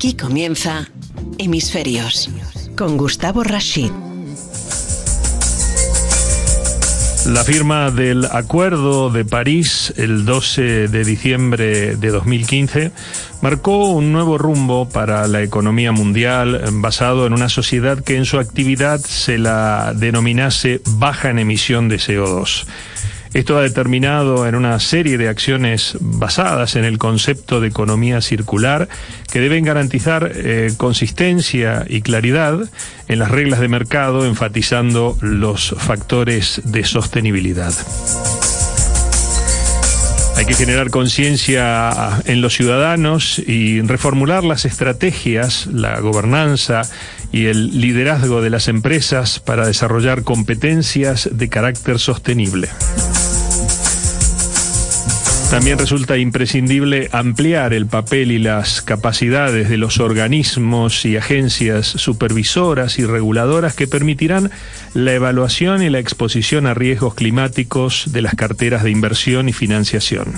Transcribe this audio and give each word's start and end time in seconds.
Aquí 0.00 0.14
comienza 0.14 0.88
Hemisferios 1.36 2.30
con 2.74 2.96
Gustavo 2.96 3.44
Rashid. 3.44 3.90
La 7.26 7.44
firma 7.44 7.90
del 7.90 8.24
Acuerdo 8.24 9.10
de 9.10 9.26
París 9.26 9.92
el 9.98 10.24
12 10.24 10.88
de 10.88 11.04
diciembre 11.04 11.96
de 11.96 12.08
2015 12.08 12.92
marcó 13.42 13.90
un 13.90 14.10
nuevo 14.10 14.38
rumbo 14.38 14.88
para 14.88 15.28
la 15.28 15.42
economía 15.42 15.92
mundial 15.92 16.62
basado 16.72 17.26
en 17.26 17.34
una 17.34 17.50
sociedad 17.50 18.02
que 18.02 18.16
en 18.16 18.24
su 18.24 18.38
actividad 18.38 19.00
se 19.00 19.36
la 19.36 19.92
denominase 19.94 20.80
baja 20.92 21.28
en 21.28 21.40
emisión 21.40 21.90
de 21.90 21.96
CO2. 21.96 22.64
Esto 23.32 23.56
ha 23.56 23.62
determinado 23.62 24.48
en 24.48 24.56
una 24.56 24.80
serie 24.80 25.16
de 25.16 25.28
acciones 25.28 25.96
basadas 26.00 26.74
en 26.74 26.84
el 26.84 26.98
concepto 26.98 27.60
de 27.60 27.68
economía 27.68 28.20
circular 28.20 28.88
que 29.32 29.38
deben 29.38 29.64
garantizar 29.64 30.32
eh, 30.34 30.72
consistencia 30.76 31.84
y 31.88 32.02
claridad 32.02 32.58
en 33.06 33.18
las 33.20 33.30
reglas 33.30 33.60
de 33.60 33.68
mercado, 33.68 34.26
enfatizando 34.26 35.16
los 35.20 35.76
factores 35.78 36.60
de 36.64 36.82
sostenibilidad. 36.84 37.72
Hay 40.36 40.46
que 40.46 40.54
generar 40.54 40.90
conciencia 40.90 42.22
en 42.24 42.40
los 42.40 42.54
ciudadanos 42.54 43.38
y 43.38 43.82
reformular 43.82 44.42
las 44.42 44.64
estrategias, 44.64 45.66
la 45.66 46.00
gobernanza 46.00 46.82
y 47.32 47.46
el 47.46 47.80
liderazgo 47.80 48.42
de 48.42 48.50
las 48.50 48.68
empresas 48.68 49.40
para 49.40 49.66
desarrollar 49.66 50.22
competencias 50.22 51.28
de 51.32 51.48
carácter 51.48 51.98
sostenible. 51.98 52.68
También 55.50 55.78
resulta 55.78 56.16
imprescindible 56.16 57.08
ampliar 57.10 57.74
el 57.74 57.86
papel 57.86 58.30
y 58.30 58.38
las 58.38 58.82
capacidades 58.82 59.68
de 59.68 59.78
los 59.78 59.98
organismos 59.98 61.04
y 61.04 61.16
agencias 61.16 61.88
supervisoras 61.88 63.00
y 63.00 63.04
reguladoras 63.04 63.74
que 63.74 63.88
permitirán 63.88 64.52
la 64.94 65.12
evaluación 65.12 65.82
y 65.82 65.90
la 65.90 65.98
exposición 65.98 66.68
a 66.68 66.74
riesgos 66.74 67.14
climáticos 67.14 68.12
de 68.12 68.22
las 68.22 68.36
carteras 68.36 68.84
de 68.84 68.92
inversión 68.92 69.48
y 69.48 69.52
financiación. 69.52 70.34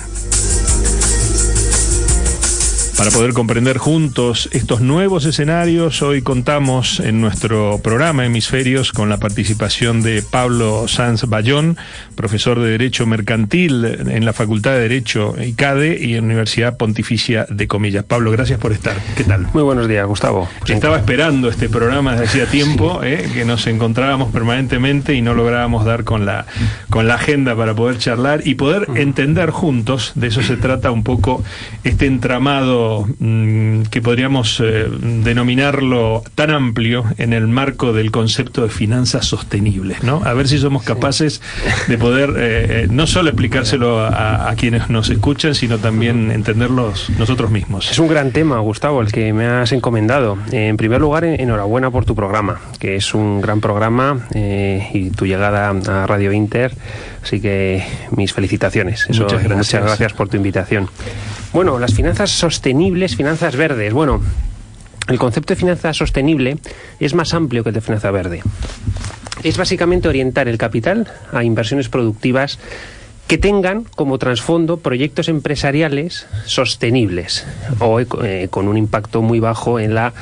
Para 3.03 3.17
poder 3.17 3.33
comprender 3.33 3.79
juntos 3.79 4.49
estos 4.53 4.81
nuevos 4.81 5.25
escenarios, 5.25 6.03
hoy 6.03 6.23
contamos 6.23 7.01
en 7.01 7.21
nuestro 7.21 7.81
programa 7.83 8.25
Hemisferios 8.25 8.93
con 8.93 9.09
la 9.09 9.17
participación 9.17 10.03
de 10.03 10.23
Pablo 10.23 10.87
Sanz 10.87 11.25
Bayón, 11.25 11.77
profesor 12.15 12.61
de 12.61 12.71
Derecho 12.71 13.05
Mercantil 13.05 13.85
en 13.85 14.25
la 14.25 14.33
Facultad 14.33 14.75
de 14.75 14.83
Derecho 14.83 15.35
ICADE 15.37 15.99
y 16.01 16.15
en 16.15 16.27
Universidad 16.27 16.77
Pontificia 16.77 17.45
de 17.51 17.67
Comillas. 17.67 18.05
Pablo, 18.05 18.31
gracias 18.31 18.61
por 18.61 18.71
estar. 18.71 18.97
¿Qué 19.17 19.25
tal? 19.25 19.49
Muy 19.53 19.65
buenos 19.65 19.89
días, 19.89 20.07
Gustavo. 20.07 20.49
Estaba 20.69 20.97
esperando 20.97 21.49
este 21.49 21.69
programa 21.69 22.13
desde 22.13 22.27
hacía 22.27 22.47
tiempo, 22.47 23.03
eh, 23.03 23.29
que 23.35 23.45
nos 23.45 23.67
encontrábamos 23.67 24.31
permanentemente 24.31 25.15
y 25.15 25.23
no 25.23 25.35
lográbamos 25.35 25.85
dar 25.85 26.05
con 26.05 26.25
la, 26.25 26.47
con 26.89 27.09
la 27.09 27.15
agenda 27.15 27.57
para 27.57 27.75
poder 27.75 27.99
charlar 27.99 28.43
y 28.47 28.55
poder 28.55 28.87
entender 28.95 29.51
juntos, 29.51 30.13
de 30.15 30.29
eso 30.29 30.41
se 30.41 30.57
trata 30.57 30.93
un 30.93 31.03
poco 31.03 31.43
este 31.83 32.07
entramado 32.07 32.92
Mm, 33.19 33.83
que 33.91 34.03
podríamos 34.03 34.61
eh, 34.61 34.87
denominarlo 34.91 36.23
tan 36.35 36.51
amplio 36.51 37.05
en 37.19 37.33
el 37.33 37.49
marco 37.49 37.93
del 37.93 38.11
concepto 38.11 38.63
de 38.63 38.69
finanzas 38.69 39.27
sostenibles, 39.27 40.03
¿no? 40.03 40.23
A 40.25 40.35
ver 40.35 40.49
si 40.49 40.59
somos 40.59 40.83
capaces 40.83 41.41
de 41.89 41.99
poder 41.99 42.31
eh, 42.31 42.85
eh, 42.85 42.87
no 42.91 43.07
solo 43.07 43.31
explicárselo 43.31 44.01
a, 44.05 44.53
quienes 44.57 44.91
nos 44.91 45.09
escuchan, 45.09 45.55
sino 45.55 45.79
también 45.79 46.31
entenderlos 46.31 47.11
nosotros 47.19 47.51
mismos. 47.51 47.91
Es 47.91 47.99
un 47.99 48.09
gran 48.09 48.33
tema, 48.33 48.59
Gustavo, 48.61 49.01
el 49.01 49.11
que 49.11 49.33
me 49.33 49.47
has 49.47 49.73
encomendado. 49.73 50.37
En 50.53 50.77
primer 50.77 51.01
lugar, 51.01 51.25
enhorabuena 51.25 51.91
por 51.91 52.05
tu 52.05 52.15
programa, 52.15 52.61
que 52.79 52.97
es 52.97 53.15
un 53.15 53.41
gran 53.41 53.61
programa 53.61 54.27
y 54.35 55.11
tu 55.11 55.27
llegada 55.27 55.71
a 55.71 56.07
Radio 56.07 56.33
Inter. 56.33 56.73
Así 57.23 57.41
que 57.41 57.83
mis 58.15 58.33
felicitaciones. 58.33 59.07
muchas 59.09 59.43
gracias. 59.43 59.57
Muchas 59.57 59.85
gracias 59.85 60.13
por 60.13 60.29
tu 60.29 60.37
invitación. 60.37 60.89
Bueno, 61.53 61.79
las 61.79 61.93
finanzas 61.93 62.31
sostenibles, 62.31 63.15
finanzas 63.15 63.57
verdes. 63.57 63.93
Bueno, 63.93 64.23
el 65.09 65.19
concepto 65.19 65.53
de 65.53 65.61
finanza 65.61 65.93
sostenible 65.93 66.57
es 66.99 67.15
más 67.15 67.35
amplio 67.35 67.63
que 67.63 67.69
el 67.69 67.75
de 67.75 67.83
finanza 67.83 68.11
verde. 68.11 68.41
Es 69.43 69.59
básicamente 69.59 70.09
orientar 70.09 70.49
el 70.49 70.57
capital 70.57 71.13
a 71.31 71.45
inversiones 71.45 71.91
productivas 71.91 72.59
que 73.27 73.37
tengan 73.37 73.85
como 73.95 74.17
trasfondo 74.17 74.79
proyectos 74.79 75.29
empresariales 75.29 76.27
sostenibles 76.47 77.47
o 77.81 78.01
eh, 78.01 78.49
con 78.51 78.67
un 78.67 78.79
impacto 78.79 79.21
muy 79.21 79.39
bajo 79.39 79.79
en 79.79 79.95
la 79.95 80.13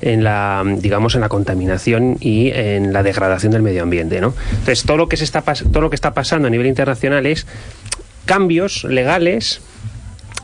en 0.00 0.24
la 0.24 0.64
digamos 0.78 1.14
en 1.14 1.20
la 1.22 1.28
contaminación 1.28 2.16
y 2.20 2.50
en 2.50 2.92
la 2.92 3.02
degradación 3.02 3.52
del 3.52 3.62
medio 3.62 3.84
ambiente 3.84 4.20
¿no? 4.20 4.34
entonces 4.50 4.82
todo 4.82 4.98
lo 4.98 5.08
que 5.08 5.16
se 5.16 5.24
está 5.24 5.40
todo 5.40 5.80
lo 5.80 5.88
que 5.88 5.96
está 5.96 6.12
pasando 6.12 6.48
a 6.48 6.50
nivel 6.50 6.66
internacional 6.66 7.24
es 7.24 7.46
cambios 8.26 8.84
legales 8.84 9.62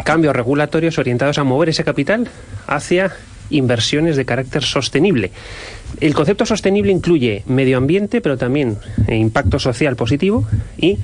cambios 0.02 0.34
regulatorios 0.34 0.98
orientados 0.98 1.38
a 1.38 1.44
mover 1.44 1.68
ese 1.68 1.84
capital 1.84 2.28
hacia 2.66 3.12
inversiones 3.50 4.16
de 4.16 4.24
carácter 4.24 4.62
sostenible. 4.62 5.30
El 6.00 6.14
concepto 6.14 6.46
sostenible 6.46 6.92
incluye 6.92 7.42
medio 7.46 7.76
ambiente, 7.76 8.20
pero 8.20 8.36
también 8.36 8.78
eh, 9.06 9.16
impacto 9.16 9.58
social 9.58 9.96
positivo 9.96 10.46
y 10.76 10.98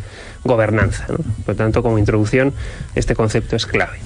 gobernanza. 0.44 1.06
Por 1.06 1.24
lo 1.48 1.54
tanto, 1.54 1.82
como 1.82 1.98
introducción, 1.98 2.52
este 2.94 3.14
concepto 3.14 3.56
es 3.56 3.66
clave. 3.66 3.98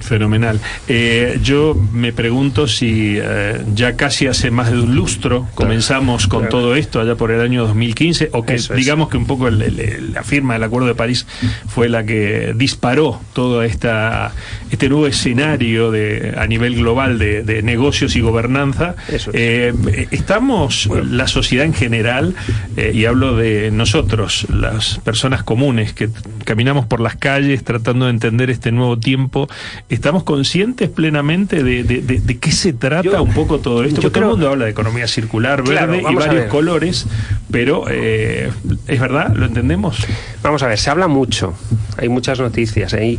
Fenomenal. 0.00 0.60
Eh, 0.88 1.38
yo 1.42 1.74
me 1.92 2.12
pregunto 2.12 2.66
si 2.66 3.16
eh, 3.16 3.62
ya 3.74 3.96
casi 3.96 4.26
hace 4.26 4.50
más 4.50 4.70
de 4.70 4.80
un 4.80 4.94
lustro 4.94 5.46
comenzamos 5.54 6.26
con 6.26 6.48
todo 6.48 6.74
esto, 6.76 7.00
allá 7.00 7.14
por 7.14 7.30
el 7.30 7.40
año 7.40 7.66
2015, 7.66 8.30
o 8.32 8.44
que 8.44 8.58
digamos 8.74 9.08
que 9.08 9.16
un 9.16 9.26
poco 9.26 9.50
la 9.50 10.22
firma 10.22 10.54
del 10.54 10.62
Acuerdo 10.62 10.88
de 10.88 10.94
París 10.94 11.26
fue 11.68 11.88
la 11.88 12.04
que 12.04 12.52
disparó 12.56 13.20
todo 13.32 13.62
esta, 13.62 14.32
este 14.70 14.88
nuevo 14.88 15.06
escenario 15.06 15.90
de, 15.90 16.34
a 16.36 16.46
nivel 16.46 16.76
global 16.76 17.18
de, 17.18 17.62
negocios 17.62 18.16
y 18.16 18.20
gobernanza. 18.20 18.94
Eh, 19.32 19.72
estamos, 20.10 20.88
la 21.04 21.26
sociedad 21.26 21.64
en 21.64 21.74
general, 21.74 22.34
y 22.76 23.04
hablo 23.04 23.36
de 23.36 23.70
nosotros, 23.70 24.46
las 24.50 24.98
personas 24.98 25.43
comunes, 25.44 25.92
que 25.92 26.08
caminamos 26.44 26.86
por 26.86 27.00
las 27.00 27.16
calles 27.16 27.64
tratando 27.64 28.06
de 28.06 28.10
entender 28.10 28.50
este 28.50 28.72
nuevo 28.72 28.98
tiempo, 28.98 29.48
¿estamos 29.88 30.24
conscientes 30.24 30.88
plenamente 30.88 31.62
de, 31.62 32.38
qué 32.40 32.52
se 32.52 32.72
trata 32.72 33.20
un 33.20 33.32
poco 33.32 33.58
todo 33.58 33.84
esto? 33.84 34.00
Porque 34.00 34.20
todo 34.20 34.24
el 34.24 34.30
mundo 34.30 34.48
habla 34.50 34.64
de 34.64 34.70
economía 34.70 35.06
circular, 35.06 35.62
verde 35.62 36.02
y 36.10 36.14
varios 36.14 36.46
colores, 36.46 37.06
pero 37.50 37.84
eh, 37.88 38.50
¿es 38.86 39.00
verdad? 39.00 39.34
¿Lo 39.34 39.46
entendemos? 39.46 39.98
Vamos 40.42 40.62
a 40.62 40.66
ver, 40.66 40.78
se 40.78 40.90
habla 40.90 41.08
mucho, 41.08 41.54
hay 41.96 42.08
muchas 42.08 42.40
noticias, 42.40 42.94
hay 42.94 43.18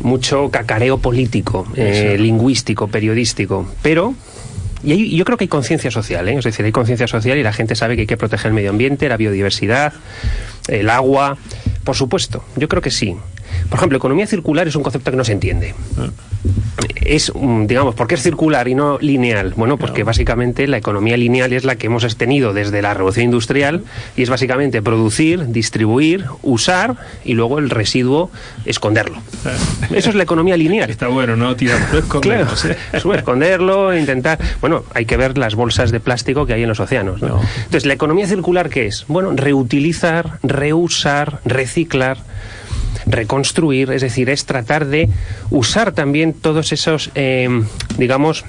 mucho 0.00 0.50
cacareo 0.50 0.98
político, 0.98 1.66
eh, 1.76 2.16
lingüístico, 2.18 2.88
periodístico, 2.88 3.66
pero 3.82 4.14
y 4.84 5.16
yo 5.16 5.24
creo 5.24 5.38
que 5.38 5.44
hay 5.44 5.48
conciencia 5.48 5.90
social, 5.90 6.28
¿eh? 6.28 6.36
es 6.36 6.44
decir, 6.44 6.64
hay 6.64 6.72
conciencia 6.72 7.06
social 7.06 7.38
y 7.38 7.42
la 7.42 7.52
gente 7.52 7.74
sabe 7.74 7.96
que 7.96 8.02
hay 8.02 8.06
que 8.06 8.16
proteger 8.16 8.48
el 8.48 8.54
medio 8.54 8.70
ambiente, 8.70 9.08
la 9.08 9.16
biodiversidad, 9.16 9.92
el 10.68 10.90
agua. 10.90 11.36
Por 11.84 11.96
supuesto, 11.96 12.44
yo 12.56 12.68
creo 12.68 12.82
que 12.82 12.90
sí. 12.90 13.16
Por 13.68 13.78
ejemplo, 13.78 13.98
economía 13.98 14.26
circular 14.26 14.68
es 14.68 14.76
un 14.76 14.82
concepto 14.82 15.10
que 15.10 15.16
no 15.16 15.24
se 15.24 15.32
entiende. 15.32 15.74
Ah. 15.98 16.08
Es, 16.96 17.32
digamos, 17.66 17.94
¿por 17.94 18.06
qué 18.06 18.14
es 18.14 18.22
circular 18.22 18.66
y 18.68 18.74
no 18.74 18.98
lineal? 18.98 19.54
Bueno, 19.56 19.76
porque 19.76 20.04
básicamente 20.04 20.66
la 20.66 20.78
economía 20.78 21.16
lineal 21.16 21.52
es 21.52 21.64
la 21.64 21.76
que 21.76 21.86
hemos 21.86 22.16
tenido 22.16 22.52
desde 22.52 22.82
la 22.82 22.94
revolución 22.94 23.26
industrial 23.26 23.84
y 24.16 24.22
es 24.22 24.30
básicamente 24.30 24.82
producir, 24.82 25.48
distribuir, 25.48 26.24
usar 26.42 26.96
y 27.24 27.34
luego 27.34 27.58
el 27.58 27.70
residuo 27.70 28.30
esconderlo. 28.64 29.18
Ah. 29.44 29.52
Eso 29.94 30.10
es 30.10 30.14
la 30.14 30.22
economía 30.22 30.56
lineal. 30.56 30.90
Está 30.90 31.08
bueno, 31.08 31.36
¿no? 31.36 31.56
Tirarlo, 31.56 31.98
esconderlo. 31.98 32.54
Claro, 32.54 33.14
esconderlo, 33.14 33.96
intentar... 33.96 34.38
Bueno, 34.60 34.84
hay 34.94 35.06
que 35.06 35.16
ver 35.16 35.38
las 35.38 35.54
bolsas 35.54 35.90
de 35.90 36.00
plástico 36.00 36.46
que 36.46 36.54
hay 36.54 36.62
en 36.62 36.68
los 36.68 36.80
océanos. 36.80 37.22
Entonces, 37.22 37.86
¿la 37.86 37.94
economía 37.94 38.26
circular 38.26 38.68
qué 38.68 38.86
es? 38.86 39.04
Bueno, 39.08 39.32
reutilizar, 39.34 40.38
reusar, 40.42 41.40
reciclar 41.44 42.18
reconstruir, 43.06 43.90
es 43.90 44.02
decir, 44.02 44.30
es 44.30 44.46
tratar 44.46 44.86
de 44.86 45.08
usar 45.50 45.92
también 45.92 46.32
todos 46.32 46.72
esos, 46.72 47.10
eh, 47.14 47.48
digamos, 47.98 48.44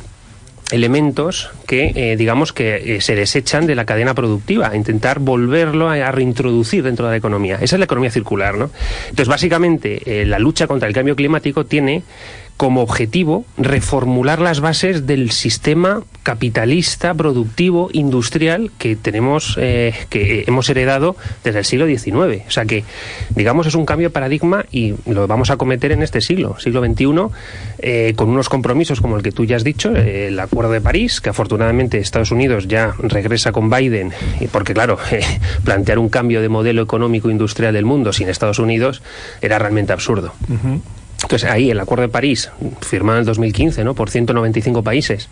elementos 0.71 1.51
que 1.67 1.91
eh, 1.95 2.17
digamos 2.17 2.51
que 2.51 2.95
eh, 2.95 3.01
se 3.01 3.13
desechan 3.15 3.67
de 3.67 3.75
la 3.75 3.85
cadena 3.85 4.15
productiva, 4.15 4.75
intentar 4.75 5.19
volverlo 5.19 5.89
a, 5.89 6.11
reintroducir 6.11 6.83
dentro 6.83 7.05
de 7.05 7.11
la 7.11 7.17
economía. 7.17 7.55
Esa 7.61 7.75
es 7.75 7.79
la 7.79 7.85
economía 7.85 8.09
circular, 8.09 8.57
¿no? 8.57 8.71
Entonces, 9.03 9.27
básicamente, 9.27 10.25
la 10.25 10.39
lucha 10.39 10.65
contra 10.65 10.87
el 10.87 10.93
cambio 10.93 11.15
climático 11.15 11.65
tiene 11.65 12.03
como 12.57 12.81
objetivo 12.81 13.45
reformular 13.57 14.39
las 14.39 14.61
bases 14.61 15.05
del 15.05 15.31
sistema 15.31 16.03
capitalista, 16.23 17.13
productivo, 17.13 17.89
industrial 17.91 18.71
que 18.77 18.95
tenemos, 18.95 19.57
eh, 19.61 19.93
que 20.09 20.45
hemos 20.47 20.69
heredado 20.69 21.15
desde 21.43 21.59
el 21.59 21.65
siglo 21.65 21.85
XIX. 21.85 22.43
O 22.47 22.51
sea 22.51 22.65
que, 22.65 22.83
digamos, 23.35 23.67
es 23.67 23.75
un 23.75 23.85
cambio 23.85 24.07
de 24.07 24.13
paradigma 24.13 24.65
y 24.71 24.95
lo 25.05 25.27
vamos 25.27 25.49
a 25.49 25.57
cometer 25.57 25.91
en 25.91 26.01
este 26.01 26.21
siglo, 26.21 26.57
siglo 26.59 26.83
XXI, 26.83 27.05
eh, 27.79 28.13
con 28.15 28.29
unos 28.29 28.49
compromisos 28.49 29.01
como 29.01 29.17
el 29.17 29.23
que 29.23 29.31
tú 29.31 29.45
ya 29.45 29.57
has 29.57 29.63
dicho, 29.63 29.95
eh, 29.95 30.27
el 30.27 30.39
Acuerdo 30.39 30.71
de 30.71 30.81
París, 30.81 31.21
que 31.21 31.29
afortunadamente 31.29 31.99
Estados 31.99 32.31
Unidos 32.31 32.67
ya 32.67 32.95
regresa 32.99 33.51
con 33.51 33.69
Biden, 33.69 34.11
porque 34.51 34.73
claro, 34.73 34.97
plantear 35.63 35.99
un 35.99 36.09
cambio 36.09 36.41
de 36.41 36.49
modelo 36.49 36.81
económico 36.81 37.29
industrial 37.29 37.73
del 37.73 37.85
mundo 37.85 38.13
sin 38.13 38.29
Estados 38.29 38.59
Unidos 38.59 39.03
era 39.41 39.59
realmente 39.59 39.93
absurdo. 39.93 40.33
Entonces 41.25 41.49
ahí 41.49 41.71
el 41.71 41.79
Acuerdo 41.79 42.03
de 42.03 42.09
París, 42.09 42.51
firmado 42.81 43.17
en 43.17 43.21
el 43.21 43.25
2015, 43.25 43.83
¿no? 43.83 43.95
Por 43.95 44.11
195 44.11 44.83
países, 44.83 45.27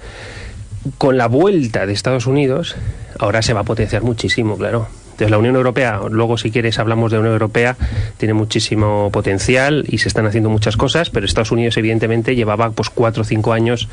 con 0.97 1.17
la 1.17 1.27
vuelta 1.27 1.85
de 1.85 1.93
Estados 1.93 2.25
Unidos, 2.25 2.75
ahora 3.19 3.43
se 3.43 3.53
va 3.53 3.59
a 3.59 3.63
potenciar 3.63 4.01
muchísimo, 4.01 4.57
claro. 4.57 4.87
Entonces 5.13 5.29
la 5.29 5.37
Unión 5.37 5.55
Europea, 5.55 6.01
luego 6.09 6.37
si 6.37 6.49
quieres 6.49 6.79
hablamos 6.79 7.11
de 7.11 7.19
Unión 7.19 7.33
Europea, 7.33 7.77
tiene 8.17 8.33
muchísimo 8.33 9.09
potencial 9.11 9.85
y 9.87 9.99
se 9.99 10.07
están 10.07 10.25
haciendo 10.25 10.49
muchas 10.49 10.75
cosas, 10.75 11.11
pero 11.11 11.25
Estados 11.25 11.51
Unidos 11.51 11.77
evidentemente 11.77 12.35
llevaba 12.35 12.71
pues 12.71 12.89
cuatro 12.89 13.21
o 13.21 13.23
cinco 13.23 13.53
años 13.53 13.89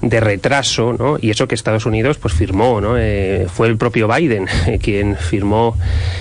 de 0.00 0.20
retraso, 0.20 0.94
¿no? 0.96 1.16
Y 1.20 1.30
eso 1.30 1.48
que 1.48 1.56
Estados 1.56 1.86
Unidos 1.86 2.18
pues 2.18 2.34
firmó, 2.34 2.80
¿no? 2.80 2.96
Eh, 2.96 3.46
fue 3.52 3.66
el 3.66 3.76
propio 3.76 4.06
Biden 4.06 4.46
quien 4.82 5.16
firmó 5.16 5.76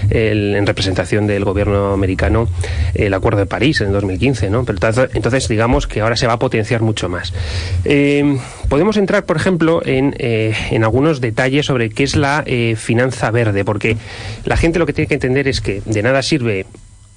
en 0.10 0.66
representación 0.66 1.28
del 1.28 1.46
gobierno 1.46 1.94
americano 1.94 2.48
el 2.96 3.14
Acuerdo 3.14 3.40
de 3.40 3.46
París 3.46 3.82
en 3.82 3.92
2015, 3.92 4.50
¿no? 4.50 4.66
Pero 4.66 4.80
entonces 5.14 5.48
digamos 5.48 5.86
que 5.86 6.02
ahora 6.02 6.16
se 6.16 6.26
va 6.26 6.34
a 6.34 6.40
potenciar 6.40 6.82
mucho 6.82 7.08
más. 7.08 7.34
Eh, 7.86 8.38
podemos 8.70 8.98
entrar, 8.98 9.26
por 9.26 9.36
ejemplo, 9.36 9.82
en, 9.86 10.16
eh, 10.20 10.56
en, 10.72 10.84
algunos 10.84 11.20
detalles 11.22 11.66
sobre 11.66 11.90
qué 11.90 12.04
es 12.04 12.16
la 12.16 12.46
finanza 12.78 13.32
verde, 13.32 13.66
porque 13.66 13.98
la 14.46 14.58
gente 14.58 14.80
lo 14.80 14.86
que 14.86 14.94
tiene 14.94 15.08
que 15.08 15.16
entender 15.16 15.48
es 15.48 15.62
que 15.62 15.82
de 15.86 16.02
nada 16.04 16.22
sirve 16.22 16.66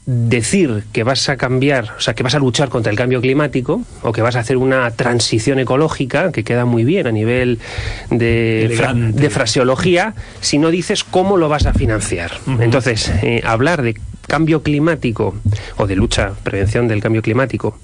decir 0.04 0.82
que 0.93 1.04
vas 1.04 1.28
a 1.28 1.37
cambiar, 1.37 1.93
o 1.96 2.00
sea, 2.00 2.14
que 2.14 2.22
vas 2.22 2.34
a 2.34 2.40
luchar 2.40 2.69
contra 2.69 2.90
el 2.90 2.99
cambio 2.99 3.20
climático 3.20 3.82
o 4.02 4.12
que 4.12 4.20
vas 4.20 4.34
a 4.34 4.40
hacer 4.40 4.56
una 4.56 4.90
transición 4.90 5.60
ecológica, 5.60 6.32
que 6.32 6.43
queda 6.43 6.64
muy 6.64 6.84
bien 6.84 7.06
a 7.06 7.12
nivel 7.12 7.60
de, 8.10 9.12
de 9.14 9.31
fraseología, 9.31 10.14
si 10.40 10.58
no 10.58 10.70
dices 10.70 11.05
cómo 11.05 11.37
lo 11.37 11.48
vas 11.48 11.66
a 11.66 11.72
financiar. 11.72 12.32
Entonces, 12.58 13.12
eh, 13.22 13.43
hablar 13.44 13.82
de 13.82 13.96
cambio 14.26 14.62
climático 14.62 15.37
o 15.76 15.87
de 15.87 15.94
lucha, 15.94 16.32
prevención 16.43 16.88
del 16.88 17.00
cambio 17.00 17.22
climático, 17.22 17.78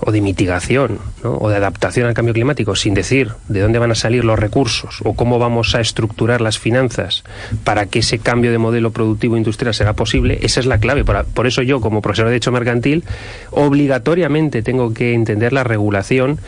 o 0.00 0.12
de 0.12 0.20
mitigación 0.20 0.98
o 1.22 1.48
de 1.48 1.56
adaptación 1.56 2.06
al 2.06 2.14
cambio 2.14 2.34
climático 2.34 2.76
sin 2.76 2.94
decir 2.94 3.32
de 3.48 3.60
dónde 3.60 3.78
van 3.78 3.90
a 3.90 3.94
salir 3.94 4.24
los 4.24 4.38
recursos 4.38 5.00
o 5.04 5.14
cómo 5.14 5.38
vamos 5.38 5.74
a 5.74 5.80
estructurar 5.80 6.40
las 6.40 6.58
finanzas 6.58 7.24
para 7.64 7.86
que 7.86 8.00
ese 8.00 8.18
cambio 8.18 8.50
de 8.50 8.58
modelo 8.58 8.90
productivo 8.90 9.36
industrial 9.36 9.74
sea 9.74 9.94
posible, 9.94 10.38
esa 10.42 10.60
es 10.60 10.66
la 10.66 10.78
clave. 10.78 11.04
Por, 11.04 11.46
eso 11.46 11.62
yo, 11.62 11.80
como 11.80 12.02
profesor 12.02 12.26
de 12.26 12.32
Derecho 12.32 12.52
Mercantil, 12.52 13.04
obligatoriamente 13.50 14.62
tengo 14.62 14.92
que 14.92 15.14
entender 15.14 15.52
la 15.52 15.64
regulación 15.64 16.40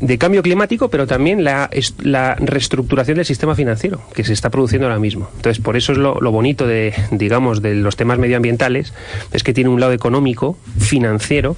de 0.00 0.18
cambio 0.18 0.42
climático, 0.42 0.90
pero 0.90 1.06
también 1.06 1.42
la, 1.42 1.70
la, 2.02 2.34
reestructuración 2.34 3.16
del 3.16 3.24
sistema 3.24 3.54
financiero 3.54 4.02
que 4.14 4.24
se 4.24 4.34
está 4.34 4.50
produciendo 4.50 4.86
ahora 4.86 4.98
mismo. 4.98 5.30
Entonces, 5.36 5.62
por 5.62 5.76
eso 5.76 5.92
es 5.92 5.98
lo, 5.98 6.20
lo, 6.20 6.32
bonito 6.32 6.66
de, 6.66 6.92
digamos, 7.10 7.62
de 7.62 7.74
los 7.74 7.96
temas 7.96 8.18
medioambientales, 8.18 8.92
es 9.32 9.42
que 9.42 9.54
tiene 9.54 9.70
un 9.70 9.80
lado 9.80 9.92
económico, 9.92 10.58
financiero, 10.78 11.56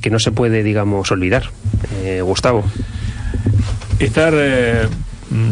que 0.00 0.10
no 0.10 0.18
se 0.18 0.32
puede, 0.32 0.62
digamos, 0.62 1.10
olvidar. 1.10 1.50
Eh, 2.02 2.20
Gustavo. 2.22 2.64
Estar 3.98 4.32
eh, 4.36 4.88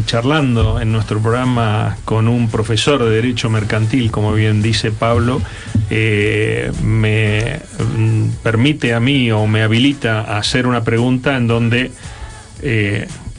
charlando 0.07 0.81
en 0.81 0.93
nuestro 0.93 1.21
programa 1.21 1.97
con 2.05 2.29
un 2.29 2.49
profesor 2.49 3.05
de 3.05 3.11
Derecho 3.11 3.51
Mercantil, 3.51 4.11
como 4.11 4.33
bien 4.33 4.63
dice 4.63 4.93
Pablo, 4.93 5.43
eh, 5.91 6.73
me 6.83 7.61
mm, 7.97 8.29
permite 8.43 8.95
a 8.95 9.01
mí 9.01 9.31
o 9.33 9.47
me 9.47 9.63
habilita 9.63 10.21
a 10.21 10.39
hacer 10.39 10.67
una 10.67 10.85
pregunta 10.85 11.37
en 11.37 11.47
donde 11.47 11.91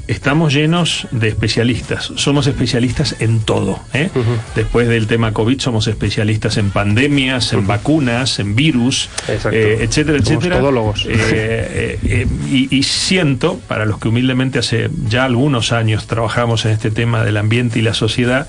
estamos 0.07 0.53
llenos 0.53 1.07
de 1.11 1.27
especialistas. 1.27 2.11
Somos 2.15 2.47
especialistas 2.47 3.15
en 3.19 3.39
todo. 3.41 3.79
¿eh? 3.93 4.09
Después 4.55 4.87
del 4.87 5.07
tema 5.07 5.33
COVID 5.33 5.59
somos 5.59 5.87
especialistas 5.87 6.57
en 6.57 6.71
pandemias, 6.71 7.53
en 7.53 7.67
vacunas, 7.67 8.39
en 8.39 8.55
virus, 8.55 9.09
eh, 9.27 9.79
etcétera, 9.81 10.17
etcétera. 10.17 10.61
Eh, 11.05 12.27
y, 12.49 12.75
y, 12.75 12.83
siento, 12.83 13.59
para 13.67 13.85
los 13.85 13.99
que 13.99 14.07
humildemente 14.07 14.59
hace 14.59 14.89
ya 15.07 15.25
algunos 15.25 15.71
años 15.71 16.07
trabajamos 16.07 16.65
en 16.65 16.71
este 16.71 16.91
tema 16.91 17.23
del 17.23 17.37
ambiente 17.37 17.79
y 17.79 17.81
la 17.81 17.93
sociedad, 17.93 18.47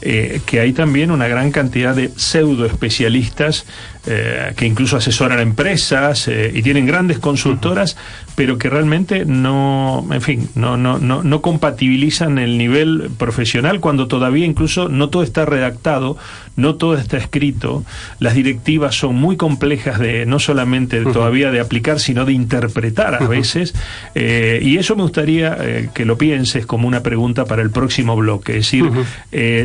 que 0.00 0.60
hay 0.60 0.72
también 0.72 1.10
una 1.10 1.28
gran 1.28 1.50
cantidad 1.50 1.94
de 1.94 2.10
pseudo 2.16 2.64
especialistas 2.64 3.66
eh, 4.06 4.54
que 4.56 4.64
incluso 4.64 4.96
asesoran 4.96 5.40
empresas 5.40 6.26
eh, 6.26 6.50
y 6.54 6.62
tienen 6.62 6.86
grandes 6.86 7.18
consultoras, 7.18 7.98
pero 8.40 8.56
que 8.56 8.70
realmente 8.70 9.26
no, 9.26 10.08
en 10.10 10.22
fin, 10.22 10.48
no, 10.54 10.78
no, 10.78 10.98
no, 10.98 11.22
no 11.22 11.42
compatibilizan 11.42 12.38
el 12.38 12.56
nivel 12.56 13.10
profesional 13.18 13.80
cuando 13.80 14.08
todavía 14.08 14.46
incluso 14.46 14.88
no 14.88 15.10
todo 15.10 15.22
está 15.22 15.44
redactado, 15.44 16.16
no 16.56 16.76
todo 16.76 16.94
está 16.94 17.18
escrito, 17.18 17.84
las 18.18 18.32
directivas 18.32 18.94
son 18.94 19.16
muy 19.16 19.36
complejas 19.36 19.98
de 19.98 20.24
no 20.24 20.38
solamente 20.38 21.02
todavía 21.04 21.50
de 21.50 21.60
aplicar, 21.60 22.00
sino 22.00 22.24
de 22.24 22.32
interpretar 22.32 23.22
a 23.22 23.26
veces, 23.28 23.74
eh, 24.14 24.58
y 24.62 24.78
eso 24.78 24.96
me 24.96 25.02
gustaría 25.02 25.90
que 25.92 26.06
lo 26.06 26.16
pienses 26.16 26.64
como 26.64 26.88
una 26.88 27.02
pregunta 27.02 27.44
para 27.44 27.60
el 27.60 27.68
próximo 27.68 28.16
bloque, 28.16 28.56
es 28.56 28.70
decir, 28.70 28.90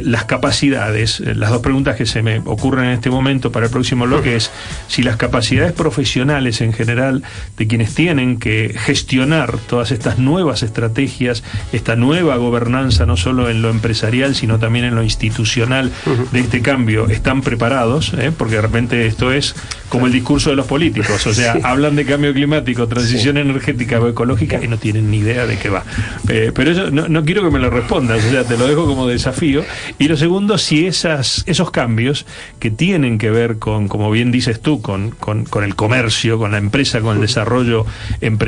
las 0.05 0.25
capacidades, 0.25 1.21
las 1.21 1.49
dos 1.49 1.61
preguntas 1.61 1.95
que 1.95 2.05
se 2.05 2.21
me 2.21 2.39
ocurren 2.39 2.87
en 2.87 2.91
este 2.91 3.09
momento 3.09 3.53
para 3.53 3.67
el 3.67 3.71
próximo 3.71 4.03
bloque, 4.03 4.31
que 4.31 4.35
es 4.35 4.51
si 4.89 5.01
las 5.01 5.15
capacidades 5.15 5.71
profesionales 5.71 6.59
en 6.59 6.73
general 6.73 7.23
de 7.57 7.67
quienes 7.67 7.95
tienen 7.95 8.37
que 8.37 8.64
gestionar 8.69 9.57
todas 9.57 9.91
estas 9.91 10.17
nuevas 10.19 10.63
estrategias, 10.63 11.43
esta 11.73 11.95
nueva 11.95 12.37
gobernanza, 12.37 13.05
no 13.05 13.17
solo 13.17 13.49
en 13.49 13.61
lo 13.61 13.69
empresarial, 13.69 14.35
sino 14.35 14.59
también 14.59 14.85
en 14.85 14.95
lo 14.95 15.03
institucional 15.03 15.91
de 16.31 16.39
este 16.39 16.61
cambio, 16.61 17.07
están 17.07 17.41
preparados, 17.41 18.13
¿eh? 18.13 18.31
porque 18.35 18.55
de 18.55 18.61
repente 18.61 19.05
esto 19.07 19.31
es 19.31 19.55
como 19.89 20.07
el 20.07 20.13
discurso 20.13 20.49
de 20.49 20.55
los 20.55 20.65
políticos, 20.65 21.25
o 21.27 21.33
sea, 21.33 21.57
hablan 21.63 21.95
de 21.95 22.05
cambio 22.05 22.33
climático, 22.33 22.87
transición 22.87 23.37
energética 23.37 23.99
o 23.99 24.07
ecológica 24.07 24.61
y 24.63 24.67
no 24.67 24.77
tienen 24.77 25.09
ni 25.09 25.17
idea 25.17 25.45
de 25.45 25.57
qué 25.57 25.69
va. 25.69 25.83
Eh, 26.27 26.51
pero 26.53 26.71
eso 26.71 26.91
no, 26.91 27.23
quiero 27.23 27.43
que 27.43 27.51
me 27.51 27.59
lo 27.59 27.69
respondas, 27.69 28.23
o 28.25 28.29
sea, 28.29 28.43
te 28.43 28.57
lo 28.57 28.67
dejo 28.67 28.85
como 28.85 29.07
desafío. 29.07 29.63
Y 29.99 30.07
lo 30.07 30.17
segundo, 30.17 30.57
si 30.57 30.85
esas, 30.85 31.43
esos 31.45 31.71
cambios 31.71 32.25
que 32.59 32.71
tienen 32.71 33.17
que 33.17 33.29
ver 33.29 33.57
con, 33.57 33.87
como 33.87 34.11
bien 34.11 34.31
dices 34.31 34.59
tú, 34.59 34.81
con, 34.81 35.11
con, 35.11 35.63
el 35.63 35.75
comercio, 35.75 36.37
con 36.37 36.51
la 36.51 36.57
empresa, 36.57 37.01
con 37.01 37.15
el 37.15 37.21
desarrollo 37.21 37.85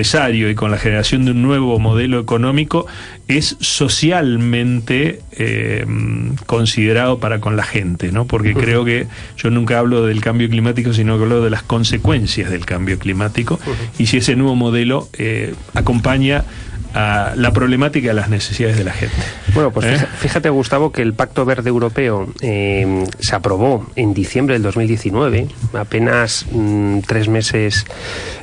empresario 0.08 0.50
y 0.50 0.56
con 0.56 0.72
la 0.72 0.78
generación 0.78 1.26
de 1.26 1.32
un 1.32 1.42
nuevo 1.42 1.80
modelo 1.80 2.18
económico, 2.20 2.88
es 3.28 3.58
socialmente 3.60 5.20
eh, 5.34 5.86
considerado 6.46 7.20
para 7.20 7.42
con 7.42 7.58
la 7.58 7.64
gente, 7.64 8.14
¿no? 8.14 8.26
Porque 8.26 8.54
creo 8.54 8.86
que 8.86 9.08
yo 9.36 9.50
nunca 9.50 9.80
hablo 9.80 10.06
del 10.06 10.22
cambio 10.22 10.50
climático, 10.50 10.94
sino 10.94 11.18
que 11.18 11.24
hablo 11.24 11.42
de 11.42 11.50
las 11.50 11.62
consecuencias 11.62 12.50
del 12.50 12.66
cambio 12.66 12.98
climático. 13.00 13.60
Y 13.98 14.06
si 14.06 14.18
ese 14.18 14.38
nuevo 14.38 14.56
modelo 14.56 15.10
eh, 15.18 15.56
acompaña 15.74 16.46
a 16.98 17.34
la 17.36 17.52
problemática 17.52 18.08
de 18.08 18.14
las 18.16 18.28
necesidades 18.28 18.76
de 18.76 18.84
la 18.84 18.92
gente. 18.92 19.16
Bueno, 19.54 19.70
pues 19.70 19.86
¿Eh? 19.86 20.08
fíjate, 20.18 20.50
Gustavo, 20.50 20.92
que 20.92 21.04
el 21.04 21.14
Pacto 21.14 21.46
Verde 21.46 21.70
Europeo 21.70 22.28
eh, 22.42 23.06
se 23.20 23.36
aprobó 23.36 23.86
en 23.96 24.16
diciembre 24.16 24.56
del 24.56 24.64
2019, 24.64 25.48
apenas 25.74 26.48
mm, 26.52 27.02
tres 27.02 27.30
meses 27.30 27.86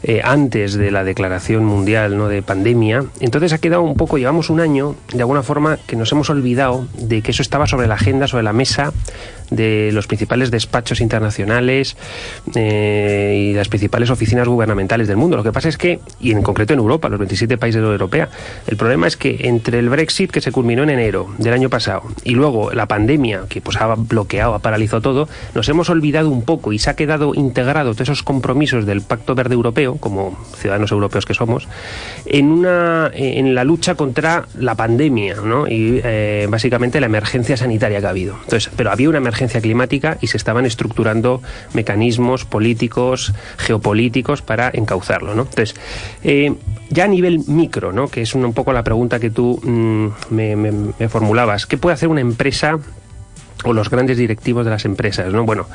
eh, 0.05 0.21
antes 0.23 0.75
de 0.75 0.93
la 0.93 1.03
declaración 1.03 1.65
mundial 1.65 2.17
¿no? 2.17 2.29
de 2.29 2.43
pandemia. 2.43 3.05
Entonces 3.19 3.53
ha 3.53 3.59
quedado 3.59 3.83
un 3.83 3.97
poco, 3.97 4.19
llevamos 4.19 4.51
un 4.51 4.61
año, 4.61 4.95
de 5.13 5.21
alguna 5.21 5.43
forma, 5.43 5.79
que 5.89 5.97
nos 5.97 6.13
hemos 6.13 6.31
olvidado 6.31 6.87
de 6.97 7.23
que 7.23 7.33
eso 7.33 7.43
estaba 7.43 7.67
sobre 7.67 7.89
la 7.89 7.95
agenda, 7.95 8.29
sobre 8.29 8.45
la 8.45 8.53
mesa 8.53 8.93
de 9.55 9.91
los 9.93 10.07
principales 10.07 10.51
despachos 10.51 11.01
internacionales 11.01 11.97
y 12.55 13.53
las 13.55 13.69
principales 13.69 14.11
oficinas 14.11 14.49
gubernamentales 14.49 15.09
del 15.09 15.17
mundo. 15.17 15.37
Lo 15.37 15.43
que 15.43 15.53
pasa 15.53 15.69
es 15.69 15.79
que, 15.79 16.01
y 16.21 16.33
en 16.33 16.43
concreto 16.43 16.73
en 16.73 16.81
Europa, 16.81 17.09
los 17.09 17.19
27 17.19 17.59
países 17.59 17.77
de 17.77 17.81
la 17.83 17.89
Unión 17.89 18.01
Europea, 18.01 18.29
el 18.67 18.77
problema 18.77 19.07
es 19.07 19.17
que 19.17 19.49
entre 19.49 19.79
el 19.79 19.89
Brexit 19.89 20.31
que 20.31 20.41
se 20.41 20.53
culminó 20.53 20.83
en 20.83 20.91
enero 20.91 21.29
del 21.39 21.53
año 21.53 21.71
pasado 21.71 22.03
y 22.23 22.35
luego 22.35 22.73
la 22.73 22.87
pandemia 22.87 23.43
que 23.49 23.61
pues 23.61 23.77
ha 23.79 23.95
bloqueado, 23.95 24.55
ha 24.55 24.59
paralizado 24.59 25.03
todo, 25.03 25.29
nos 25.55 25.69
hemos 25.69 25.91
olvidado 25.91 26.31
un 26.31 26.43
poco 26.43 26.73
y 26.73 26.79
se 26.79 26.91
ha 26.91 26.97
quedado 26.97 27.35
integrado 27.35 27.93
todos 27.95 28.01
esos 28.01 28.23
compromisos 28.23 28.87
del 28.87 29.03
Pacto 29.03 29.35
Verde 29.35 29.55
Europeo, 29.55 29.97
como 29.97 30.39
ciudadanos 30.57 30.93
europeos 30.93 31.27
que 31.27 31.35
somos, 31.35 31.69
en 32.27 32.51
una 32.51 33.11
en 33.15 33.55
la 33.55 33.65
lucha 33.65 33.95
contra 33.95 34.47
la 34.59 34.75
pandemia, 34.75 35.37
¿no? 35.37 35.67
Y 35.67 36.01
eh, 36.05 36.47
básicamente 36.49 37.01
la 37.01 37.07
emergencia 37.07 37.57
sanitaria 37.57 38.01
que 38.01 38.07
ha 38.07 38.11
habido. 38.11 38.37
Entonces, 38.45 38.71
pero 38.77 38.91
había 38.91 39.09
una 39.09 39.19
emergencia 39.19 39.44
climática 39.49 40.19
y 40.21 40.29
se 40.29 40.37
estaban 40.37 40.67
estructurando 40.67 41.43
mecanismos 41.73 42.45
políticos, 42.45 43.33
geopolíticos 43.59 44.43
para 44.43 44.71
encauzarlo. 44.73 45.35
¿no? 45.35 45.43
Entonces, 45.43 45.75
eh, 46.23 46.55
ya 46.91 47.05
a 47.05 47.09
nivel 47.09 47.41
micro, 47.47 47.93
¿no? 47.93 48.09
que 48.09 48.23
es 48.23 48.35
un, 48.35 48.53
poco 48.53 48.73
la 48.73 48.85
pregunta 48.85 49.21
que 49.21 49.31
tú 49.31 49.61
mm, 49.63 50.35
me 50.35 51.09
formulabas, 51.09 51.67
¿qué 51.67 51.79
puede 51.79 51.95
hacer 51.95 52.09
una 52.09 52.21
empresa 52.21 52.79
o 53.65 53.73
los 53.73 53.91
grandes 53.91 54.19
directivos 54.19 54.65
de 54.65 54.71
las 54.71 54.85
empresas, 54.85 55.33
¿no? 55.33 55.45
Bueno, 55.45 55.67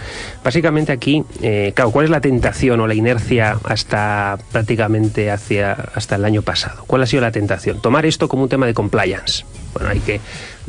básicamente 0.43 0.91
aquí, 0.91 1.23
eh, 1.41 1.73
claro, 1.75 1.91
¿cuál 1.91 2.05
es 2.05 2.11
la 2.11 2.21
tentación 2.21 2.79
o 2.79 2.87
la 2.87 2.93
inercia 2.93 3.57
hasta 3.63 4.37
prácticamente 4.51 5.31
hacia 5.31 5.73
hasta 5.73 6.15
el 6.15 6.25
año 6.25 6.41
pasado? 6.41 6.83
¿Cuál 6.87 7.03
ha 7.03 7.05
sido 7.05 7.21
la 7.21 7.31
tentación? 7.31 7.81
Tomar 7.81 8.05
esto 8.05 8.29
como 8.29 8.43
un 8.43 8.49
tema 8.49 8.65
de 8.65 8.73
compliance. 8.73 9.43
Bueno, 9.73 9.89
hay 9.89 9.99
que 9.99 10.19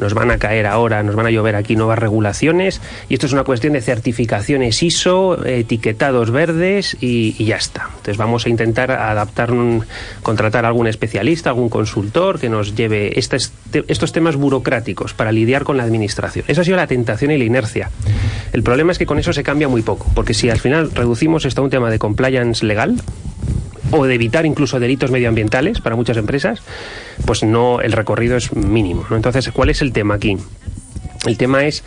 nos 0.01 0.15
van 0.15 0.31
a 0.31 0.39
caer 0.39 0.67
ahora, 0.67 1.03
nos 1.03 1.15
van 1.15 1.27
a 1.27 1.31
llover 1.31 1.55
aquí 1.55 1.77
nuevas 1.77 1.99
regulaciones 1.99 2.81
y 3.09 3.15
esto 3.15 3.27
es 3.27 3.33
una 3.33 3.45
cuestión 3.45 3.75
de 3.75 3.83
certificaciones 3.83 4.83
ISO, 4.83 5.45
etiquetados 5.45 6.31
verdes 6.31 6.97
y, 7.01 7.33
ya 7.45 7.57
está. 7.57 7.85
Entonces 7.89 8.17
vamos 8.17 8.47
a 8.47 8.49
intentar 8.49 8.91
adaptar, 8.91 9.53
un, 9.53 9.85
contratar 10.23 10.65
a 10.65 10.69
algún 10.69 10.87
especialista, 10.87 11.51
algún 11.51 11.69
consultor 11.69 12.41
que 12.41 12.49
nos 12.49 12.75
lleve 12.75 13.19
estos 13.19 14.13
temas 14.13 14.37
burocráticos 14.37 15.13
para 15.13 15.33
lidiar 15.33 15.65
con 15.65 15.77
la 15.77 15.83
administración. 15.83 16.45
Esa 16.49 16.63
ha 16.63 16.65
sido 16.65 16.77
la 16.77 16.87
tentación 16.87 17.31
y 17.31 17.39
la 17.39 17.45
inercia. 17.45 17.91
El 18.53 18.63
problema 18.63 18.93
es 18.93 18.99
que 18.99 19.07
con 19.07 19.19
eso 19.19 19.33
se 19.33 19.43
cambia 19.43 19.69
muy 19.69 19.83
poco, 19.83 20.07
porque 20.15 20.35
si 20.35 20.51
al 20.51 20.59
final 20.59 20.91
reducimos 20.93 21.45
esto 21.45 21.61
a 21.61 21.65
un 21.65 21.71
tema 21.71 21.91
de 21.91 21.99
compliance 21.99 22.65
legal, 22.65 22.97
o 23.91 24.07
de 24.07 24.15
evitar 24.15 24.47
incluso 24.47 24.81
delitos 24.81 25.11
medioambientales 25.11 25.81
para 25.81 25.97
muchas 25.97 26.17
empresas, 26.17 26.61
pues 27.25 27.43
no 27.43 27.81
el 27.81 27.93
recorrido 27.93 28.37
es 28.37 28.55
mínimo. 28.55 29.07
¿no? 29.11 29.17
Entonces, 29.17 29.51
¿cuál 29.53 29.71
es 29.71 29.83
el 29.83 29.93
tema 29.93 30.15
aquí? 30.15 30.37
El 31.27 31.37
tema 31.37 31.65
es 31.65 31.85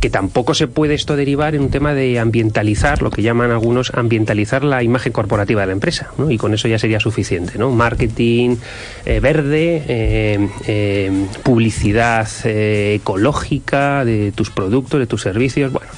que 0.00 0.10
tampoco 0.10 0.54
se 0.54 0.66
puede 0.66 0.94
esto 0.94 1.16
derivar 1.16 1.54
en 1.54 1.62
un 1.62 1.70
tema 1.70 1.94
de 1.94 2.18
ambientalizar, 2.18 3.02
lo 3.02 3.10
que 3.10 3.22
llaman 3.22 3.50
algunos 3.50 3.92
ambientalizar 3.94 4.64
la 4.64 4.82
imagen 4.82 5.12
corporativa 5.12 5.60
de 5.60 5.68
la 5.68 5.72
empresa, 5.72 6.10
¿no? 6.18 6.30
y 6.30 6.38
con 6.38 6.54
eso 6.54 6.66
ya 6.66 6.78
sería 6.78 6.98
suficiente, 6.98 7.58
¿no? 7.58 7.70
Marketing 7.70 8.56
eh, 9.04 9.20
verde, 9.20 9.84
eh, 9.86 10.48
eh, 10.66 11.26
publicidad 11.42 12.28
ecológica 12.44 14.04
de 14.04 14.32
tus 14.32 14.50
productos, 14.50 14.98
de 14.98 15.06
tus 15.06 15.22
servicios, 15.22 15.72
bueno, 15.72 15.88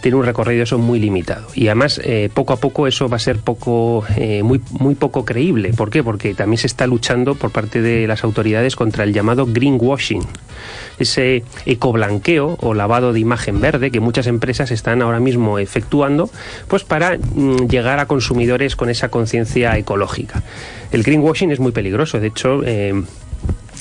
tiene 0.00 0.16
un 0.16 0.24
recorrido 0.24 0.62
eso 0.62 0.78
muy 0.78 0.98
limitado. 0.98 1.48
Y 1.54 1.68
además, 1.68 2.00
eh, 2.04 2.30
poco 2.32 2.52
a 2.52 2.56
poco 2.56 2.86
eso 2.86 3.08
va 3.08 3.16
a 3.16 3.20
ser 3.20 3.38
poco, 3.38 4.04
eh, 4.16 4.42
muy, 4.42 4.60
muy 4.70 4.94
poco 4.94 5.24
creíble. 5.24 5.72
¿Por 5.72 5.90
qué? 5.90 6.02
Porque 6.02 6.34
también 6.34 6.58
se 6.58 6.66
está 6.66 6.86
luchando 6.86 7.34
por 7.34 7.50
parte 7.50 7.80
de 7.82 8.06
las 8.06 8.24
autoridades 8.24 8.76
contra 8.76 9.04
el 9.04 9.12
llamado 9.12 9.46
greenwashing, 9.46 10.22
ese 10.98 11.44
ecoblanqueo 11.64 12.56
o 12.60 12.74
lavado 12.74 13.12
de 13.12 13.20
imagen 13.20 13.60
verde 13.60 13.90
que 13.90 14.00
muchas 14.00 14.26
empresas 14.26 14.70
están 14.70 15.02
ahora 15.02 15.20
mismo 15.20 15.58
efectuando, 15.58 16.30
pues 16.68 16.84
para 16.84 17.18
mm, 17.18 17.68
llegar 17.68 17.98
a 17.98 18.06
consumidores 18.06 18.76
con 18.76 18.90
esa 18.90 19.08
conciencia 19.08 19.76
ecológica. 19.76 20.42
El 20.92 21.02
greenwashing 21.02 21.50
es 21.50 21.60
muy 21.60 21.72
peligroso. 21.72 22.20
De 22.20 22.28
hecho, 22.28 22.62
eh, 22.64 22.94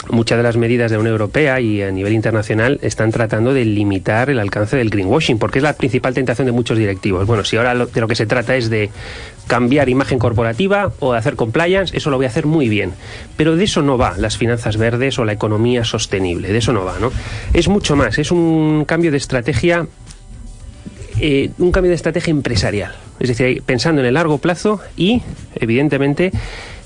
muchas 0.09 0.37
de 0.37 0.43
las 0.43 0.57
medidas 0.57 0.91
de 0.91 0.97
la 0.97 1.01
Unión 1.01 1.13
Europea 1.13 1.59
y 1.59 1.81
a 1.81 1.91
nivel 1.91 2.13
internacional 2.13 2.79
están 2.81 3.11
tratando 3.11 3.53
de 3.53 3.65
limitar 3.65 4.29
el 4.29 4.39
alcance 4.39 4.77
del 4.77 4.89
greenwashing, 4.89 5.39
porque 5.39 5.59
es 5.59 5.63
la 5.63 5.73
principal 5.73 6.13
tentación 6.13 6.45
de 6.45 6.51
muchos 6.51 6.77
directivos. 6.77 7.25
Bueno, 7.25 7.43
si 7.43 7.57
ahora 7.57 7.73
de 7.85 8.01
lo 8.01 8.07
que 8.07 8.15
se 8.15 8.25
trata 8.25 8.55
es 8.55 8.69
de 8.69 8.89
cambiar 9.47 9.89
imagen 9.89 10.19
corporativa 10.19 10.91
o 10.99 11.13
de 11.13 11.19
hacer 11.19 11.35
compliance, 11.35 11.95
eso 11.95 12.09
lo 12.09 12.17
voy 12.17 12.25
a 12.25 12.29
hacer 12.29 12.45
muy 12.45 12.69
bien. 12.69 12.93
Pero 13.37 13.55
de 13.55 13.63
eso 13.63 13.81
no 13.81 13.97
va 13.97 14.15
las 14.17 14.37
finanzas 14.37 14.77
verdes 14.77 15.17
o 15.19 15.25
la 15.25 15.33
economía 15.33 15.83
sostenible, 15.83 16.51
de 16.51 16.57
eso 16.57 16.73
no 16.73 16.85
va, 16.85 16.99
¿no? 16.99 17.11
Es 17.53 17.67
mucho 17.67 17.95
más, 17.95 18.17
es 18.17 18.31
un 18.31 18.85
cambio 18.85 19.11
de 19.11 19.17
estrategia 19.17 19.87
eh, 21.19 21.51
un 21.59 21.71
cambio 21.71 21.89
de 21.89 21.95
estrategia 21.95 22.31
empresarial. 22.31 22.93
Es 23.19 23.29
decir, 23.29 23.63
pensando 23.63 24.01
en 24.01 24.07
el 24.07 24.15
largo 24.15 24.37
plazo 24.39 24.81
y, 24.97 25.21
evidentemente, 25.55 26.31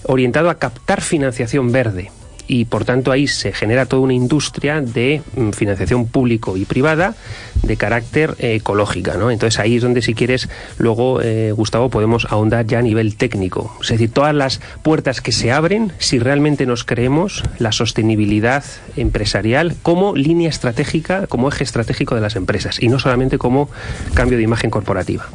orientado 0.04 0.52
a 0.52 0.60
captar 0.60 1.02
financiación 1.02 1.72
verde 1.72 2.12
y 2.50 2.66
por 2.66 2.84
tanto 2.84 3.12
ahí 3.12 3.28
se 3.28 3.54
genera 3.54 3.86
toda 3.86 4.02
una 4.02 4.14
industria 4.14 4.82
de 4.82 5.22
mm, 5.36 5.52
financiación 5.52 6.08
público 6.08 6.58
y 6.58 6.66
privada 6.66 7.16
de 7.62 7.78
carácter 7.78 8.36
eh, 8.40 8.56
ecológica, 8.56 9.16
¿no? 9.16 9.30
Entonces 9.30 9.60
ahí 9.60 9.76
es 9.76 9.84
donde 9.84 10.02
si 10.02 10.16
quieres 10.16 10.50
luego 10.78 11.22
eh, 11.22 11.54
Gustavo 11.56 11.90
podemos 11.90 12.26
ahondar 12.30 12.66
ya 12.66 12.80
a 12.80 12.82
nivel 12.82 13.16
técnico, 13.16 13.78
es 13.82 13.90
decir, 13.90 14.12
todas 14.12 14.34
las 14.34 14.60
puertas 14.82 15.22
que 15.22 15.32
se 15.32 15.52
abren 15.52 15.94
si 16.00 16.18
realmente 16.18 16.66
nos 16.66 16.84
creemos 16.84 17.44
la 17.60 17.72
sostenibilidad 17.72 18.64
empresarial 18.98 19.76
como 19.84 20.16
línea 20.16 20.50
estratégica, 20.50 21.28
como 21.28 21.50
eje 21.50 21.64
estratégico 21.64 22.16
de 22.16 22.22
las 22.22 22.36
empresas 22.36 22.82
y 22.82 22.88
no 22.88 22.98
solamente 22.98 23.38
como 23.38 23.70
cambio 24.16 24.38
de 24.40 24.44
imagen 24.44 24.72
corporativa. 24.72 25.30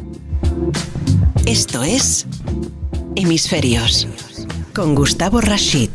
Esto 1.47 1.85
es 1.85 2.27
Hemisferios 3.15 4.09
con 4.75 4.97
Gustavo 4.97 5.41
Rashid. 5.41 5.91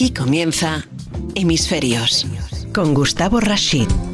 Aquí 0.00 0.14
comienza 0.14 0.86
Hemisferios 1.34 2.26
con 2.72 2.94
Gustavo 2.94 3.38
Rashid. 3.38 4.09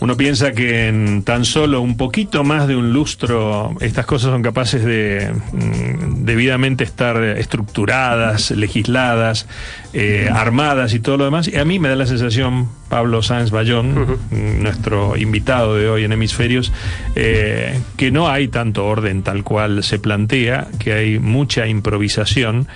Uno 0.00 0.16
piensa 0.16 0.52
que 0.52 0.86
en 0.86 1.24
tan 1.24 1.44
solo 1.44 1.80
un 1.80 1.96
poquito 1.96 2.44
más 2.44 2.68
de 2.68 2.76
un 2.76 2.92
lustro 2.92 3.74
estas 3.80 4.06
cosas 4.06 4.30
son 4.30 4.42
capaces 4.42 4.84
de 4.84 5.32
mm, 5.52 6.24
debidamente 6.24 6.84
estar 6.84 7.20
estructuradas, 7.22 8.52
legisladas, 8.52 9.48
eh, 9.92 10.30
armadas 10.32 10.94
y 10.94 11.00
todo 11.00 11.16
lo 11.16 11.24
demás. 11.24 11.48
Y 11.48 11.56
a 11.56 11.64
mí 11.64 11.80
me 11.80 11.88
da 11.88 11.96
la 11.96 12.06
sensación, 12.06 12.68
Pablo 12.88 13.22
Sáenz 13.22 13.50
Bayón, 13.50 14.18
nuestro 14.30 15.16
invitado 15.16 15.74
de 15.74 15.88
hoy 15.88 16.04
en 16.04 16.12
Hemisferios, 16.12 16.72
eh, 17.16 17.80
que 17.96 18.12
no 18.12 18.28
hay 18.28 18.46
tanto 18.46 18.86
orden 18.86 19.22
tal 19.22 19.42
cual 19.42 19.82
se 19.82 19.98
plantea, 19.98 20.68
que 20.78 20.92
hay 20.92 21.18
mucha 21.18 21.66
improvisación. 21.66 22.68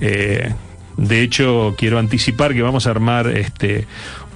Eh, 0.00 0.52
de 0.96 1.22
hecho, 1.22 1.74
quiero 1.78 1.98
anticipar 1.98 2.54
que 2.54 2.62
vamos 2.62 2.86
a 2.86 2.90
armar 2.90 3.28
este 3.28 3.86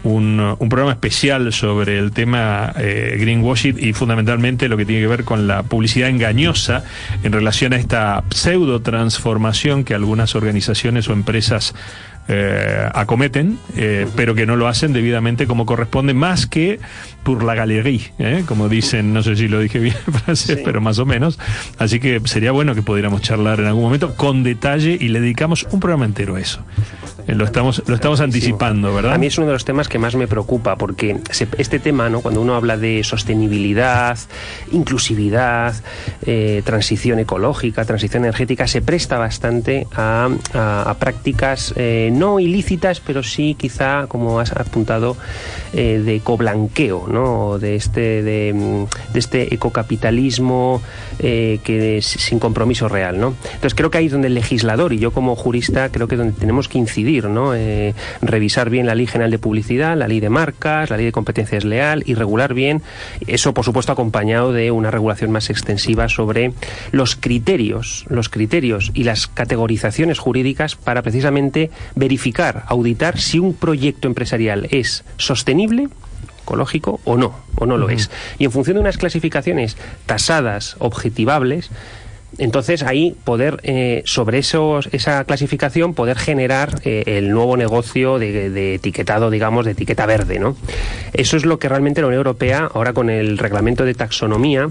un, 0.05 0.57
programa 0.71 0.93
especial 0.93 1.53
sobre 1.53 1.99
el 1.99 2.13
tema 2.13 2.73
eh, 2.77 3.17
greenwashing 3.21 3.77
y 3.79 3.93
fundamentalmente 3.93 4.69
lo 4.69 4.77
que 4.77 4.85
tiene 4.85 5.03
que 5.03 5.09
ver 5.09 5.25
con 5.25 5.47
la 5.47 5.63
publicidad 5.63 6.09
engañosa 6.09 6.85
en 7.23 7.33
relación 7.33 7.73
a 7.73 7.77
esta 7.77 8.25
pseudo 8.31 8.81
transformación 8.81 9.85
que 9.85 9.95
algunas 9.95 10.35
organizaciones 10.35 11.09
o 11.09 11.13
empresas 11.13 11.75
eh, 12.29 12.89
acometen, 12.95 13.59
eh, 13.77 14.07
pero 14.15 14.37
que 14.37 14.47
no 14.47 14.55
lo 14.55 14.69
hacen 14.69 14.93
debidamente 14.93 15.49
como 15.49 15.67
corresponde, 15.67 16.15
más 16.15 16.47
que 16.47 16.79
por 17.25 17.43
la 17.43 17.57
galería, 17.57 18.01
¿eh? 18.19 18.45
como 18.47 18.69
dicen, 18.69 19.13
no 19.13 19.25
sé 19.25 19.35
si 19.35 19.49
lo 19.49 19.59
dije 19.59 19.81
bien 19.81 19.97
en 20.07 20.13
francés, 20.13 20.61
pero 20.65 20.81
más 20.81 21.01
o 21.01 21.07
menos. 21.07 21.41
Así 21.79 21.99
que 21.99 22.21
sería 22.25 22.53
bueno 22.53 22.77
que 22.77 22.83
pudiéramos 22.83 23.23
charlar 23.23 23.59
en 23.59 23.67
algún 23.67 23.83
momento 23.83 24.15
con 24.15 24.45
detalle 24.45 24.97
y 25.01 25.09
le 25.09 25.21
dedicamos 25.21 25.67
un 25.73 25.81
programa 25.81 26.05
entero 26.05 26.37
a 26.37 26.41
eso. 26.41 26.61
lo 27.27 27.45
estamos, 27.45 27.83
lo 27.87 27.95
estamos 27.97 28.21
anticipando, 28.21 28.95
¿verdad? 28.95 29.15
A 29.15 29.19
mí 29.19 29.27
es 29.27 29.37
uno 29.37 29.49
de 29.49 29.55
los 29.55 29.65
temas 29.65 29.89
que 29.89 29.99
más 29.99 30.15
me 30.15 30.29
preocupa, 30.29 30.77
porque 30.77 31.19
este 31.59 31.81
tema, 31.81 32.09
¿no? 32.09 32.21
cuando 32.21 32.41
uno 32.41 32.55
habla 32.55 32.77
de 32.77 33.03
sostenibilidad, 33.03 34.17
inclusividad, 34.71 35.75
transición 36.65 37.19
ecológica, 37.19 37.85
transición 37.85 38.25
energética, 38.25 38.69
se 38.69 38.81
presta 38.81 39.19
bastante 39.19 39.89
a, 39.93 40.29
a 40.55 40.95
prácticas 41.01 41.75
no 42.19 42.41
ilícitas, 42.41 43.01
pero 43.01 43.23
sí 43.23 43.57
quizá, 43.59 44.07
como 44.07 44.41
has 44.41 44.53
apuntado, 44.53 45.17
eh, 45.73 46.03
de 46.05 46.21
coblanqueo, 46.21 47.07
¿no? 47.09 47.59
de, 47.59 47.77
este, 47.77 48.23
de, 48.23 48.87
este 49.15 49.55
ecocapitalismo 49.55 50.83
eh, 51.19 51.61
que 51.65 52.01
sin 52.03 52.39
compromiso 52.39 52.89
real. 52.89 53.19
¿no? 53.19 53.35
Entonces 53.45 53.75
creo 53.75 53.91
que 53.91 53.99
ahí 53.99 54.07
es 54.07 54.13
donde 54.13 54.29
el 54.29 54.35
legislador, 54.35 54.93
y 54.93 54.99
yo 54.99 55.13
como 55.13 55.37
jurista 55.37 55.89
creo 55.91 56.09
que 56.09 56.15
es 56.15 56.19
donde 56.19 56.39
tenemos 56.39 56.69
que 56.69 56.79
incidir, 56.79 57.27
¿no? 57.27 57.55
Eh, 57.55 57.95
revisar 58.21 58.71
bien 58.71 58.87
la 58.87 58.95
ley 58.95 59.07
general 59.07 59.31
de 59.31 59.39
publicidad, 59.39 59.97
la 59.97 60.09
ley 60.09 60.21
de 60.21 60.31
marcas, 60.31 60.91
la 60.91 60.97
ley 60.97 61.07
de 61.07 61.13
competencia 61.13 61.59
leal 61.61 62.03
y 62.07 62.15
regular 62.15 62.55
bien, 62.55 62.83
eso 63.27 63.55
por 63.55 63.65
supuesto 63.65 63.93
acompañado 63.93 64.53
de 64.53 64.71
una 64.71 64.91
regulación 64.91 65.31
más 65.31 65.51
extensiva 65.51 66.09
sobre 66.09 66.53
los 66.91 67.17
criterios, 67.17 68.05
los 68.09 68.29
criterios 68.29 68.91
y 68.95 69.05
las 69.05 69.27
categorizaciones 69.27 70.19
jurídicas 70.19 70.77
para 70.77 71.03
precisamente 71.03 71.71
verificar, 72.03 72.65
auditar 72.67 73.21
si 73.21 73.39
un 73.39 73.55
proyecto 73.55 74.09
empresarial 74.09 74.67
es 74.73 75.05
sostenible 75.19 75.87
ecológico 76.43 76.99
o 77.05 77.17
no, 77.17 77.37
o 77.55 77.67
no 77.67 77.77
lo 77.77 77.91
es. 77.91 78.11
Y 78.41 78.45
en 78.45 78.51
función 78.51 78.75
de 78.75 78.81
unas 78.81 78.99
clasificaciones 78.99 79.77
tasadas, 80.07 80.75
objetivables, 80.81 81.71
Entonces 82.39 82.83
ahí 82.83 83.15
poder, 83.25 83.61
eh, 83.63 84.03
sobre 84.07 84.39
esos, 84.39 84.89
esa 84.93 85.23
clasificación, 85.25 85.93
poder 85.93 86.17
generar 86.17 86.81
eh, 86.83 87.03
el 87.19 87.31
nuevo 87.31 87.59
negocio 87.59 88.19
de, 88.19 88.49
de, 88.49 88.75
etiquetado, 88.75 89.29
digamos, 89.31 89.67
de 89.67 89.73
etiqueta 89.73 90.07
verde, 90.07 90.39
¿no? 90.39 90.57
Eso 91.13 91.37
es 91.37 91.45
lo 91.45 91.59
que 91.59 91.69
realmente 91.69 92.01
la 92.01 92.07
Unión 92.07 92.21
Europea, 92.21 92.71
ahora 92.73 92.95
con 92.95 93.11
el 93.11 93.37
reglamento 93.37 93.85
de 93.85 93.93
taxonomía, 93.93 94.67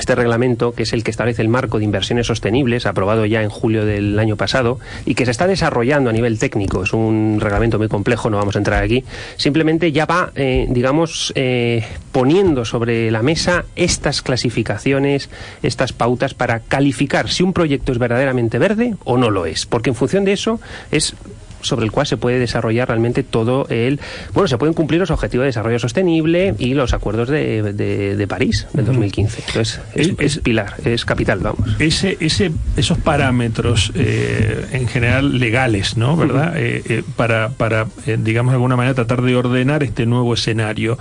este 0.00 0.14
reglamento, 0.14 0.72
que 0.72 0.82
es 0.82 0.92
el 0.92 1.04
que 1.04 1.10
establece 1.10 1.42
el 1.42 1.48
marco 1.48 1.78
de 1.78 1.84
inversiones 1.84 2.26
sostenibles, 2.26 2.86
aprobado 2.86 3.26
ya 3.26 3.42
en 3.42 3.50
julio 3.50 3.84
del 3.84 4.18
año 4.18 4.36
pasado, 4.36 4.80
y 5.04 5.14
que 5.14 5.24
se 5.24 5.30
está 5.30 5.46
desarrollando 5.46 6.10
a 6.10 6.12
nivel 6.12 6.38
técnico, 6.38 6.82
es 6.82 6.92
un 6.92 7.38
reglamento 7.40 7.78
muy 7.78 7.88
complejo, 7.88 8.30
no 8.30 8.38
vamos 8.38 8.56
a 8.56 8.58
entrar 8.58 8.82
aquí, 8.82 9.04
simplemente 9.36 9.92
ya 9.92 10.06
va, 10.06 10.32
eh, 10.34 10.66
digamos, 10.68 11.32
eh, 11.36 11.84
poniendo 12.12 12.64
sobre 12.64 13.10
la 13.10 13.22
mesa 13.22 13.64
estas 13.76 14.22
clasificaciones, 14.22 15.30
estas 15.62 15.92
pautas 15.92 16.34
para 16.34 16.60
calificar 16.60 17.28
si 17.28 17.42
un 17.42 17.52
proyecto 17.52 17.92
es 17.92 17.98
verdaderamente 17.98 18.58
verde 18.58 18.96
o 19.04 19.16
no 19.16 19.30
lo 19.30 19.46
es, 19.46 19.66
porque 19.66 19.90
en 19.90 19.96
función 19.96 20.24
de 20.24 20.32
eso 20.32 20.60
es 20.90 21.14
sobre 21.62 21.84
el 21.84 21.92
cual 21.92 22.06
se 22.06 22.16
puede 22.16 22.38
desarrollar 22.38 22.88
realmente 22.88 23.22
todo 23.22 23.66
el... 23.68 24.00
Bueno, 24.32 24.48
se 24.48 24.58
pueden 24.58 24.74
cumplir 24.74 25.00
los 25.00 25.10
objetivos 25.10 25.44
de 25.44 25.46
desarrollo 25.48 25.78
sostenible 25.78 26.54
y 26.58 26.74
los 26.74 26.92
acuerdos 26.92 27.28
de, 27.28 27.72
de, 27.72 28.26
París 28.26 28.66
del 28.72 28.86
2015. 28.86 29.44
Entonces, 29.48 29.80
es, 29.94 30.38
pilar, 30.38 30.74
es 30.84 31.04
capital, 31.04 31.40
vamos. 31.40 31.76
Ese, 31.78 32.16
ese, 32.20 32.52
esos 32.76 32.98
parámetros 32.98 33.92
eh, 33.94 34.66
en 34.72 34.86
general 34.86 35.38
legales, 35.38 35.96
¿no? 35.96 36.16
¿Verdad? 36.16 36.54
Eh, 36.56 36.82
eh, 36.88 37.02
para, 37.16 37.50
para 37.50 37.86
digamos 38.06 38.52
de 38.52 38.56
alguna 38.56 38.76
manera, 38.76 38.94
tratar 38.94 39.22
de 39.22 39.36
ordenar 39.36 39.82
este 39.82 40.06
nuevo 40.06 40.34
escenario. 40.34 40.98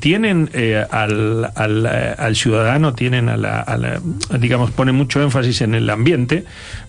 tienen 0.00 0.50
al, 0.90 1.50
al, 1.54 1.86
al, 1.86 2.36
ciudadano, 2.36 2.94
tienen 2.94 3.28
a 3.28 3.36
la, 3.36 3.60
a 3.60 3.76
la, 3.76 4.00
digamos, 4.38 4.70
ponen 4.70 4.94
mucho 4.94 5.22
énfasis 5.22 5.62
en 5.62 5.74
el 5.74 5.88
ambiente, 5.90 6.44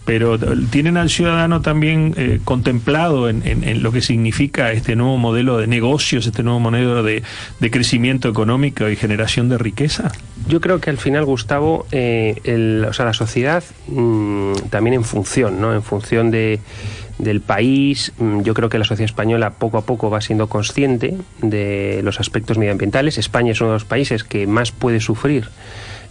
pero 0.05 0.37
tienen 0.69 0.97
al 0.97 1.09
ciudadano 1.09 1.61
también 1.61 2.13
eh, 2.17 2.39
contemplado 2.73 3.29
en, 3.29 3.83
lo 3.83 3.91
que 3.91 4.01
significa 4.01 4.71
este 4.71 4.95
nuevo 4.95 5.17
modelo 5.17 5.57
de 5.57 5.67
negocios, 5.67 6.25
este 6.25 6.41
nuevo 6.41 6.59
modelo 6.59 7.03
de, 7.03 7.21
crecimiento 7.69 8.29
económico 8.29 8.89
y 8.89 8.95
generación 8.95 9.47
de 9.47 9.59
riqueza? 9.59 10.11
Yo 10.47 10.59
creo 10.59 10.81
que 10.81 10.89
al 10.89 10.97
final, 10.97 11.23
Gustavo, 11.23 11.85
eh, 11.91 12.83
o 12.87 12.93
sea, 12.93 13.05
la 13.05 13.13
sociedad 13.13 13.63
mm, 13.87 14.53
también 14.71 14.95
en 14.95 15.03
función, 15.03 15.61
¿no? 15.61 15.73
En 15.73 15.83
función 15.83 16.31
de 16.31 16.59
del 17.19 17.41
país. 17.41 18.11
Mm, 18.17 18.41
yo 18.41 18.55
creo 18.55 18.69
que 18.69 18.79
la 18.79 18.85
sociedad 18.85 19.05
española 19.05 19.51
poco 19.51 19.77
a 19.77 19.85
poco 19.85 20.09
va 20.09 20.19
siendo 20.19 20.47
consciente 20.47 21.15
de 21.43 22.01
los 22.03 22.19
aspectos 22.19 22.57
medioambientales. 22.57 23.19
España 23.19 23.51
es 23.51 23.61
uno 23.61 23.69
de 23.69 23.75
los 23.75 23.85
países 23.85 24.23
que 24.23 24.47
más 24.47 24.71
puede 24.71 24.99
sufrir 24.99 25.49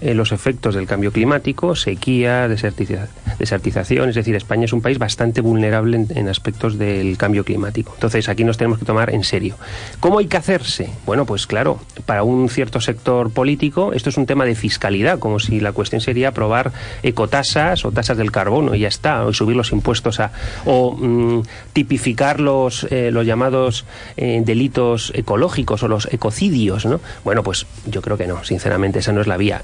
eh, 0.02 0.14
los 0.14 0.32
efectos 0.32 0.74
del 0.74 0.86
cambio 0.86 1.12
climático, 1.12 1.76
sequía, 1.76 2.48
desertización. 2.48 4.08
Es 4.08 4.14
decir, 4.16 4.34
España 4.34 4.64
es 4.64 4.72
un 4.72 4.82
país 4.82 4.98
bastante 4.98 5.40
vulnerable 5.40 6.06
en, 6.08 6.28
aspectos 6.28 6.76
del 6.76 7.16
cambio 7.16 7.44
climático. 7.44 7.92
Entonces, 7.94 8.28
aquí 8.28 8.42
nos 8.42 8.56
tenemos 8.56 8.80
que 8.80 8.84
tomar 8.84 9.14
en 9.14 9.22
serio. 9.22 9.56
¿Cómo 10.00 10.18
hay 10.18 10.26
que 10.26 10.36
hacerse? 10.36 10.90
Bueno, 11.06 11.24
pues 11.24 11.46
claro, 11.46 11.78
para 12.04 12.24
un 12.24 12.48
cierto 12.48 12.80
sector 12.80 13.30
político, 13.30 13.92
esto 13.92 14.10
es 14.10 14.16
un 14.16 14.26
tema 14.26 14.44
de 14.44 14.56
fiscalidad, 14.56 15.20
como 15.20 15.38
si 15.38 15.60
la 15.60 15.70
cuestión 15.70 16.00
sería 16.00 16.28
aprobar 16.28 16.72
ecotasas 17.04 17.84
o 17.84 17.92
tasas 17.92 18.16
del 18.16 18.32
carbono 18.32 18.74
y 18.74 18.80
ya 18.80 18.88
está, 18.88 19.24
o 19.24 19.32
subir 19.32 19.56
los 19.56 19.70
impuestos 19.70 20.18
a. 20.18 20.32
o 20.64 20.96
mm, 20.96 21.42
tipificar 21.72 22.40
los, 22.40 22.88
eh, 22.90 23.10
los 23.12 23.24
llamados 23.24 23.84
eh, 24.16 24.42
delitos 24.44 25.12
ecológicos 25.14 25.82
o 25.84 25.88
los 25.88 26.12
ecocidios, 26.12 26.86
¿no? 26.86 27.00
Bueno, 27.24 27.42
pues 27.42 27.66
yo 27.86 28.02
creo 28.02 28.16
que 28.16 28.26
no, 28.26 28.42
sinceramente, 28.44 28.98
esa 28.98 29.12
no 29.12 29.20
es 29.20 29.26
la 29.26 29.36
vía. 29.36 29.62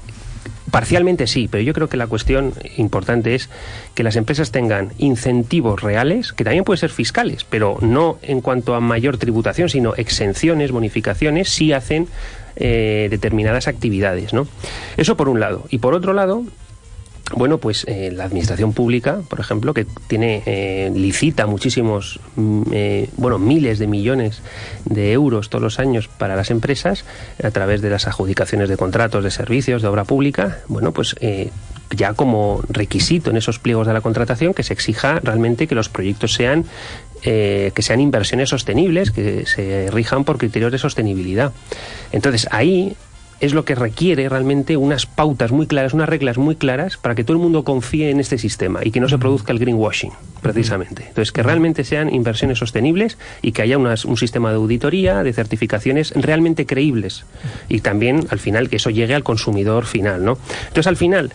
Parcialmente 0.71 1.27
sí, 1.27 1.47
pero 1.49 1.63
yo 1.63 1.73
creo 1.73 1.89
que 1.89 1.97
la 1.97 2.07
cuestión 2.07 2.53
importante 2.77 3.35
es 3.35 3.49
que 3.95 4.03
las 4.03 4.15
empresas 4.15 4.51
tengan 4.51 4.91
incentivos 4.97 5.81
reales, 5.81 6.33
que 6.33 6.43
también 6.43 6.63
pueden 6.63 6.79
ser 6.79 6.89
fiscales, 6.89 7.45
pero 7.49 7.77
no 7.81 8.17
en 8.21 8.41
cuanto 8.41 8.75
a 8.75 8.79
mayor 8.79 9.17
tributación, 9.17 9.69
sino 9.69 9.95
exenciones, 9.95 10.71
bonificaciones, 10.71 11.49
si 11.49 11.73
hacen 11.73 12.07
eh, 12.55 13.07
determinadas 13.09 13.67
actividades. 13.67 14.33
¿no? 14.33 14.47
Eso 14.97 15.15
por 15.15 15.29
un 15.29 15.39
lado. 15.39 15.65
Y 15.69 15.77
por 15.77 15.93
otro 15.93 16.13
lado, 16.13 16.43
bueno, 17.35 17.57
pues 17.57 17.85
eh, 17.87 18.11
la 18.11 18.25
administración 18.25 18.73
pública, 18.73 19.21
por 19.27 19.39
ejemplo, 19.39 19.73
que 19.73 19.85
tiene 20.07 20.43
eh, 20.45 20.91
licita 20.93 21.45
muchísimos, 21.47 22.19
mm, 22.35 22.63
eh, 22.71 23.09
bueno, 23.17 23.39
miles 23.39 23.79
de 23.79 23.87
millones 23.87 24.41
de 24.85 25.11
euros 25.11 25.49
todos 25.49 25.61
los 25.61 25.79
años 25.79 26.07
para 26.07 26.35
las 26.35 26.51
empresas 26.51 27.05
a 27.43 27.51
través 27.51 27.81
de 27.81 27.89
las 27.89 28.07
adjudicaciones 28.07 28.69
de 28.69 28.77
contratos 28.77 29.23
de 29.23 29.31
servicios 29.31 29.81
de 29.81 29.87
obra 29.87 30.05
pública. 30.05 30.59
Bueno, 30.67 30.91
pues 30.91 31.15
ya 31.95 32.13
como 32.13 32.61
requisito 32.69 33.31
en 33.31 33.37
esos 33.37 33.59
pliegos 33.59 33.87
de 33.87 33.93
la 33.93 34.01
contratación 34.01 34.53
que 34.53 34.63
se 34.63 34.73
exija 34.73 35.19
realmente 35.19 35.67
que 35.67 35.75
los 35.75 35.89
proyectos 35.89 36.33
sean 36.33 36.65
que 37.21 37.81
sean 37.81 37.99
inversiones 37.99 38.47
sostenibles, 38.47 39.11
que 39.11 39.45
se 39.45 39.89
rijan 39.91 40.23
por 40.23 40.37
criterios 40.37 40.71
de 40.71 40.77
sostenibilidad. 40.77 41.51
Entonces 42.13 42.47
ahí 42.49 42.95
es 43.39 43.53
lo 43.53 43.65
que 43.65 43.75
requiere 43.75 44.27
realmente 44.27 44.77
unas 44.77 45.05
pautas 45.05 45.51
muy 45.51 45.67
claras, 45.67 45.93
unas 45.93 46.09
reglas 46.09 46.37
muy 46.37 46.55
claras 46.55 46.97
para 46.97 47.15
que 47.15 47.23
todo 47.23 47.37
el 47.37 47.43
mundo 47.43 47.63
confíe 47.63 48.09
en 48.09 48.19
este 48.19 48.37
sistema 48.37 48.81
y 48.83 48.91
que 48.91 48.99
no 48.99 49.07
se 49.07 49.17
produzca 49.17 49.53
el 49.53 49.59
greenwashing, 49.59 50.11
precisamente. 50.41 51.05
Entonces, 51.07 51.31
que 51.31 51.43
realmente 51.43 51.83
sean 51.83 52.13
inversiones 52.13 52.57
sostenibles 52.57 53.17
y 53.41 53.51
que 53.51 53.61
haya 53.61 53.77
un 53.77 54.17
sistema 54.17 54.49
de 54.49 54.57
auditoría, 54.57 55.23
de 55.23 55.33
certificaciones 55.33 56.11
realmente 56.15 56.65
creíbles 56.65 57.25
y 57.69 57.81
también, 57.81 58.27
al 58.29 58.39
final, 58.39 58.69
que 58.69 58.75
eso 58.77 58.89
llegue 58.89 59.15
al 59.15 59.23
consumidor 59.23 59.85
final, 59.85 60.23
¿no? 60.25 60.37
Entonces, 60.67 60.87
al 60.87 60.97
final, 60.97 61.31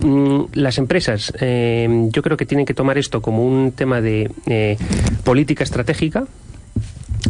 mm, 0.00 0.40
las 0.54 0.78
empresas, 0.78 1.32
eh, 1.40 2.08
yo 2.10 2.22
creo 2.22 2.36
que 2.36 2.46
tienen 2.46 2.66
que 2.66 2.74
tomar 2.74 2.98
esto 2.98 3.20
como 3.20 3.44
un 3.44 3.72
tema 3.72 4.00
de 4.00 4.30
eh, 4.46 4.76
política 5.24 5.64
estratégica, 5.64 6.24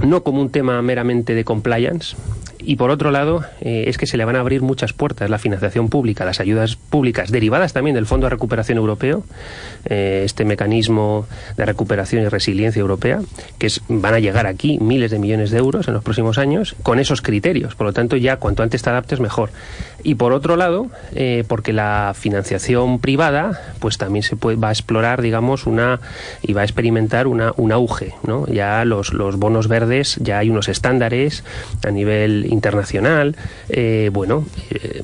no 0.07 0.23
como 0.23 0.41
un 0.41 0.51
tema 0.51 0.81
meramente 0.83 1.35
de 1.35 1.45
compliance, 1.45 2.17
y 2.65 2.77
por 2.77 2.91
otro 2.91 3.11
lado, 3.11 3.45
eh, 3.61 3.85
es 3.87 3.99
que 3.99 4.07
se 4.07 4.17
le 4.17 4.25
van 4.25 4.37
a 4.37 4.41
abrir 4.41 4.63
muchas 4.63 4.93
puertas, 4.93 5.31
la 5.31 5.39
financiación 5.39 5.89
pública, 5.89 6.25
las 6.25 6.41
ayudas 6.41 6.77
públicas, 6.77 7.31
derivadas 7.31 7.73
también 7.73 7.95
del 7.95 8.07
Fondo 8.07 8.27
de 8.27 8.31
Recuperación 8.31 8.79
Europeo, 8.79 9.25
eh, 9.85 10.23
este 10.25 10.45
mecanismo 10.45 11.27
de 11.57 11.67
recuperación 11.67 12.23
y 12.23 12.29
resiliencia 12.29 12.81
europea, 12.81 13.21
que 13.59 13.67
es, 13.67 13.81
van 13.89 14.15
a 14.15 14.19
llegar 14.19 14.47
aquí 14.47 14.79
miles 14.81 15.11
de 15.11 15.19
millones 15.19 15.51
de 15.51 15.59
euros 15.59 15.89
en 15.89 15.95
los 15.95 16.03
próximos 16.03 16.39
años, 16.39 16.77
con 16.83 16.99
esos 16.99 17.23
criterios. 17.23 17.75
Por 17.75 17.87
lo 17.87 17.93
tanto, 17.93 18.17
ya 18.17 18.37
cuanto 18.37 18.63
antes 18.63 18.83
te 18.83 18.91
adaptes, 18.91 19.21
mejor. 19.21 19.51
Y 20.05 20.17
por 20.17 20.33
otro 20.33 20.57
lado, 20.57 20.89
eh, 21.15 21.45
porque 21.47 21.73
la 21.73 22.13
financiación 22.15 22.99
privada, 22.99 23.75
pues 23.79 23.99
también 23.99 24.23
se 24.23 24.37
puede, 24.37 24.57
va 24.57 24.69
a 24.69 24.73
explorar, 24.73 25.23
digamos, 25.23 25.67
una 25.67 26.01
y 26.43 26.53
va 26.53 26.63
a 26.63 26.65
experimentar 26.65 27.27
una, 27.27 27.53
un 27.57 27.73
auge, 27.73 28.15
¿no? 28.25 28.47
Ya 28.47 28.85
los, 28.85 29.13
los 29.13 29.37
bonos 29.37 29.69
verdes, 29.69 30.17
ya 30.21 30.39
hay 30.39 30.51
unos 30.51 30.69
estándares 30.69 31.45
a 31.85 31.91
nivel 31.91 32.47
internacional. 32.53 33.37
Eh, 33.69 34.11
bueno, 34.13 34.47
eh, 34.71 35.03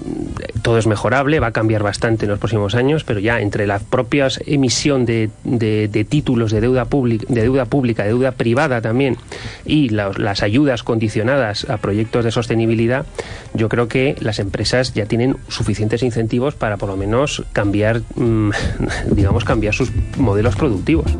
todo 0.62 0.78
es 0.78 0.87
mejorable, 0.87 1.40
va 1.40 1.48
a 1.48 1.52
cambiar 1.52 1.82
bastante 1.82 2.26
en 2.26 2.30
los 2.30 2.38
próximos 2.38 2.74
años, 2.74 3.04
pero 3.04 3.20
ya 3.20 3.40
entre 3.40 3.66
la 3.66 3.78
propia 3.78 4.28
emisión 4.46 5.06
de, 5.06 5.30
de, 5.44 6.06
títulos 6.08 6.52
de 6.52 6.61
deuda, 6.61 6.84
pública, 6.84 7.26
de 7.28 7.42
deuda 7.42 7.64
pública, 7.64 8.02
de 8.02 8.11
deuda 8.11 8.32
privada 8.32 8.80
también, 8.80 9.16
y 9.64 9.88
las 9.88 10.42
ayudas 10.42 10.82
condicionadas 10.82 11.68
a 11.68 11.78
proyectos 11.78 12.24
de 12.24 12.30
sostenibilidad, 12.30 13.06
yo 13.54 13.68
creo 13.68 13.88
que 13.88 14.16
las 14.20 14.38
empresas 14.38 14.94
ya 14.94 15.06
tienen 15.06 15.37
suficientes 15.48 16.02
incentivos 16.02 16.54
para 16.54 16.76
por 16.76 16.88
lo 16.88 16.96
menos 16.96 17.44
cambiar, 17.52 18.02
mm, 18.16 18.50
digamos, 19.12 19.44
cambiar 19.44 19.74
sus 19.74 19.90
modelos 20.16 20.56
productivos. 20.56 21.11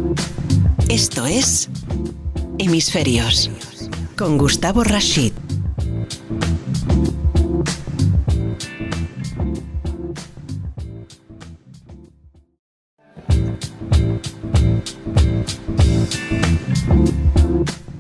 Esto 0.89 1.27
es 1.27 1.69
Hemisferios 2.59 3.51
con 4.17 4.37
Gustavo 4.37 4.83
Rashid. 4.83 5.33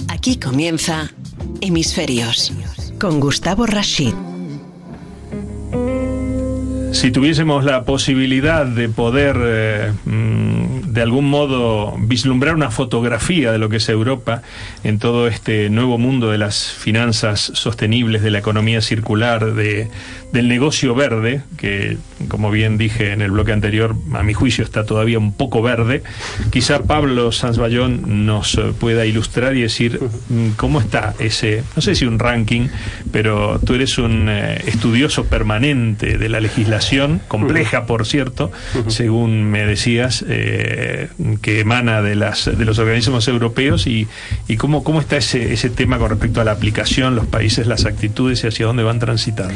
Aquí 0.09 0.38
comienza 0.38 1.11
Hemisferios 1.61 2.53
con 2.99 3.21
Gustavo 3.21 3.66
Rashid. 3.66 4.12
Si 6.92 7.12
tuviésemos 7.12 7.64
la 7.64 7.85
posibilidad 7.85 8.66
de 8.66 8.88
poder 8.88 9.37
eh, 9.40 9.92
mm, 10.05 10.47
de 10.98 11.02
algún 11.02 11.30
modo 11.30 11.94
vislumbrar 11.96 12.56
una 12.56 12.72
fotografía 12.72 13.52
de 13.52 13.58
lo 13.58 13.68
que 13.68 13.76
es 13.76 13.88
Europa 13.88 14.42
en 14.82 14.98
todo 14.98 15.28
este 15.28 15.70
nuevo 15.70 15.96
mundo 15.96 16.32
de 16.32 16.38
las 16.38 16.72
finanzas 16.72 17.52
sostenibles, 17.54 18.20
de 18.20 18.32
la 18.32 18.40
economía 18.40 18.80
circular, 18.80 19.54
de, 19.54 19.88
del 20.32 20.48
negocio 20.48 20.96
verde, 20.96 21.42
que 21.56 21.98
como 22.26 22.50
bien 22.50 22.78
dije 22.78 23.12
en 23.12 23.22
el 23.22 23.31
bloque 23.31 23.52
anterior, 23.52 23.94
a 24.12 24.22
mi 24.22 24.35
juicio 24.35 24.64
está 24.64 24.85
todavía 24.85 25.18
un 25.18 25.33
poco 25.33 25.62
verde. 25.62 26.02
Quizá 26.50 26.81
Pablo 26.81 27.31
Sanz 27.33 27.59
Bayón 27.59 28.26
nos 28.26 28.57
eh, 28.57 28.72
pueda 28.78 29.07
ilustrar 29.07 29.57
y 29.57 29.62
decir 29.62 30.00
mm, 30.28 30.50
cómo 30.57 30.81
está 30.81 31.14
ese, 31.18 31.62
no 31.76 31.83
sé 31.83 31.94
si 31.94 32.07
un 32.07 32.18
ranking, 32.18 32.68
pero 33.12 33.61
tú 33.64 33.74
eres 33.74 33.98
un 33.98 34.28
eh, 34.28 34.62
estudioso 34.66 35.24
permanente 35.26 36.18
de 36.18 36.28
la 36.28 36.40
legislación, 36.40 37.20
compleja 37.28 37.87
por 37.87 38.07
cierto, 38.07 38.50
según 38.88 39.44
me 39.44 39.64
decías, 39.64 40.24
eh, 40.28 41.09
que 41.42 41.61
emana 41.61 42.02
de, 42.02 42.16
las, 42.16 42.44
de 42.46 42.64
los 42.64 42.78
organismos 42.78 43.28
europeos 43.28 43.87
y, 43.87 44.09
y 44.48 44.57
cómo, 44.57 44.83
cómo 44.83 45.00
está 45.00 45.16
ese, 45.16 45.52
ese 45.52 45.70
tema 45.70 45.98
con 45.98 46.11
respecto 46.11 46.40
a 46.40 46.44
la 46.44 46.52
aplicación, 46.52 47.14
los 47.14 47.26
países, 47.26 47.66
las 47.66 47.85
actitudes 47.85 48.42
y 48.44 48.48
hacia 48.48 48.66
dónde 48.66 48.83
van 48.83 48.98
transitando. 48.98 49.54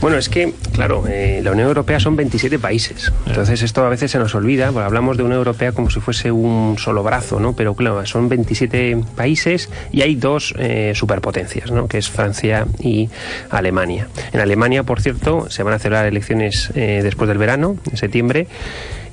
Bueno, 0.00 0.16
es 0.16 0.28
que, 0.28 0.54
claro, 0.72 1.04
la 1.06 1.52
Unión 1.52 1.68
Europea 1.68 1.99
son 2.00 2.16
27 2.16 2.58
países. 2.58 3.12
Entonces 3.26 3.62
esto 3.62 3.84
a 3.84 3.88
veces 3.88 4.10
se 4.10 4.18
nos 4.18 4.34
olvida, 4.34 4.72
porque 4.72 4.84
hablamos 4.84 5.16
de 5.16 5.22
una 5.22 5.36
Europea 5.36 5.72
como 5.72 5.90
si 5.90 6.00
fuese 6.00 6.32
un 6.32 6.76
solo 6.78 7.02
brazo, 7.02 7.40
¿no? 7.40 7.54
Pero 7.54 7.74
claro, 7.74 8.04
son 8.06 8.28
27 8.28 8.98
países 9.16 9.70
y 9.92 10.02
hay 10.02 10.14
dos 10.14 10.54
eh, 10.58 10.92
superpotencias, 10.94 11.70
¿no? 11.70 11.88
Que 11.88 11.98
es 11.98 12.08
Francia 12.08 12.66
y 12.80 13.08
Alemania. 13.50 14.08
En 14.32 14.40
Alemania, 14.40 14.82
por 14.82 15.00
cierto, 15.00 15.48
se 15.50 15.62
van 15.62 15.74
a 15.74 15.78
celebrar 15.78 16.06
elecciones 16.06 16.72
eh, 16.74 17.00
después 17.02 17.28
del 17.28 17.38
verano, 17.38 17.76
en 17.90 17.96
septiembre 17.96 18.46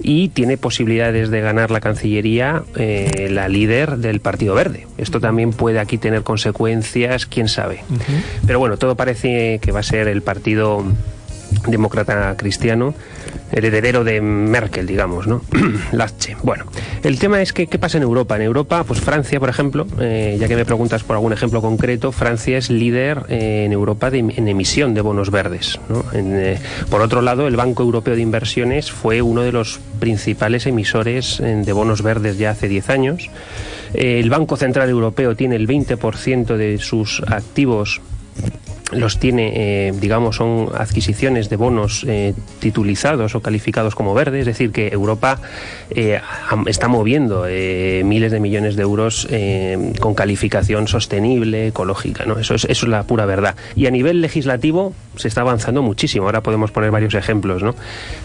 y 0.02 0.30
tiene 0.30 0.58
posibilidades 0.58 1.30
de 1.30 1.41
ganar 1.41 1.71
la 1.71 1.80
Cancillería 1.80 2.63
eh, 2.76 3.28
la 3.32 3.50
líder 3.50 3.97
del 3.97 4.19
Partido 4.19 4.54
Verde. 4.54 4.88
Esto 4.97 5.19
también 5.19 5.52
puede 5.52 5.80
aquí 5.80 5.97
tener 5.97 6.23
consecuencias, 6.23 7.26
quién 7.26 7.47
sabe. 7.47 7.84
Pero 8.45 8.60
bueno, 8.60 8.78
todo 8.78 8.95
parece 8.95 9.60
que 9.62 9.71
va 9.71 9.80
a 9.80 9.84
ser 9.84 10.08
el 10.08 10.21
Partido 10.21 10.84
demócrata 11.67 12.36
cristiano, 12.38 12.93
heredero 13.51 14.03
de 14.03 14.21
Merkel, 14.21 14.86
digamos, 14.88 15.27
¿no? 15.27 15.41
Lache. 15.91 16.36
Bueno, 16.43 16.65
el 17.03 17.19
tema 17.19 17.41
es 17.41 17.53
que, 17.53 17.67
¿qué 17.67 17.79
pasa 17.79 17.97
en 17.97 18.03
Europa? 18.03 18.36
En 18.36 18.41
Europa, 18.41 18.83
pues 18.83 18.99
Francia, 18.99 19.39
por 19.39 19.49
ejemplo, 19.49 19.88
eh, 19.99 20.38
ya 20.39 20.47
que 20.47 20.55
me 20.55 20.65
preguntas 20.65 21.03
por 21.03 21.15
algún 21.15 21.33
ejemplo 21.33 21.62
concreto, 21.62 22.12
Francia 22.12 22.57
es 22.57 22.69
líder 22.69 23.23
eh, 23.29 23.63
en 23.65 23.71
Europa 23.71 24.10
en 24.12 24.47
emisión 24.47 24.93
de 24.93 25.01
bonos 25.01 25.31
verdes. 25.31 25.79
Eh, 26.13 26.60
por 26.89 27.01
otro 27.01 27.21
lado, 27.21 27.47
el 27.47 27.55
Banco 27.55 27.83
Europeo 27.83 28.15
de 28.15 28.21
Inversiones 28.21 28.91
fue 28.91 29.21
uno 29.21 29.41
de 29.41 29.51
los 29.51 29.79
principales 29.99 30.65
emisores 30.65 31.41
de 31.41 31.73
bonos 31.73 32.01
verdes 32.01 32.38
ya 32.38 32.51
hace 32.51 32.67
10 32.67 32.89
años. 32.89 33.29
el 33.93 34.29
Banco 34.29 34.57
Central 34.57 34.89
Europeo 34.89 35.36
tiene 35.36 35.55
el 35.55 35.67
20% 35.67 36.57
de 36.57 36.77
sus 36.77 37.21
activos 37.27 38.01
los 38.91 39.19
tiene, 39.19 39.52
eh, 39.56 39.93
digamos, 40.00 40.38
son 40.38 40.69
adquisiciones 40.73 41.50
de 41.50 41.58
bonos 41.58 42.06
eh, 42.08 42.34
titulizados 42.60 43.36
o 43.36 43.41
calificados 43.41 43.95
como 43.95 44.13
verdes, 44.13 44.41
es 44.41 44.45
decir, 44.45 44.71
que 44.71 44.88
Europa 44.88 45.39
eh, 45.89 46.21
está 46.67 46.88
moviendo 46.88 47.45
miles 47.47 48.32
de 48.32 48.39
millones 48.39 48.76
de 48.76 48.84
euros 48.84 49.28
con 50.00 50.13
calificación 50.13 50.88
sostenible, 50.88 51.67
ecológica, 51.67 52.26
¿no? 52.26 52.39
Eso 52.39 52.56
es, 52.56 52.65
eso 52.65 52.86
es 52.86 52.89
la 52.89 53.04
pura 53.04 53.26
verdad. 53.26 53.56
Y 53.76 53.88
a 53.88 53.91
nivel 53.91 54.21
legislativo 54.21 54.93
se 55.15 55.28
está 55.28 55.41
avanzando 55.41 55.82
muchísimo, 55.82 56.26
ahora 56.26 56.41
podemos 56.41 56.71
poner 56.71 56.91
varios 56.91 57.13
ejemplos, 57.15 57.63
¿no? 57.63 57.76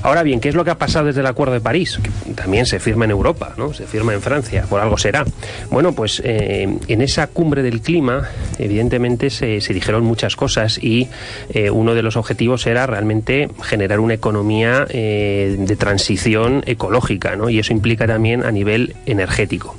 Ahora 0.03 0.23
bien, 0.23 0.41
¿qué 0.41 0.49
es 0.49 0.55
lo 0.55 0.65
que 0.65 0.71
ha 0.71 0.79
pasado 0.79 1.07
desde 1.07 1.21
el 1.21 1.27
Acuerdo 1.27 1.55
de 1.55 1.61
París? 1.61 1.99
Que 2.03 2.33
también 2.35 2.67
se 2.67 2.79
firma 2.79 3.05
en 3.05 3.11
Europa, 3.11 3.55
¿no? 3.57 3.73
Se 3.73 3.87
firma 3.87 4.13
en 4.15 4.23
Francia, 4.23 4.65
por 4.69 4.81
algo 4.81 4.99
será. 4.99 5.25
Bueno, 5.71 5.93
pues 5.93 6.23
en 6.25 7.03
esa 7.03 7.27
cumbre 7.27 7.63
del 7.63 7.81
clima, 7.81 8.29
evidentemente 8.59 9.31
se, 9.31 9.61
se 9.61 9.75
dijeron 9.75 10.05
muchas 10.05 10.37
cosas 10.37 10.52
y 10.81 11.09
eh, 11.51 11.71
uno 11.71 11.95
de 11.95 12.03
los 12.03 12.17
objetivos 12.17 12.67
era 12.67 12.87
realmente 12.87 13.49
generar 13.63 14.01
una 14.01 14.15
economía 14.15 14.87
eh, 14.91 15.57
de 15.59 15.77
transición 15.77 16.63
ecológica, 16.67 17.37
¿no? 17.37 17.49
Y 17.49 17.59
eso 17.59 17.73
implica 17.73 18.07
también 18.07 18.45
a 18.45 18.51
nivel 18.51 18.95
energético. 19.07 19.77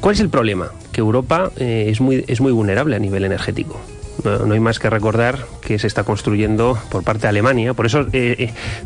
¿Cuál 0.00 0.14
es 0.14 0.20
el 0.20 0.28
problema? 0.28 0.72
Que 0.92 1.00
Europa 1.00 1.52
eh, 1.56 1.86
es, 1.88 2.00
muy, 2.00 2.24
es 2.26 2.40
muy 2.40 2.52
vulnerable 2.52 2.96
a 2.96 2.98
nivel 2.98 3.24
energético. 3.24 3.80
No, 4.24 4.54
hay 4.54 4.60
más 4.60 4.78
que 4.78 4.90
recordar 4.90 5.46
que 5.60 5.78
se 5.78 5.86
está 5.86 6.04
construyendo 6.04 6.78
por 6.90 7.02
parte 7.02 7.22
de 7.22 7.28
Alemania. 7.28 7.74
Por 7.74 7.86
eso 7.86 8.06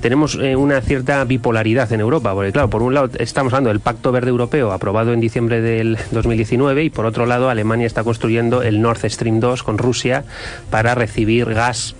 tenemos 0.00 0.34
una 0.34 0.80
cierta 0.80 1.24
bipolaridad 1.24 1.92
en 1.92 2.00
Europa. 2.00 2.32
Porque, 2.34 2.52
claro, 2.52 2.70
por 2.70 2.82
un 2.82 2.94
lado 2.94 3.10
estamos 3.18 3.52
hablando 3.52 3.70
del 3.70 3.80
Pacto 3.80 4.12
Verde 4.12 4.30
Europeo 4.30 4.72
aprobado 4.72 5.12
en 5.12 5.20
diciembre 5.20 5.60
del 5.60 5.98
2019 6.10 6.84
y 6.84 6.90
por 6.90 7.06
otro 7.06 7.26
lado 7.26 7.50
Alemania 7.50 7.86
está 7.86 8.04
construyendo 8.04 8.62
el 8.62 8.80
Nord 8.80 9.08
Stream 9.08 9.40
2 9.40 9.62
con 9.62 9.78
Rusia 9.78 10.24
para 10.70 10.94
recibir 10.94 11.46
gas 11.52 11.94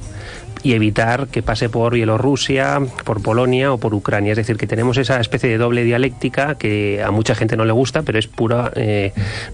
y 0.63 0.75
evitar 0.75 1.29
que 1.29 1.43
pase 1.43 1.69
por 1.69 1.95
Bielorrusia, 1.95 2.81
por 3.05 3.23
Polonia 3.23 3.73
o 3.73 3.79
por 3.79 3.95
Ucrania. 3.95 4.33
Es 4.33 4.37
decir, 4.37 4.57
que 4.57 4.67
tenemos 4.67 4.97
esa 4.97 5.21
especie 5.21 5.49
de 5.49 5.59
doble 5.59 5.85
dialéctica 5.85 6.57
que 6.57 7.03
a 7.05 7.11
mucha 7.11 7.35
gente 7.35 7.57
no 7.57 7.65
le 7.65 7.73
gusta, 7.73 8.03
pero 8.03 8.19
es 8.19 8.27
pura 8.27 8.73
eh, 8.75 9.13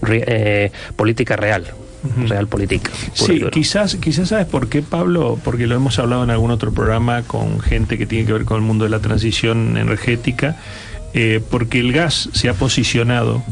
eh, 0.09 0.71
política 0.95 1.35
real. 1.35 1.65
Realpolitik. 2.27 2.89
Sí, 3.13 3.41
quizás, 3.51 3.95
quizás 3.95 4.29
sabes 4.29 4.45
por 4.45 4.69
qué, 4.69 4.81
Pablo, 4.81 5.39
porque 5.43 5.67
lo 5.67 5.75
hemos 5.75 5.99
hablado 5.99 6.23
en 6.23 6.29
algún 6.29 6.51
otro 6.51 6.73
programa 6.73 7.23
con 7.23 7.59
gente 7.59 7.97
que 7.97 8.05
tiene 8.05 8.25
que 8.25 8.33
ver 8.33 8.45
con 8.45 8.57
el 8.57 8.63
mundo 8.63 8.83
de 8.83 8.89
la 8.89 8.99
transición 8.99 9.77
energética. 9.77 10.57
Eh, 11.15 11.41
porque 11.51 11.79
el 11.79 11.93
gas 11.93 12.29
se 12.33 12.49
ha 12.49 12.55
posicionado 12.55 13.43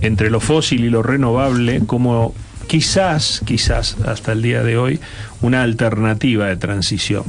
entre 0.00 0.30
lo 0.30 0.40
fósil 0.40 0.84
y 0.84 0.90
lo 0.90 1.00
renovable 1.00 1.80
como 1.86 2.34
quizás, 2.66 3.42
quizás 3.44 3.96
hasta 4.06 4.32
el 4.32 4.42
día 4.42 4.62
de 4.62 4.76
hoy, 4.76 5.00
una 5.42 5.62
alternativa 5.62 6.46
de 6.46 6.56
transición, 6.56 7.24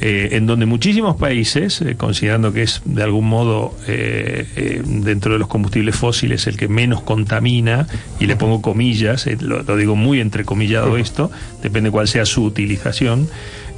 eh, 0.00 0.30
en 0.32 0.46
donde 0.46 0.66
muchísimos 0.66 1.16
países, 1.16 1.80
eh, 1.80 1.96
considerando 1.96 2.52
que 2.52 2.62
es 2.62 2.82
de 2.84 3.02
algún 3.02 3.28
modo 3.28 3.74
eh, 3.88 4.82
dentro 4.84 5.32
de 5.32 5.38
los 5.38 5.48
combustibles 5.48 5.96
fósiles 5.96 6.46
el 6.46 6.56
que 6.56 6.68
menos 6.68 7.02
contamina, 7.02 7.86
y 8.18 8.26
le 8.26 8.36
pongo 8.36 8.62
comillas, 8.62 9.26
lo, 9.40 9.62
lo, 9.62 9.76
digo 9.76 9.96
muy 9.96 10.20
entrecomillado 10.20 10.96
esto, 10.96 11.30
depende 11.62 11.90
cuál 11.90 12.08
sea 12.08 12.24
su 12.24 12.44
utilización, 12.44 13.28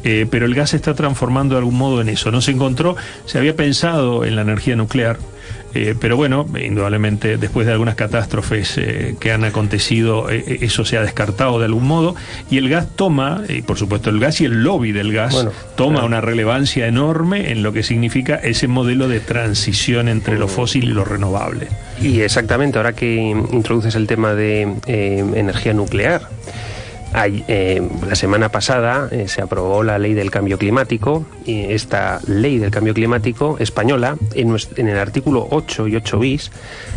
pero 0.03 0.47
el 0.47 0.55
gas 0.55 0.71
se 0.71 0.77
está 0.77 0.95
transformando 0.95 1.55
de 1.55 1.61
algún 1.61 1.79
modo 1.79 2.01
en 2.01 2.09
eso. 2.09 2.31
No 2.31 2.41
se 2.41 2.51
encontró, 2.51 2.97
se 3.27 3.39
había 3.39 3.57
pensado 3.57 4.25
en 4.25 4.37
la 4.37 4.43
energía 4.43 4.77
nuclear, 4.77 5.19
eh, 5.75 5.95
pero 5.99 6.17
bueno, 6.17 6.47
indudablemente 6.63 7.39
después 7.39 7.67
de 7.67 7.73
algunas 7.73 7.95
catástrofes 7.95 8.77
eh, 8.77 9.17
que 9.19 9.33
han 9.33 9.45
acontecido, 9.45 10.31
eh, 10.31 10.59
eso 10.61 10.85
se 10.85 10.99
ha 10.99 11.03
descartado 11.03 11.59
de 11.59 11.65
algún 11.65 11.87
modo. 11.87 12.15
Y 12.51 12.59
el 12.59 12.69
gas 12.69 12.89
toma, 12.95 13.43
y 13.49 13.63
por 13.63 13.79
supuesto 13.79 14.11
el 14.11 14.21
gas 14.21 14.41
y 14.41 14.45
el 14.45 14.63
lobby 14.63 14.93
del 14.93 15.13
gas, 15.13 15.47
toma 15.75 16.05
una 16.05 16.21
relevancia 16.21 16.87
enorme 16.87 17.53
en 17.53 17.63
lo 17.63 17.73
que 17.73 17.83
significa 17.83 18.37
ese 18.37 18.69
modelo 18.69 19.09
de 19.09 19.21
transición 19.21 20.09
entre 20.09 20.39
lo 20.39 20.49
fósil 20.49 20.85
y 20.85 20.93
lo 20.93 21.05
renovable. 21.05 21.69
Y 22.01 22.21
exactamente, 22.21 22.79
ahora 22.79 22.93
que 22.95 23.15
introduces 23.17 23.95
el 23.95 24.07
tema 24.07 24.35
de 24.35 24.63
energía 24.87 25.73
nuclear. 25.73 26.29
Eh, 27.15 27.83
la 28.09 28.15
semana 28.15 28.49
pasada 28.49 29.09
eh, 29.11 29.29
se 29.29 29.43
aprobó 29.43 29.83
la 29.83 29.99
ley 29.99 30.15
del 30.15 30.31
cambio 30.31 30.57
climático 30.57 31.27
y 31.45 31.73
esta 31.73 32.21
ley 32.27 32.59
del 32.59 32.71
cambio 32.71 32.95
climático 32.95 33.59
española, 33.59 34.17
en, 34.35 34.89
el 34.89 34.99
artículo 34.99 35.47
8 35.51 35.89
y 35.89 35.97
8 35.97 36.19
bis, 36.19 36.51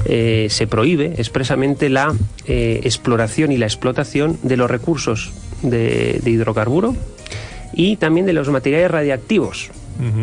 eh, 0.06 0.48
se 0.50 0.68
prohíbe 0.68 1.16
expresamente 1.18 1.90
la 1.90 2.14
exploración 2.48 3.52
y 3.52 3.58
la 3.58 3.66
explotación 3.66 4.38
de 4.44 4.56
los 4.56 4.72
recursos 4.72 5.34
de 5.64 6.22
hidrocarburo 6.26 6.96
y 7.74 7.98
también 7.98 8.26
de 8.26 8.34
los 8.34 8.50
materiales 8.50 8.92
radiactivos 8.92 9.72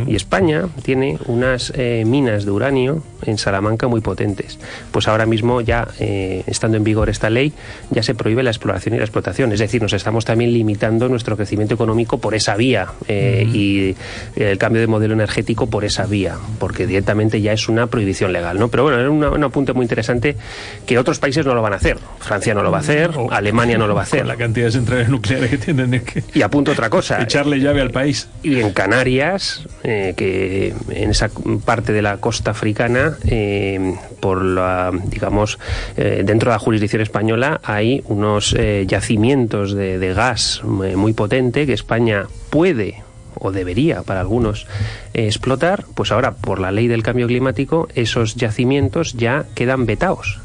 y 0.06 0.16
España 0.16 0.68
tiene 0.82 1.18
unas 1.26 1.72
eh, 1.74 2.04
minas 2.06 2.44
de 2.44 2.50
uranio 2.50 3.02
en 3.24 3.38
Salamanca 3.38 3.88
muy 3.88 4.00
potentes. 4.00 4.58
Pues 4.90 5.08
ahora 5.08 5.26
mismo 5.26 5.60
ya, 5.60 5.88
eh, 5.98 6.42
estando 6.46 6.76
en 6.76 6.84
vigor 6.84 7.08
esta 7.08 7.30
ley, 7.30 7.52
ya 7.90 8.02
se 8.02 8.14
prohíbe 8.14 8.42
la 8.42 8.50
exploración 8.50 8.94
y 8.94 8.98
la 8.98 9.04
explotación. 9.04 9.52
Es 9.52 9.60
decir, 9.60 9.80
nos 9.80 9.92
estamos 9.92 10.24
también 10.24 10.52
limitando 10.52 11.08
nuestro 11.08 11.36
crecimiento 11.36 11.74
económico 11.74 12.18
por 12.18 12.34
esa 12.34 12.56
vía 12.56 12.88
eh, 13.08 13.46
y 13.52 13.96
el 14.36 14.58
cambio 14.58 14.80
de 14.80 14.86
modelo 14.86 15.14
energético 15.14 15.68
por 15.68 15.84
esa 15.84 16.06
vía, 16.06 16.36
porque 16.58 16.86
directamente 16.86 17.40
ya 17.40 17.52
es 17.52 17.68
una 17.68 17.86
prohibición 17.86 18.32
legal. 18.32 18.58
¿no? 18.58 18.68
Pero 18.68 18.84
bueno, 18.84 19.00
es 19.00 19.08
un 19.08 19.44
apunte 19.44 19.72
muy 19.72 19.84
interesante 19.84 20.36
que 20.86 20.98
otros 20.98 21.18
países 21.18 21.46
no 21.46 21.54
lo 21.54 21.62
van 21.62 21.72
a 21.72 21.76
hacer. 21.76 21.98
Francia 22.18 22.54
no 22.54 22.62
lo 22.62 22.70
va 22.70 22.78
a 22.78 22.80
hacer, 22.80 23.12
Alemania 23.30 23.78
no 23.78 23.86
lo 23.86 23.94
va 23.94 24.02
a 24.02 24.04
hacer. 24.12 24.26
la 24.26 24.36
cantidad 24.36 24.66
de 24.66 24.72
centrales 24.72 25.08
nucleares 25.08 25.50
que 25.50 25.58
tienen 25.58 25.94
es 25.94 26.02
que... 26.02 26.24
Y 26.34 26.42
apunto 26.42 26.72
otra 26.72 26.90
cosa. 26.90 27.22
Echarle 27.22 27.60
llave 27.60 27.80
al 27.80 27.90
país. 27.90 28.28
Y 28.42 28.60
en 28.60 28.72
Canarias 28.72 29.61
eh, 29.82 30.14
que 30.16 30.74
en 30.90 31.10
esa 31.10 31.30
parte 31.64 31.92
de 31.92 32.02
la 32.02 32.18
costa 32.18 32.52
africana, 32.52 33.16
eh, 33.26 33.94
por 34.20 34.44
la, 34.44 34.90
digamos, 35.06 35.58
eh, 35.96 36.22
dentro 36.24 36.50
de 36.50 36.54
la 36.54 36.58
jurisdicción 36.58 37.02
española 37.02 37.60
hay 37.64 38.02
unos 38.06 38.56
yacimientos 38.86 39.74
de, 39.74 39.98
de 39.98 40.14
gas 40.14 40.62
muy 40.64 41.12
potente 41.12 41.66
que 41.66 41.72
España 41.72 42.26
puede 42.50 43.02
o 43.34 43.50
debería 43.50 44.02
para 44.02 44.20
algunos 44.20 44.66
explotar, 45.14 45.84
pues 45.94 46.12
ahora 46.12 46.32
por 46.32 46.60
la 46.60 46.70
ley 46.70 46.86
del 46.86 47.02
cambio 47.02 47.26
climático 47.26 47.88
esos 47.94 48.36
yacimientos 48.36 49.14
ya 49.14 49.46
quedan 49.54 49.86
vetados 49.86 50.40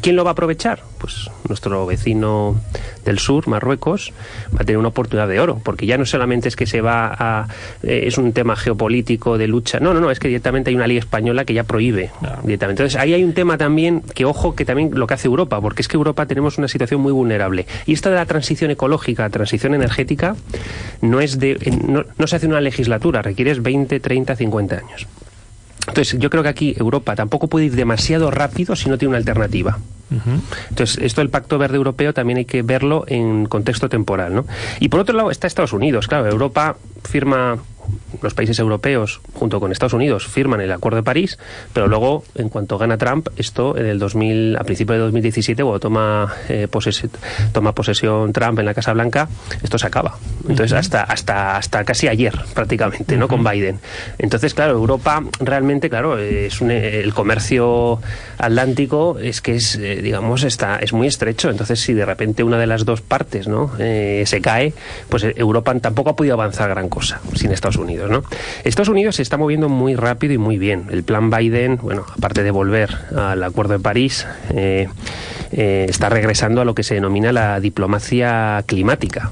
¿Quién 0.00 0.16
lo 0.16 0.24
va 0.24 0.30
a 0.30 0.32
aprovechar? 0.32 0.80
Pues 0.98 1.30
nuestro 1.46 1.84
vecino 1.84 2.58
del 3.04 3.18
sur, 3.18 3.48
Marruecos, 3.48 4.12
va 4.54 4.60
a 4.60 4.64
tener 4.64 4.78
una 4.78 4.88
oportunidad 4.88 5.28
de 5.28 5.40
oro, 5.40 5.60
porque 5.62 5.84
ya 5.84 5.98
no 5.98 6.06
solamente 6.06 6.48
es 6.48 6.56
que 6.56 6.66
se 6.66 6.80
va 6.80 7.14
a... 7.18 7.48
Eh, 7.82 8.04
es 8.06 8.16
un 8.16 8.32
tema 8.32 8.56
geopolítico 8.56 9.36
de 9.36 9.46
lucha, 9.46 9.78
no, 9.78 9.92
no, 9.92 10.00
no, 10.00 10.10
es 10.10 10.18
que 10.18 10.28
directamente 10.28 10.70
hay 10.70 10.76
una 10.76 10.86
ley 10.86 10.96
española 10.96 11.44
que 11.44 11.52
ya 11.52 11.64
prohíbe 11.64 12.10
directamente. 12.44 12.82
Entonces 12.82 12.98
ahí 12.98 13.12
hay 13.12 13.24
un 13.24 13.34
tema 13.34 13.58
también 13.58 14.00
que, 14.00 14.24
ojo, 14.24 14.54
que 14.54 14.64
también 14.64 14.90
lo 14.94 15.06
que 15.06 15.14
hace 15.14 15.28
Europa, 15.28 15.60
porque 15.60 15.82
es 15.82 15.88
que 15.88 15.96
Europa 15.96 16.24
tenemos 16.24 16.56
una 16.56 16.68
situación 16.68 17.02
muy 17.02 17.12
vulnerable. 17.12 17.66
Y 17.84 17.92
esta 17.92 18.08
de 18.08 18.16
la 18.16 18.26
transición 18.26 18.70
ecológica, 18.70 19.28
transición 19.28 19.74
energética, 19.74 20.34
no, 21.02 21.20
es 21.20 21.38
de, 21.38 21.58
no, 21.86 22.04
no 22.16 22.26
se 22.26 22.36
hace 22.36 22.46
una 22.46 22.60
legislatura, 22.60 23.20
requiere 23.20 23.50
20, 23.52 24.00
30, 24.00 24.36
50 24.36 24.76
años. 24.76 25.06
Entonces, 25.86 26.18
yo 26.18 26.30
creo 26.30 26.42
que 26.42 26.48
aquí 26.48 26.74
Europa 26.78 27.16
tampoco 27.16 27.48
puede 27.48 27.66
ir 27.66 27.74
demasiado 27.74 28.30
rápido 28.30 28.76
si 28.76 28.88
no 28.88 28.98
tiene 28.98 29.10
una 29.10 29.18
alternativa. 29.18 29.78
Entonces, 30.70 30.98
esto 31.02 31.20
del 31.20 31.30
Pacto 31.30 31.58
Verde 31.58 31.76
Europeo 31.76 32.12
también 32.12 32.38
hay 32.38 32.44
que 32.44 32.62
verlo 32.62 33.04
en 33.06 33.46
contexto 33.46 33.88
temporal. 33.88 34.34
¿no? 34.34 34.46
Y 34.80 34.88
por 34.88 35.00
otro 35.00 35.16
lado 35.16 35.30
está 35.30 35.46
Estados 35.46 35.72
Unidos. 35.72 36.08
Claro, 36.08 36.28
Europa 36.28 36.76
firma 37.04 37.58
los 38.22 38.34
países 38.34 38.58
europeos, 38.58 39.20
junto 39.34 39.60
con 39.60 39.72
Estados 39.72 39.92
Unidos, 39.94 40.26
firman 40.26 40.60
el 40.60 40.72
Acuerdo 40.72 40.96
de 40.96 41.02
París, 41.02 41.38
pero 41.72 41.86
luego, 41.86 42.24
en 42.34 42.48
cuanto 42.48 42.76
gana 42.78 42.98
Trump, 42.98 43.28
esto 43.36 43.76
en 43.76 43.86
el 43.86 43.98
2000, 43.98 44.56
a 44.56 44.64
principios 44.64 44.96
de 44.96 45.04
2017, 45.04 45.62
cuando 45.62 45.80
toma, 45.80 46.32
eh, 46.48 46.68
toma 47.52 47.72
posesión 47.72 48.32
Trump 48.32 48.58
en 48.58 48.66
la 48.66 48.74
Casa 48.74 48.92
Blanca, 48.92 49.28
esto 49.62 49.78
se 49.78 49.86
acaba. 49.86 50.18
Entonces, 50.48 50.72
hasta, 50.72 51.02
hasta, 51.02 51.56
hasta 51.56 51.84
casi 51.84 52.08
ayer, 52.08 52.34
prácticamente, 52.54 53.16
¿no? 53.16 53.28
Con 53.28 53.44
Biden. 53.44 53.80
Entonces, 54.18 54.54
claro, 54.54 54.72
Europa 54.72 55.22
realmente, 55.40 55.88
claro, 55.88 56.18
es 56.18 56.60
el 56.60 57.14
comercio 57.14 58.00
atlántico 58.38 59.18
es 59.20 59.40
que 59.40 59.56
es, 59.56 59.78
digamos, 60.00 60.44
está, 60.44 60.76
es 60.76 60.92
muy 60.92 61.06
estrecho. 61.06 61.50
Entonces, 61.50 61.80
si 61.80 61.92
de 61.92 62.04
repente 62.04 62.42
una 62.42 62.58
de 62.58 62.66
las 62.66 62.84
dos 62.84 63.00
partes, 63.00 63.48
¿no? 63.48 63.70
Eh, 63.78 64.24
se 64.26 64.40
cae, 64.40 64.72
pues 65.08 65.24
Europa 65.36 65.74
tampoco 65.80 66.10
ha 66.10 66.16
podido 66.16 66.34
avanzar 66.34 66.68
gran 66.70 66.88
cosa 66.88 67.20
sin 67.34 67.52
Estados 67.52 67.76
Unidos, 67.76 68.10
¿no? 68.10 68.22
Estados 68.64 68.88
Unidos 68.88 69.16
se 69.16 69.22
está 69.22 69.36
moviendo 69.36 69.68
muy 69.68 69.94
rápido 69.94 70.34
y 70.34 70.38
muy 70.38 70.58
bien. 70.58 70.86
El 70.90 71.02
plan 71.02 71.30
Biden, 71.30 71.78
bueno, 71.82 72.04
aparte 72.16 72.42
de 72.42 72.50
volver 72.50 72.96
al 73.16 73.42
Acuerdo 73.42 73.74
de 73.74 73.80
París, 73.80 74.26
eh, 74.50 74.88
eh, 75.52 75.86
está 75.88 76.08
regresando 76.08 76.60
a 76.60 76.64
lo 76.64 76.74
que 76.74 76.82
se 76.82 76.94
denomina 76.94 77.32
la 77.32 77.60
diplomacia 77.60 78.62
climática 78.66 79.30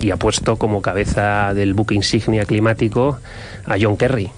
y 0.00 0.10
ha 0.10 0.16
puesto 0.16 0.56
como 0.56 0.82
cabeza 0.82 1.54
del 1.54 1.74
buque 1.74 1.94
insignia 1.94 2.44
climático 2.44 3.18
a 3.64 3.76
John 3.80 3.96
Kerry. 3.96 4.30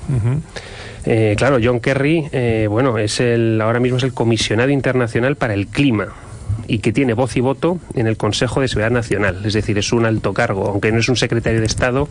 Eh, 1.07 1.35
claro, 1.37 1.59
John 1.62 1.81
Kerry, 1.81 2.29
bueno, 2.69 2.99
es 2.99 3.21
el 3.21 3.61
ahora 3.61 3.81
mismo 3.81 3.99
es 3.99 4.05
el 4.05 4.12
comisionado 4.12 4.71
internacional 4.71 5.37
para 5.37 5.55
el 5.55 5.69
clima 5.69 6.14
y 6.69 6.79
que 6.79 6.92
tiene 6.92 7.14
voz 7.14 7.37
y 7.37 7.40
voto 7.40 7.79
en 7.95 8.07
el 8.07 8.16
Consejo 8.16 8.61
de 8.61 8.69
Seguridad 8.69 8.90
Nacional. 8.90 9.45
Es 9.45 9.53
decir, 9.53 9.79
es 9.79 9.92
un 9.92 10.07
alto 10.07 10.33
cargo, 10.33 10.69
aunque 10.69 10.92
no 10.92 10.99
es 10.99 11.09
un 11.09 11.16
secretario 11.16 11.61
de 11.61 11.66
Estado, 11.66 12.09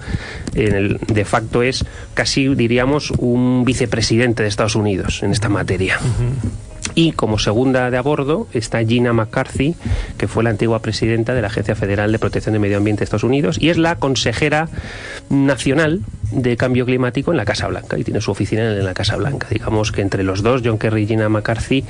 en 0.53 0.75
el, 0.75 0.99
de 0.99 1.25
facto 1.25 1.63
es 1.63 1.85
casi, 2.13 2.47
diríamos, 2.55 3.11
un 3.11 3.63
vicepresidente 3.65 4.43
de 4.43 4.49
Estados 4.49 4.75
Unidos 4.75 5.23
en 5.23 5.31
esta 5.31 5.49
materia. 5.49 5.99
Y 6.93 7.11
como 7.11 7.39
segunda 7.39 7.91
de 7.91 7.97
a 7.97 8.01
bordo 8.01 8.47
está 8.53 8.83
Gina 8.85 9.11
McCarthy, 9.11 9.75
que 10.17 10.27
fue 10.27 10.43
la 10.43 10.51
antigua 10.51 10.79
presidenta 10.79 11.33
de 11.33 11.41
la 11.41 11.47
Agencia 11.47 11.75
Federal 11.75 12.11
de 12.11 12.19
Protección 12.19 12.53
del 12.53 12.61
Medio 12.61 12.77
Ambiente 12.77 12.99
de 12.99 13.05
Estados 13.05 13.23
Unidos 13.23 13.57
y 13.59 13.69
es 13.69 13.77
la 13.77 13.97
consejera 13.97 14.69
nacional 15.29 16.01
de 16.31 16.57
cambio 16.57 16.85
climático 16.85 17.31
en 17.31 17.37
la 17.37 17.45
Casa 17.45 17.67
Blanca 17.67 17.97
y 17.97 18.03
tiene 18.03 18.21
su 18.21 18.31
oficina 18.31 18.71
en 18.71 18.85
la 18.85 18.93
Casa 18.93 19.15
Blanca. 19.15 19.47
Digamos 19.49 19.91
que 19.91 20.01
entre 20.01 20.23
los 20.23 20.43
dos, 20.43 20.61
John 20.63 20.77
Kerry 20.77 21.03
y 21.03 21.07
Gina 21.07 21.29
McCarthy, 21.29 21.83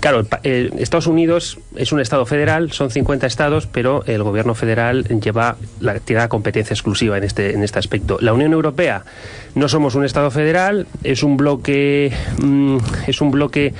claro, 0.00 0.26
Estados 0.42 1.06
Unidos 1.06 1.58
es 1.76 1.92
un 1.92 2.00
estado 2.00 2.26
federal, 2.26 2.72
son 2.72 2.90
50 2.90 3.26
estados, 3.26 3.66
pero 3.66 4.04
el 4.06 4.22
gobierno 4.22 4.54
federal 4.54 5.04
lleva 5.20 5.56
tiene 6.04 6.22
la 6.22 6.28
competencia 6.28 6.74
exclusiva 6.74 7.16
en 7.18 7.24
este, 7.24 7.54
en 7.54 7.62
este 7.62 7.78
aspecto. 7.78 8.18
La 8.20 8.32
Unión 8.32 8.52
Europea 8.52 9.04
no 9.54 9.68
somos 9.68 9.94
un 9.94 10.04
estado 10.04 10.30
federal, 10.30 10.86
es 11.02 11.22
un 11.22 11.36
bloque, 11.36 12.12
mm, 12.42 12.76
es 13.06 13.20
un 13.20 13.30
bloque, 13.30 13.72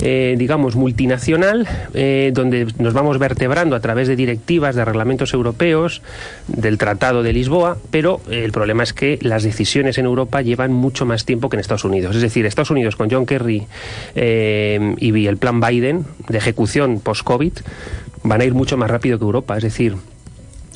eh, 0.00 0.36
digamos, 0.38 0.76
multinacional, 0.76 1.66
eh, 1.92 2.30
donde 2.32 2.66
nos 2.78 2.94
vamos 2.94 3.18
vertebrando 3.18 3.74
a 3.74 3.80
través 3.80 4.08
de 4.08 4.16
directivas, 4.16 4.76
de 4.76 4.84
reglamentos 4.84 5.34
europeos, 5.34 6.02
del 6.46 6.78
Tratado 6.78 7.22
de 7.22 7.32
Lisboa, 7.32 7.78
pero 7.90 8.20
el 8.30 8.52
problema 8.52 8.82
es 8.82 8.92
que 8.92 9.18
las 9.22 9.42
decisiones 9.42 9.63
en 9.98 10.04
Europa 10.04 10.42
llevan 10.42 10.72
mucho 10.72 11.06
más 11.06 11.24
tiempo 11.24 11.48
que 11.48 11.56
en 11.56 11.60
Estados 11.60 11.84
Unidos. 11.84 12.16
Es 12.16 12.22
decir, 12.22 12.46
Estados 12.46 12.70
Unidos 12.70 12.96
con 12.96 13.10
John 13.10 13.26
Kerry 13.26 13.66
eh, 14.14 14.94
y 14.98 15.26
el 15.26 15.36
plan 15.36 15.60
Biden 15.60 16.04
de 16.28 16.38
ejecución 16.38 17.00
post-COVID 17.00 17.52
van 18.22 18.40
a 18.40 18.44
ir 18.44 18.54
mucho 18.54 18.76
más 18.76 18.90
rápido 18.90 19.18
que 19.18 19.24
Europa. 19.24 19.56
Es 19.56 19.62
decir, 19.62 19.96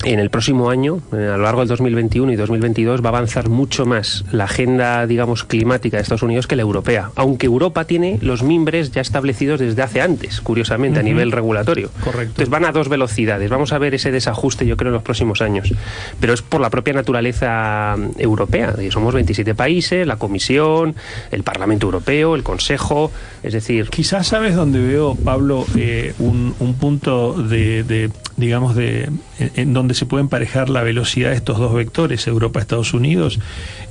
en 0.05 0.19
el 0.19 0.29
próximo 0.29 0.69
año, 0.69 1.01
eh, 1.11 1.29
a 1.33 1.37
lo 1.37 1.43
largo 1.43 1.59
del 1.59 1.67
2021 1.67 2.31
y 2.31 2.35
2022, 2.37 3.03
va 3.03 3.07
a 3.07 3.09
avanzar 3.09 3.49
mucho 3.49 3.85
más 3.85 4.23
la 4.31 4.45
agenda, 4.45 5.05
digamos, 5.05 5.43
climática 5.43 5.97
de 5.97 6.03
Estados 6.03 6.23
Unidos 6.23 6.47
que 6.47 6.55
la 6.55 6.61
europea. 6.61 7.11
Aunque 7.15 7.47
Europa 7.47 7.83
tiene 7.83 8.17
los 8.21 8.41
mimbres 8.41 8.91
ya 8.91 9.01
establecidos 9.01 9.59
desde 9.59 9.81
hace 9.81 10.01
antes, 10.01 10.39
curiosamente, 10.39 10.99
a 10.99 11.03
nivel 11.03 11.31
regulatorio. 11.31 11.89
Correcto. 12.03 12.21
Entonces 12.21 12.49
van 12.49 12.63
a 12.63 12.71
dos 12.71 12.87
velocidades. 12.87 13.49
Vamos 13.49 13.73
a 13.73 13.77
ver 13.77 13.93
ese 13.93 14.11
desajuste, 14.11 14.65
yo 14.65 14.77
creo, 14.77 14.89
en 14.89 14.93
los 14.93 15.03
próximos 15.03 15.41
años. 15.41 15.73
Pero 16.21 16.33
es 16.33 16.41
por 16.41 16.61
la 16.61 16.69
propia 16.69 16.93
naturaleza 16.93 17.95
mm, 17.97 18.21
europea. 18.21 18.75
Somos 18.91 19.13
27 19.13 19.53
países, 19.53 20.07
la 20.07 20.15
Comisión, 20.15 20.95
el 21.31 21.43
Parlamento 21.43 21.87
Europeo, 21.87 22.35
el 22.35 22.43
Consejo, 22.43 23.11
es 23.43 23.51
decir... 23.51 23.89
Quizás 23.89 24.27
sabes 24.27 24.55
dónde 24.55 24.79
veo, 24.79 25.15
Pablo, 25.15 25.65
eh, 25.75 26.13
un, 26.19 26.53
punto 26.79 27.33
de, 27.33 28.09
digamos, 28.37 28.75
de 28.75 29.09
en 29.39 29.73
donde 29.73 29.93
se 29.93 30.05
puede 30.05 30.23
emparejar 30.23 30.69
la 30.69 30.83
velocidad 30.83 31.29
de 31.29 31.35
estos 31.35 31.57
dos 31.57 31.73
vectores, 31.73 32.27
Europa-Estados 32.27 32.93
Unidos, 32.93 33.39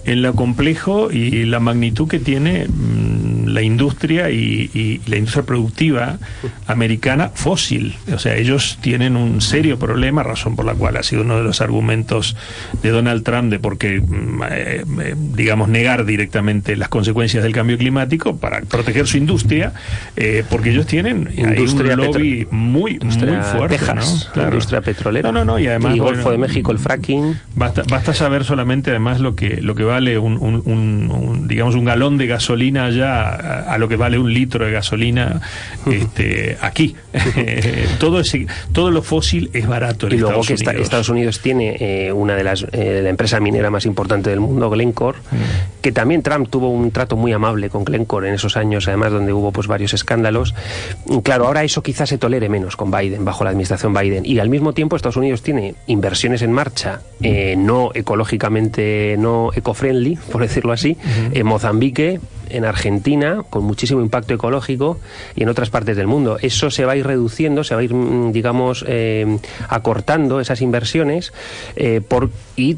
en 0.05 0.23
lo 0.23 0.35
complejo 0.35 1.11
y 1.11 1.45
la 1.45 1.61
magnitud 1.61 2.09
que 2.09 2.19
tiene 2.19 2.67
mm, 2.69 3.38
la 3.55 3.63
industria 3.63 4.31
y, 4.31 5.01
la 5.07 5.17
industria 5.17 5.45
productiva 5.45 6.19
americana 6.67 7.31
fósil. 7.35 7.97
O 8.13 8.19
sea, 8.19 8.37
ellos 8.37 8.79
tienen 8.81 9.17
un 9.17 9.41
serio 9.41 9.79
problema, 9.79 10.23
razón 10.23 10.57
por 10.57 10.65
la 10.65 10.75
cual 10.75 10.97
ha 10.97 11.03
sido 11.03 11.23
uno 11.23 11.37
de 11.37 11.45
los 11.45 11.61
argumentos 11.61 12.37
de 12.83 12.91
Donald 12.91 13.23
Trump 13.23 13.51
de 13.51 13.59
por 13.59 13.79
qué, 13.79 14.01
mm, 14.01 14.43
eh, 14.51 14.85
eh, 15.01 15.15
digamos, 15.35 15.69
negar 15.69 16.05
directamente 16.05 16.77
las 16.77 16.89
consecuencias 16.89 17.43
del 17.43 17.53
cambio 17.53 17.79
climático 17.79 18.37
para 18.37 18.61
proteger 18.63 19.07
su 19.07 19.17
industria, 19.17 19.73
eh, 20.17 20.45
porque 20.49 20.71
ellos 20.71 20.87
tienen 20.87 21.29
industria 21.37 21.95
un 21.95 22.07
lobby 22.07 22.47
muy, 22.51 22.99
muy 22.99 23.43
fuerte. 23.43 23.79
¿no? 23.95 24.43
industria 24.45 24.81
petrolera. 24.81 25.33
No, 25.33 25.45
no, 25.45 25.53
no, 25.53 25.59
y 25.59 25.67
además... 25.67 25.97
Y 25.97 25.99
Golfo 25.99 26.31
de 26.31 26.39
México, 26.39 26.73
el 26.73 26.79
fracking. 26.79 27.39
Basta, 27.55 27.83
basta 27.89 28.15
saber 28.15 28.45
solamente 28.45 28.91
además 28.91 29.21
lo 29.21 29.35
que, 29.35 29.61
lo 29.61 29.75
que 29.75 29.85
vale 29.85 30.19
un, 30.19 30.37
un, 30.39 31.49
digamos, 31.49 31.75
un 31.75 31.85
galón 31.85 32.19
de 32.19 32.27
gasolina 32.27 32.87
allá 32.87 33.38
a, 33.39 33.79
lo 33.79 33.89
que 33.89 33.97
vale 33.97 34.19
un 34.19 34.33
litro 34.33 34.65
de 34.65 34.73
gasolina 34.73 35.41
este, 35.91 36.57
aquí. 36.61 36.95
todo, 37.99 38.21
ese, 38.21 38.47
todo 38.73 38.91
lo 38.91 39.03
fósil 39.03 39.51
es 39.53 39.67
barato. 39.67 40.09
y 40.09 40.17
luego 40.17 40.43
que 40.43 40.55
Estados 40.55 41.09
Unidos 41.09 41.41
tiene 41.41 41.77
eh, 41.81 42.13
una 42.13 42.35
de 42.35 42.45
las 42.45 42.67
eh, 42.73 43.01
la 43.03 43.09
empresa 43.09 43.41
minera 43.41 43.71
más 43.71 43.87
importante 43.87 44.31
del 44.31 44.41
mundo, 44.41 44.71
Glencore, 44.71 45.19
mm. 45.19 45.81
que 45.81 45.93
también 45.93 46.23
Trump 46.23 46.49
tuvo 46.49 46.71
un 46.71 46.91
trato 46.91 47.17
muy 47.17 47.33
amable 47.33 47.71
con 47.71 47.85
Glencore 47.85 48.29
en 48.29 48.35
esos 48.35 48.57
años, 48.57 48.89
además 48.89 49.13
donde 49.13 49.33
hubo 49.33 49.53
pues 49.53 49.67
varios 49.67 49.95
escándalos. 49.95 50.55
Claro, 51.23 51.47
ahora 51.47 51.65
eso 51.65 51.83
quizás 51.83 52.09
se 52.09 52.19
tolere 52.19 52.49
menos 52.49 52.77
con 52.77 52.91
Biden, 52.91 53.25
bajo 53.25 53.45
la 53.45 53.51
administración 53.51 53.95
Biden. 53.95 54.25
Y 54.25 54.39
al 54.39 54.49
mismo 54.49 54.73
tiempo 54.73 54.97
Estados 54.97 55.17
Unidos 55.17 55.43
tiene 55.43 55.75
inversiones 55.87 56.43
en 56.43 56.53
marcha, 56.53 57.01
eh, 57.23 57.55
no 57.57 57.91
ecológicamente, 57.95 59.17
no 59.19 59.51
eco-friendly, 59.55 60.17
por 60.33 60.43
decirlo 60.43 60.73
así, 60.73 60.97
en 61.33 61.47
Mozambique, 61.47 62.21
en 62.51 62.65
Argentina, 62.65 63.43
con 63.49 63.65
muchísimo 63.65 64.01
impacto 64.01 64.35
ecológico, 64.35 64.99
y 65.35 65.43
en 65.43 65.49
otras 65.49 65.71
partes 65.71 65.97
del 65.97 66.07
mundo. 66.07 66.39
Eso 66.41 66.71
se 66.71 66.85
va 66.85 66.93
a 66.93 66.97
ir 66.97 67.07
reduciendo, 67.07 67.65
se 67.65 67.75
va 67.75 67.81
a 67.81 67.85
ir, 67.85 67.95
mm, 67.95 68.33
digamos, 68.33 68.85
eh, 68.87 69.39
acortando 69.69 70.41
esas 70.41 70.61
inversiones 70.61 71.33
eh, 71.77 72.01
por, 72.07 72.31
y 72.57 72.77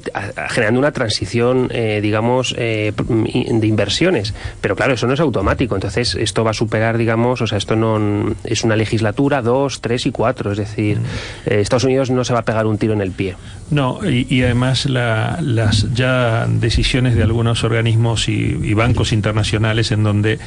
generando 0.49 0.79
una 0.79 0.93
transición, 0.93 1.69
eh, 1.73 2.01
digamos, 2.03 2.55
de 2.55 3.67
inversiones. 3.67 4.35
Pero 4.61 4.77
claro, 4.77 4.95
eso 4.95 5.07
no 5.07 5.15
es 5.15 5.21
automático. 5.21 5.75
Entonces, 5.75 6.15
esto 6.15 6.45
va 6.45 6.51
a 6.51 6.55
superar, 6.55 6.99
digamos, 6.99 7.41
o 7.41 7.47
sea, 7.47 7.59
esto 7.59 7.77
no 7.77 8.35
es 8.45 8.65
una 8.65 8.77
legislatura, 8.77 9.43
dos, 9.43 9.81
tres 9.81 10.07
y 10.07 10.11
cuatro. 10.11 10.53
Es 10.53 10.59
decir, 10.59 10.99
Estados 11.47 11.85
Unidos 11.85 12.11
no 12.11 12.25
se 12.25 12.33
va 12.33 12.41
a 12.41 12.45
pegar 12.45 12.67
un 12.67 12.79
tiro 12.79 12.93
en 12.93 13.01
el 13.01 13.13
pie. 13.13 13.37
No, 13.71 14.01
y, 14.05 14.43
además 14.43 14.87
las 14.87 15.93
ya 15.95 16.47
decisiones 16.47 17.15
de 17.15 17.23
algunos 17.23 17.63
organismos 17.63 18.29
y 18.29 18.75
bancos 18.75 19.13
internacionales 19.13 19.93
en 19.93 20.03
donde 20.03 20.39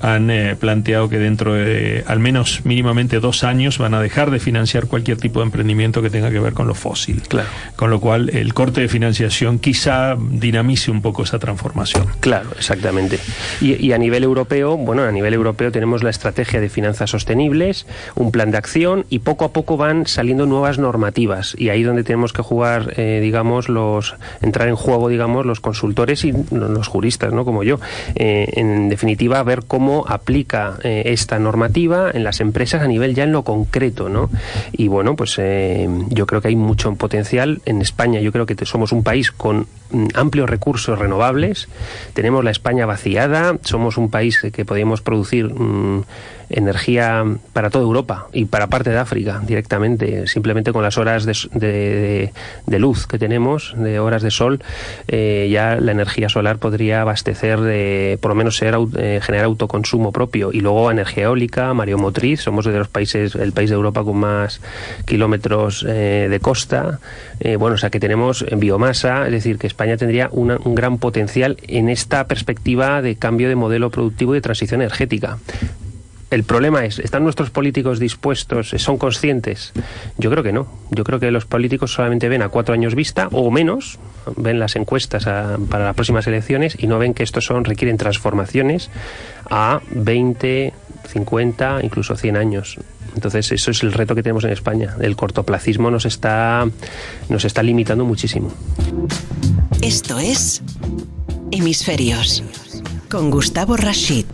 han 0.00 0.30
eh, 0.30 0.56
planteado 0.56 1.08
que 1.08 1.18
dentro 1.18 1.54
de 1.54 2.04
al 2.06 2.18
menos 2.18 2.64
mínimamente 2.64 3.20
dos 3.20 3.44
años 3.44 3.78
van 3.78 3.94
a 3.94 4.00
dejar 4.00 4.30
de 4.30 4.38
financiar 4.38 4.86
cualquier 4.86 5.18
tipo 5.18 5.40
de 5.40 5.46
emprendimiento 5.46 6.02
que 6.02 6.10
tenga 6.10 6.30
que 6.30 6.40
ver 6.40 6.52
con 6.52 6.66
lo 6.66 6.74
fósil. 6.74 7.22
Claro. 7.28 7.48
Con 7.76 7.90
lo 7.90 8.00
cual, 8.00 8.30
el 8.30 8.54
corte 8.54 8.80
de 8.80 8.88
financiación 8.88 9.58
quizá 9.58 10.16
dinamice 10.16 10.90
un 10.90 11.02
poco 11.02 11.22
esa 11.22 11.38
transformación. 11.38 12.06
Claro, 12.20 12.50
exactamente. 12.56 13.18
Y, 13.60 13.92
a 13.92 13.98
nivel 13.98 14.24
europeo, 14.24 14.76
bueno, 14.76 15.04
a 15.04 15.12
nivel 15.12 15.34
europeo 15.34 15.72
tenemos 15.72 16.02
la 16.02 16.10
estrategia 16.10 16.60
de 16.60 16.68
finanzas 16.68 17.10
sostenibles, 17.10 17.86
un 18.14 18.32
plan 18.32 18.50
de 18.50 18.58
acción 18.58 19.06
y 19.08 19.20
poco 19.20 19.44
a 19.44 19.52
poco 19.52 19.76
van 19.76 20.06
saliendo 20.06 20.46
nuevas 20.46 20.78
normativas. 20.78 21.54
Y 21.58 21.70
ahí 21.70 21.82
donde 21.82 22.04
tenemos 22.04 22.32
que 22.32 22.42
jugar, 22.42 22.94
eh, 22.96 23.20
digamos, 23.22 23.68
los 23.68 24.16
entrar 24.42 24.68
en 24.68 24.76
juego, 24.76 25.08
digamos, 25.08 25.46
los 25.46 25.60
consultores 25.60 26.24
y 26.24 26.32
los 26.50 26.88
juristas, 26.88 27.32
¿no? 27.32 27.44
Como 27.44 27.62
yo. 27.62 27.80
Eh, 28.14 28.52
en 28.56 28.88
definitiva, 28.88 29.42
ver 29.42 29.64
cómo 29.66 29.85
aplica 30.06 30.78
eh, 30.82 31.02
esta 31.06 31.38
normativa 31.38 32.10
en 32.12 32.24
las 32.24 32.40
empresas 32.40 32.82
a 32.82 32.86
nivel 32.86 33.14
ya 33.14 33.24
en 33.24 33.32
lo 33.32 33.42
concreto, 33.42 34.08
¿no? 34.08 34.30
Y 34.72 34.88
bueno, 34.88 35.16
pues 35.16 35.36
yo 35.36 36.26
creo 36.26 36.40
que 36.40 36.48
hay 36.48 36.56
mucho 36.56 36.94
potencial. 36.94 37.60
En 37.64 37.80
España 37.80 38.20
yo 38.20 38.32
creo 38.32 38.46
que 38.46 38.56
somos 38.64 38.92
un 38.92 39.02
país 39.02 39.30
con 39.30 39.66
amplios 40.14 40.48
recursos 40.48 40.98
renovables. 40.98 41.68
Tenemos 42.14 42.44
la 42.44 42.50
España 42.50 42.86
vaciada. 42.86 43.58
Somos 43.62 43.96
un 43.96 44.10
país 44.10 44.40
que 44.52 44.64
podemos 44.64 45.00
producir 45.00 45.52
mm, 45.52 46.04
energía 46.48 47.24
para 47.52 47.70
toda 47.70 47.84
Europa 47.84 48.28
y 48.32 48.44
para 48.44 48.68
parte 48.68 48.90
de 48.90 48.98
África 48.98 49.40
directamente, 49.44 50.26
simplemente 50.26 50.72
con 50.72 50.82
las 50.82 50.96
horas 50.96 51.26
de, 51.26 52.32
de, 52.66 52.78
luz 52.78 53.06
que 53.06 53.18
tenemos, 53.18 53.74
de 53.76 53.98
horas 53.98 54.22
de 54.22 54.30
sol, 54.30 54.62
eh, 55.08 55.48
ya 55.50 55.76
la 55.76 55.92
energía 55.92 56.28
solar 56.28 56.58
podría 56.58 57.02
abastecer, 57.02 57.60
de, 57.60 58.18
por 58.20 58.30
lo 58.30 58.34
menos 58.36 58.56
ser, 58.56 58.76
eh, 58.96 59.20
generar 59.22 59.46
autoconsumo 59.46 60.12
propio. 60.12 60.50
Y 60.52 60.60
luego 60.60 60.90
energía 60.90 61.24
eólica, 61.24 61.74
mareomotriz, 61.74 62.42
somos 62.42 62.64
de 62.64 62.78
los 62.78 62.88
países, 62.88 63.34
el 63.34 63.52
país 63.52 63.70
de 63.70 63.76
Europa 63.76 64.04
con 64.04 64.18
más 64.18 64.60
kilómetros 65.04 65.84
eh, 65.88 66.28
de 66.30 66.40
costa. 66.40 67.00
bueno, 67.58 67.74
o 67.74 67.78
sea 67.78 67.90
que 67.90 68.00
tenemos 68.00 68.44
biomasa, 68.56 69.26
es 69.26 69.32
decir, 69.32 69.58
que 69.58 69.66
España 69.76 69.98
tendría 69.98 70.30
un 70.32 70.74
gran 70.74 70.96
potencial 70.96 71.58
en 71.68 71.90
esta 71.90 72.26
perspectiva 72.26 73.02
de 73.02 73.16
cambio 73.16 73.50
de 73.50 73.56
modelo 73.56 73.90
productivo 73.90 74.32
y 74.32 74.38
de 74.38 74.40
transición 74.40 74.80
energética. 74.80 75.36
El 76.30 76.44
problema 76.44 76.86
es, 76.86 76.98
¿están 76.98 77.24
nuestros 77.24 77.50
políticos 77.50 78.00
dispuestos? 78.00 78.70
¿Son 78.78 78.96
conscientes? 78.96 79.74
Yo 80.16 80.30
creo 80.30 80.42
que 80.42 80.52
no. 80.52 80.66
Yo 80.90 81.04
creo 81.04 81.20
que 81.20 81.30
los 81.30 81.44
políticos 81.44 81.92
solamente 81.92 82.30
ven 82.30 82.40
a 82.40 82.48
cuatro 82.48 82.72
años 82.72 82.94
vista 82.94 83.28
o 83.32 83.50
menos, 83.50 83.98
ven 84.34 84.58
las 84.58 84.76
encuestas 84.76 85.24
para 85.24 85.84
las 85.84 85.94
próximas 85.94 86.26
elecciones 86.26 86.74
y 86.82 86.86
no 86.86 86.98
ven 86.98 87.12
que 87.12 87.22
estos 87.22 87.44
son 87.44 87.64
requieren 87.64 87.98
transformaciones 87.98 88.90
a 89.50 89.82
20, 89.90 90.72
50, 91.06 91.80
incluso 91.82 92.16
100 92.16 92.36
años. 92.38 92.78
Entonces, 93.16 93.50
eso 93.50 93.70
es 93.70 93.82
el 93.82 93.92
reto 93.92 94.14
que 94.14 94.22
tenemos 94.22 94.44
en 94.44 94.50
España. 94.52 94.94
El 95.00 95.16
cortoplacismo 95.16 95.90
nos 95.90 96.04
está, 96.04 96.68
nos 97.30 97.44
está 97.46 97.62
limitando 97.62 98.04
muchísimo. 98.04 98.52
Esto 99.80 100.18
es 100.18 100.62
Hemisferios 101.50 102.44
con 103.10 103.30
Gustavo 103.30 103.76
Rashid. 103.76 104.26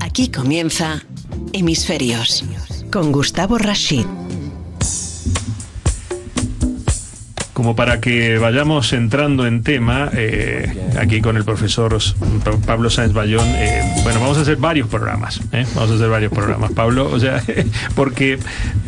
Aquí 0.00 0.28
comienza 0.28 1.02
Hemisferios 1.54 2.44
con 2.90 3.10
Gustavo 3.10 3.56
Rashid. 3.56 4.21
Como 7.62 7.76
para 7.76 8.00
que 8.00 8.38
vayamos 8.38 8.92
entrando 8.92 9.46
en 9.46 9.62
tema, 9.62 10.10
eh, 10.14 10.66
aquí 10.98 11.20
con 11.20 11.36
el 11.36 11.44
profesor 11.44 11.96
Pablo 12.66 12.90
Sáenz 12.90 13.12
Bayón, 13.12 13.46
eh, 13.54 13.82
bueno, 14.02 14.18
vamos 14.18 14.36
a 14.38 14.40
hacer 14.40 14.56
varios 14.56 14.88
programas, 14.88 15.40
¿eh? 15.52 15.64
vamos 15.76 15.92
a 15.92 15.94
hacer 15.94 16.08
varios 16.08 16.32
programas, 16.32 16.72
Pablo, 16.72 17.08
o 17.08 17.20
sea, 17.20 17.40
porque 17.94 18.36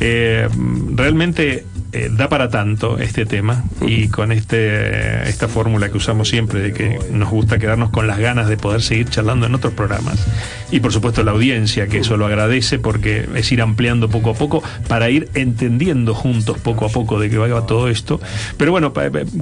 realmente 0.00 1.66
eh, 1.94 2.10
da 2.10 2.28
para 2.28 2.48
tanto 2.48 2.98
este 2.98 3.24
tema 3.24 3.62
y 3.80 4.08
con 4.08 4.32
este 4.32 5.28
esta 5.28 5.46
fórmula 5.46 5.90
que 5.90 5.96
usamos 5.96 6.28
siempre 6.28 6.60
de 6.60 6.72
que 6.72 6.98
nos 7.12 7.30
gusta 7.30 7.60
quedarnos 7.60 7.90
con 7.90 8.08
las 8.08 8.18
ganas 8.18 8.48
de 8.48 8.56
poder 8.56 8.82
seguir 8.82 9.08
charlando 9.08 9.46
en 9.46 9.54
otros 9.54 9.74
programas. 9.74 10.26
Y 10.72 10.80
por 10.80 10.92
supuesto 10.92 11.22
la 11.22 11.30
audiencia 11.30 11.86
que 11.86 11.98
eso 11.98 12.16
lo 12.16 12.26
agradece 12.26 12.80
porque 12.80 13.28
es 13.36 13.52
ir 13.52 13.62
ampliando 13.62 14.08
poco 14.08 14.30
a 14.30 14.34
poco 14.34 14.60
para 14.88 15.08
ir 15.08 15.28
entendiendo 15.34 16.14
juntos 16.14 16.58
poco 16.58 16.86
a 16.86 16.88
poco 16.88 17.20
de 17.20 17.30
qué 17.30 17.38
va 17.38 17.64
todo 17.64 17.88
esto. 17.88 18.20
Pero 18.56 18.72
bueno 18.72 18.92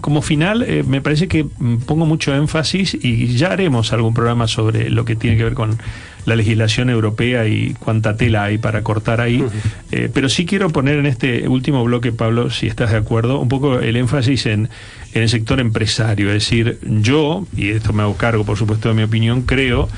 como 0.03 0.21
final 0.21 0.63
eh, 0.63 0.85
me 0.87 1.01
parece 1.01 1.29
que 1.29 1.47
pongo 1.87 2.05
mucho 2.05 2.35
énfasis 2.35 2.99
y 3.01 3.35
ya 3.35 3.53
haremos 3.53 3.95
algún 3.95 4.13
programa 4.13 4.47
sobre 4.47 4.91
lo 4.91 5.07
que 5.07 5.17
tiene 5.17 5.39
que 5.39 5.45
ver 5.45 5.55
con 5.55 5.79
la 6.25 6.37
legislación 6.37 6.91
europea 6.91 7.47
y 7.47 7.75
cuánta 7.79 8.17
tela 8.17 8.45
hay 8.45 8.59
para 8.59 8.83
cortar 8.83 9.21
ahí. 9.21 9.45
Eh, 9.91 10.09
pero 10.13 10.29
sí 10.29 10.47
quiero 10.47 10.71
poner 10.71 10.99
en 10.99 11.07
este 11.07 11.49
último 11.49 11.85
bloque, 11.85 12.13
Pablo, 12.13 12.51
si 12.51 12.67
estás 12.67 12.93
de 12.93 12.99
acuerdo, 12.99 13.41
un 13.41 13.49
poco 13.49 13.81
el 13.81 13.97
énfasis 13.97 14.47
en, 14.47 14.69
en 15.15 15.23
el 15.23 15.29
sector 15.29 15.61
empresario. 15.61 16.29
Es 16.29 16.35
decir, 16.35 16.79
yo, 16.83 17.47
y 17.57 17.71
esto 17.71 17.93
me 17.93 18.03
hago 18.03 18.17
cargo, 18.17 18.45
por 18.45 18.57
supuesto, 18.57 18.89
de 18.89 18.95
mi 18.95 19.03
opinión, 19.03 19.43
creo 19.43 19.89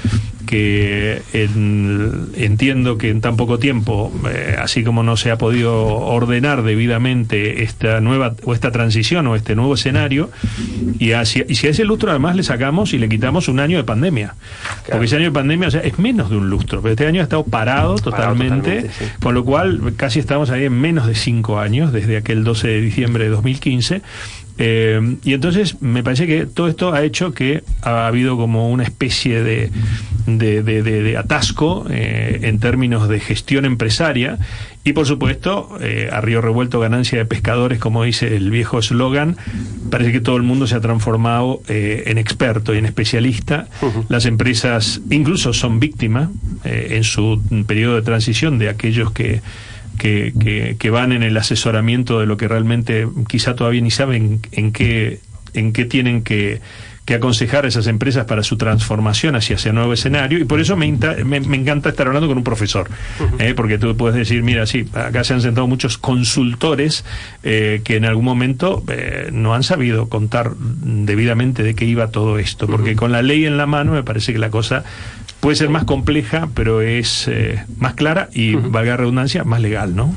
que 0.46 1.22
entiendo 2.36 2.98
que 2.98 3.10
en 3.10 3.20
tan 3.20 3.36
poco 3.36 3.58
tiempo, 3.58 4.12
eh, 4.30 4.56
así 4.58 4.84
como 4.84 5.02
no 5.02 5.16
se 5.16 5.30
ha 5.30 5.38
podido 5.38 5.84
ordenar 5.84 6.62
debidamente 6.62 7.62
esta 7.62 8.00
nueva 8.00 8.34
o 8.44 8.54
esta 8.54 8.70
transición 8.70 9.26
o 9.26 9.36
este 9.36 9.54
nuevo 9.54 9.74
escenario, 9.74 10.30
y, 10.98 11.12
hacia, 11.12 11.44
y 11.48 11.54
si 11.54 11.66
a 11.66 11.70
ese 11.70 11.84
lustro 11.84 12.10
además 12.10 12.36
le 12.36 12.42
sacamos 12.42 12.92
y 12.92 12.98
le 12.98 13.08
quitamos 13.08 13.48
un 13.48 13.60
año 13.60 13.78
de 13.78 13.84
pandemia, 13.84 14.34
porque 14.90 15.06
ese 15.06 15.16
año 15.16 15.26
de 15.26 15.32
pandemia 15.32 15.68
o 15.68 15.70
sea, 15.70 15.80
es 15.80 15.98
menos 15.98 16.30
de 16.30 16.36
un 16.36 16.50
lustro, 16.50 16.82
pero 16.82 16.92
este 16.92 17.06
año 17.06 17.20
ha 17.20 17.24
estado 17.24 17.44
parado 17.44 17.96
totalmente, 17.96 18.90
con 19.22 19.34
lo 19.34 19.44
cual 19.44 19.94
casi 19.96 20.18
estamos 20.18 20.50
ahí 20.50 20.64
en 20.64 20.78
menos 20.78 21.06
de 21.06 21.14
cinco 21.14 21.58
años, 21.58 21.92
desde 21.92 22.16
aquel 22.16 22.44
12 22.44 22.68
de 22.68 22.80
diciembre 22.80 23.24
de 23.24 23.30
2015, 23.30 24.02
eh, 24.56 25.16
y 25.24 25.34
entonces 25.34 25.82
me 25.82 26.04
parece 26.04 26.26
que 26.26 26.46
todo 26.46 26.68
esto 26.68 26.92
ha 26.92 27.02
hecho 27.02 27.32
que 27.32 27.64
ha 27.82 28.06
habido 28.06 28.36
como 28.36 28.70
una 28.70 28.84
especie 28.84 29.42
de, 29.42 29.70
de, 30.26 31.16
atasco 31.16 31.86
eh, 31.90 32.40
en 32.42 32.60
términos 32.60 33.08
de 33.08 33.18
gestión 33.18 33.64
empresaria 33.64 34.38
y 34.84 34.92
por 34.92 35.06
supuesto 35.06 35.76
eh, 35.80 36.08
a 36.12 36.20
río 36.20 36.40
revuelto 36.40 36.78
ganancia 36.78 37.18
de 37.18 37.24
pescadores 37.24 37.80
como 37.80 38.04
dice 38.04 38.36
el 38.36 38.50
viejo 38.50 38.78
eslogan 38.78 39.36
parece 39.90 40.12
que 40.12 40.20
todo 40.20 40.36
el 40.36 40.44
mundo 40.44 40.68
se 40.68 40.76
ha 40.76 40.80
transformado 40.80 41.60
en 41.68 42.18
experto 42.18 42.74
y 42.74 42.78
en 42.78 42.86
especialista. 42.86 43.68
Las 44.08 44.24
empresas 44.24 45.00
incluso 45.10 45.52
son 45.52 45.80
víctimas 45.80 46.28
en 46.64 47.04
su 47.04 47.40
periodo 47.66 47.96
de 47.96 48.02
transición 48.02 48.58
de 48.58 48.68
aquellos 48.68 49.12
que 49.12 49.40
que, 49.98 50.76
que, 50.78 50.90
van 50.90 51.12
en 51.12 51.22
el 51.22 51.36
asesoramiento 51.36 52.20
de 52.20 52.26
lo 52.26 52.36
que 52.36 52.48
realmente 52.48 53.08
quizá 53.28 53.54
todavía 53.54 53.80
ni 53.80 53.90
saben 53.90 54.40
en 54.52 54.72
qué, 54.72 55.20
en 55.54 55.72
qué 55.72 55.84
tienen 55.84 56.22
que, 56.22 56.60
que 57.04 57.14
aconsejar 57.14 57.66
a 57.66 57.68
esas 57.68 57.86
empresas 57.86 58.24
para 58.24 58.42
su 58.42 58.56
transformación 58.56 59.36
hacia 59.36 59.56
ese 59.56 59.72
nuevo 59.72 59.92
escenario. 59.92 60.38
Y 60.38 60.44
por 60.44 60.60
eso 60.60 60.74
me, 60.76 60.90
me, 60.90 61.56
encanta 61.56 61.90
estar 61.90 62.06
hablando 62.06 62.28
con 62.28 62.38
un 62.38 62.44
profesor, 62.44 62.88
eh, 63.38 63.52
porque 63.54 63.76
tú 63.78 63.94
puedes 63.96 64.16
decir, 64.16 64.42
mira, 64.42 64.66
sí, 64.66 64.86
acá 64.94 65.22
se 65.22 65.34
han 65.34 65.42
sentado 65.42 65.66
muchos 65.66 65.98
consultores 65.98 67.04
eh, 67.42 67.82
que 67.84 67.96
en 67.96 68.06
algún 68.06 68.24
momento 68.24 68.82
eh, 68.88 69.28
no 69.32 69.54
han 69.54 69.62
sabido 69.62 70.08
contar 70.08 70.52
debidamente 70.56 71.62
de 71.62 71.74
qué 71.74 71.84
iba 71.84 72.08
todo 72.08 72.38
esto, 72.38 72.66
porque 72.66 72.96
con 72.96 73.12
la 73.12 73.20
ley 73.20 73.44
en 73.44 73.58
la 73.58 73.66
mano 73.66 73.92
me 73.92 74.02
parece 74.02 74.32
que 74.32 74.38
la 74.38 74.50
cosa 74.50 74.84
puede 75.44 75.56
ser 75.56 75.68
más 75.68 75.84
compleja, 75.84 76.48
pero 76.54 76.80
es 76.80 77.28
eh, 77.28 77.62
más 77.76 77.92
clara 77.92 78.30
y, 78.32 78.54
valga 78.54 78.92
la 78.92 78.96
redundancia, 78.96 79.44
más 79.44 79.60
legal, 79.60 79.94
¿no? 79.94 80.10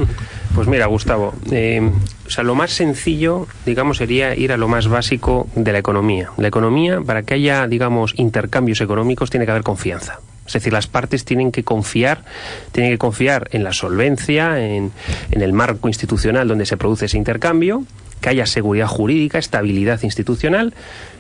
Pues 0.56 0.70
mira, 0.70 0.86
Gustavo, 0.86 1.36
eh, 1.52 1.82
o 2.26 2.30
sea, 2.30 2.46
lo 2.46 2.56
más 2.56 2.72
sencillo, 2.72 3.46
digamos, 3.66 3.98
sería 3.98 4.38
ir 4.38 4.54
a 4.54 4.58
lo 4.58 4.70
más 4.70 4.88
básico 4.88 5.50
de 5.54 5.74
la 5.74 5.80
economía. 5.80 6.32
La 6.38 6.48
economía, 6.48 7.02
para 7.02 7.24
que 7.24 7.34
haya, 7.34 7.68
digamos, 7.68 8.14
intercambios 8.16 8.80
económicos, 8.80 9.30
tiene 9.30 9.44
que 9.46 9.52
haber 9.52 9.64
confianza. 9.64 10.22
Es 10.46 10.54
decir, 10.54 10.72
las 10.72 10.88
partes 10.88 11.26
tienen 11.26 11.52
que 11.52 11.66
confiar, 11.66 12.24
tienen 12.72 12.94
que 12.94 12.98
confiar 12.98 13.50
en 13.52 13.66
la 13.66 13.74
solvencia, 13.74 14.66
en, 14.66 14.94
en 15.32 15.42
el 15.42 15.52
marco 15.52 15.90
institucional 15.90 16.48
donde 16.48 16.66
se 16.66 16.78
produce 16.78 17.08
ese 17.08 17.18
intercambio 17.18 17.84
que 18.22 18.30
haya 18.30 18.46
seguridad 18.46 18.88
jurídica, 18.88 19.38
estabilidad 19.38 20.02
institucional 20.04 20.74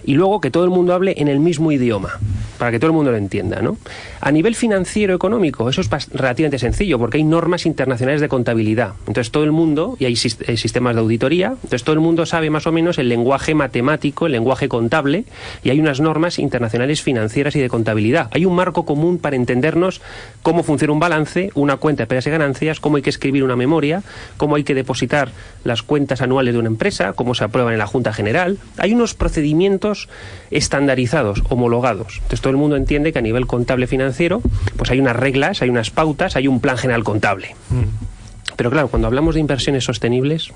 y 0.07 0.15
luego 0.15 0.39
que 0.39 0.49
todo 0.49 0.63
el 0.63 0.69
mundo 0.69 0.93
hable 0.93 1.15
en 1.17 1.27
el 1.27 1.41
mismo 1.41 1.69
idioma, 1.69 2.17
para 2.57 2.71
que 2.71 2.79
todo 2.79 2.89
el 2.89 2.95
mundo 2.95 3.11
lo 3.11 3.17
entienda. 3.17 3.61
¿no? 3.61 3.77
A 4.21 4.31
nivel 4.31 4.55
financiero 4.55 5.13
económico, 5.13 5.69
eso 5.69 5.81
es 5.81 5.89
relativamente 6.13 6.57
sencillo, 6.57 6.97
porque 6.97 7.17
hay 7.17 7.25
normas 7.25 7.65
internacionales 7.65 8.21
de 8.21 8.29
contabilidad. 8.29 8.93
Entonces 9.01 9.31
todo 9.31 9.43
el 9.43 9.51
mundo, 9.51 9.97
y 9.99 10.05
hay 10.05 10.15
sistemas 10.15 10.95
de 10.95 11.01
auditoría, 11.01 11.49
entonces 11.49 11.83
todo 11.83 11.93
el 11.93 11.99
mundo 11.99 12.25
sabe 12.25 12.49
más 12.49 12.65
o 12.67 12.71
menos 12.71 12.97
el 12.99 13.09
lenguaje 13.09 13.53
matemático, 13.53 14.27
el 14.27 14.31
lenguaje 14.31 14.69
contable, 14.69 15.25
y 15.61 15.71
hay 15.71 15.81
unas 15.81 15.99
normas 15.99 16.39
internacionales 16.39 17.01
financieras 17.01 17.57
y 17.57 17.59
de 17.59 17.67
contabilidad. 17.67 18.29
Hay 18.31 18.45
un 18.45 18.55
marco 18.55 18.85
común 18.85 19.17
para 19.17 19.35
entendernos 19.35 20.01
cómo 20.41 20.63
funciona 20.63 20.93
un 20.93 21.01
balance, 21.01 21.51
una 21.53 21.75
cuenta 21.75 22.03
de 22.03 22.07
pérdidas 22.07 22.27
y 22.27 22.29
ganancias, 22.29 22.79
cómo 22.79 22.95
hay 22.95 23.03
que 23.03 23.09
escribir 23.09 23.43
una 23.43 23.57
memoria, 23.57 24.03
cómo 24.37 24.55
hay 24.55 24.63
que 24.63 24.73
depositar 24.73 25.31
las 25.65 25.83
cuentas 25.83 26.21
anuales 26.21 26.53
de 26.53 26.61
una 26.61 26.69
empresa, 26.69 27.11
cómo 27.11 27.35
se 27.35 27.43
aprueban 27.43 27.73
en 27.73 27.79
la 27.79 27.87
Junta 27.87 28.13
General. 28.13 28.57
Hay 28.77 28.93
unos 28.93 29.13
procedimientos 29.13 29.96
estandarizados, 30.51 31.43
homologados. 31.49 32.15
Entonces 32.15 32.41
todo 32.41 32.51
el 32.51 32.57
mundo 32.57 32.75
entiende 32.75 33.11
que 33.11 33.19
a 33.19 33.21
nivel 33.21 33.47
contable 33.47 33.87
financiero, 33.87 34.41
pues 34.75 34.91
hay 34.91 34.99
unas 34.99 35.15
reglas, 35.15 35.61
hay 35.61 35.69
unas 35.69 35.89
pautas, 35.89 36.35
hay 36.35 36.47
un 36.47 36.59
plan 36.59 36.77
general 36.77 37.03
contable. 37.03 37.55
Mm. 37.69 38.55
Pero 38.55 38.71
claro, 38.71 38.87
cuando 38.87 39.07
hablamos 39.07 39.35
de 39.35 39.41
inversiones 39.41 39.83
sostenibles, 39.83 40.51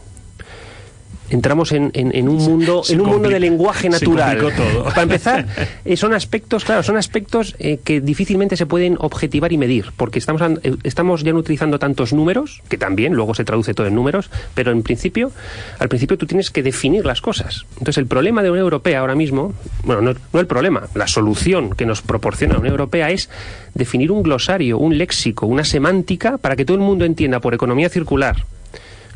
entramos 1.31 1.71
en, 1.71 1.91
un 2.27 2.37
mundo 2.37 2.83
en 2.87 3.01
un 3.01 3.09
mundo 3.09 3.29
de 3.29 3.39
lenguaje 3.39 3.89
natural. 3.89 4.37
Para 4.83 5.03
empezar, 5.03 5.47
eh, 5.85 5.97
son 5.97 6.13
aspectos, 6.13 6.65
claro, 6.65 6.83
son 6.83 6.97
aspectos 6.97 7.55
eh, 7.57 7.79
que 7.83 8.01
difícilmente 8.01 8.57
se 8.57 8.65
pueden 8.65 8.97
objetivar 8.99 9.51
y 9.51 9.57
medir, 9.57 9.91
porque 9.95 10.19
estamos 10.19 10.41
eh, 10.63 10.75
estamos 10.83 11.23
ya 11.23 11.33
utilizando 11.33 11.79
tantos 11.79 12.13
números 12.13 12.61
que 12.67 12.77
también 12.77 13.13
luego 13.13 13.33
se 13.33 13.45
traduce 13.45 13.73
todo 13.73 13.87
en 13.87 13.95
números, 13.95 14.29
pero 14.53 14.71
en 14.71 14.83
principio, 14.83 15.31
al 15.79 15.87
principio 15.87 16.17
tú 16.17 16.25
tienes 16.25 16.51
que 16.51 16.63
definir 16.63 17.05
las 17.05 17.21
cosas. 17.21 17.65
Entonces 17.73 17.97
el 17.97 18.07
problema 18.07 18.41
de 18.41 18.49
la 18.49 18.51
Unión 18.53 18.65
Europea 18.65 18.99
ahora 18.99 19.15
mismo, 19.15 19.53
bueno, 19.83 20.01
no, 20.01 20.13
no 20.33 20.39
el 20.39 20.47
problema, 20.47 20.83
la 20.95 21.07
solución 21.07 21.71
que 21.71 21.85
nos 21.85 22.01
proporciona 22.01 22.55
la 22.55 22.59
Unión 22.59 22.73
Europea 22.73 23.09
es 23.09 23.29
definir 23.73 24.11
un 24.11 24.21
glosario, 24.21 24.77
un 24.77 24.97
léxico, 24.97 25.45
una 25.45 25.63
semántica 25.63 26.37
para 26.37 26.57
que 26.57 26.65
todo 26.65 26.75
el 26.75 26.83
mundo 26.83 27.05
entienda 27.05 27.39
por 27.39 27.53
economía 27.53 27.87
circular 27.87 28.43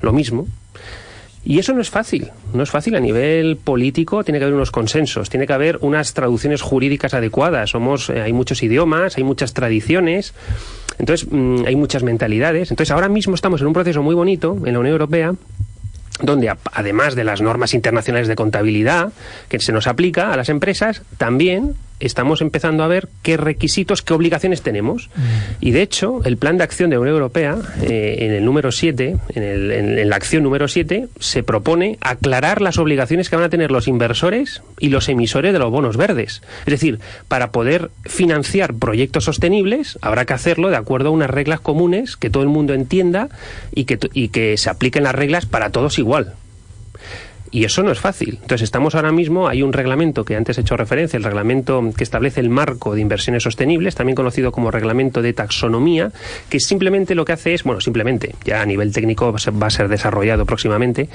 lo 0.01 0.13
mismo 0.13 0.47
y 1.45 1.59
eso 1.59 1.73
no 1.73 1.81
es 1.81 1.91
fácil, 1.91 2.31
no 2.53 2.63
es 2.63 2.71
fácil 2.71 2.95
a 2.95 2.99
nivel 2.99 3.57
político, 3.57 4.23
tiene 4.23 4.39
que 4.39 4.45
haber 4.45 4.55
unos 4.55 4.71
consensos, 4.71 5.29
tiene 5.29 5.45
que 5.45 5.53
haber 5.53 5.77
unas 5.81 6.15
traducciones 6.15 6.63
jurídicas 6.63 7.13
adecuadas, 7.13 7.69
somos 7.69 8.09
eh, 8.09 8.19
hay 8.21 8.33
muchos 8.33 8.63
idiomas, 8.63 9.17
hay 9.17 9.23
muchas 9.23 9.53
tradiciones, 9.53 10.33
entonces 10.97 11.27
mm, 11.31 11.65
hay 11.67 11.75
muchas 11.75 12.01
mentalidades. 12.01 12.71
Entonces 12.71 12.91
ahora 12.91 13.09
mismo 13.09 13.35
estamos 13.35 13.61
en 13.61 13.67
un 13.67 13.73
proceso 13.73 14.01
muy 14.01 14.15
bonito 14.15 14.57
en 14.65 14.73
la 14.73 14.79
Unión 14.79 14.93
Europea 14.93 15.35
donde 16.21 16.51
además 16.71 17.13
de 17.13 17.25
las 17.25 17.41
normas 17.41 17.73
internacionales 17.73 18.27
de 18.27 18.35
contabilidad 18.35 19.11
que 19.49 19.59
se 19.59 19.73
nos 19.73 19.85
aplica 19.85 20.31
a 20.31 20.37
las 20.37 20.49
empresas, 20.49 21.01
también 21.17 21.75
estamos 22.05 22.41
empezando 22.41 22.83
a 22.83 22.87
ver 22.87 23.09
qué 23.21 23.37
requisitos, 23.37 24.01
qué 24.01 24.13
obligaciones 24.13 24.61
tenemos. 24.61 25.09
Mm. 25.15 25.21
Y 25.61 25.71
de 25.71 25.81
hecho, 25.81 26.21
el 26.23 26.37
plan 26.37 26.57
de 26.57 26.63
acción 26.63 26.89
de 26.89 26.95
la 26.95 27.01
Unión 27.01 27.15
Europea, 27.15 27.57
eh, 27.81 28.17
en 28.19 28.31
el 28.31 28.45
número 28.45 28.71
7, 28.71 29.17
en, 29.33 29.43
en, 29.43 30.09
la 30.09 30.15
acción 30.15 30.43
número 30.43 30.67
7, 30.67 31.07
se 31.19 31.43
propone 31.43 31.97
aclarar 32.01 32.61
las 32.61 32.77
obligaciones 32.77 33.29
que 33.29 33.35
van 33.35 33.45
a 33.45 33.49
tener 33.49 33.71
los 33.71 33.87
inversores 33.87 34.61
y 34.79 34.89
los 34.89 35.09
emisores 35.09 35.53
de 35.53 35.59
los 35.59 35.71
bonos 35.71 35.97
verdes. 35.97 36.41
Es 36.65 36.71
decir, 36.71 36.99
para 37.27 37.51
poder 37.51 37.89
financiar 38.03 38.73
proyectos 38.73 39.25
sostenibles, 39.25 39.97
habrá 40.01 40.25
que 40.25 40.33
hacerlo 40.33 40.69
de 40.69 40.77
acuerdo 40.77 41.09
a 41.09 41.11
unas 41.11 41.29
reglas 41.29 41.59
comunes 41.59 42.15
que 42.17 42.29
todo 42.29 42.43
el 42.43 42.49
mundo 42.49 42.73
entienda 42.73 43.29
y 43.73 43.85
que, 43.85 43.99
y 44.13 44.29
que 44.29 44.57
se 44.57 44.69
apliquen 44.69 45.03
las 45.03 45.15
reglas 45.15 45.45
para 45.45 45.71
todos 45.71 45.99
igual. 45.99 46.33
Y 47.55 47.63
eso 47.63 47.83
no 47.83 47.91
es 47.93 47.99
fácil. 48.01 48.39
Entonces 48.41 48.63
estamos 48.63 48.95
ahora 48.95 49.13
mismo, 49.13 49.47
hay 49.47 49.63
un 49.63 49.71
reglamento 49.71 50.25
que 50.25 50.35
antes 50.35 50.57
he 50.57 50.61
hecho 50.61 50.75
referencia, 50.75 51.15
el 51.15 51.23
reglamento 51.23 51.81
que 51.95 52.03
establece 52.03 52.41
el 52.41 52.49
marco 52.49 52.95
de 52.95 52.99
inversiones 52.99 53.43
sostenibles, 53.43 53.95
también 53.95 54.17
conocido 54.17 54.51
como 54.51 54.71
reglamento 54.71 55.21
de 55.21 55.31
taxonomía, 55.31 56.11
que 56.49 56.59
simplemente 56.59 57.15
lo 57.15 57.23
que 57.23 57.31
hace 57.31 57.53
es, 57.53 57.63
bueno, 57.63 57.79
simplemente, 57.79 58.35
ya 58.43 58.61
a 58.61 58.65
nivel 58.65 58.91
técnico 58.91 59.31
va 59.31 59.67
a 59.67 59.69
ser 59.69 59.87
desarrollado 59.87 60.45
próximamente, 60.45 61.07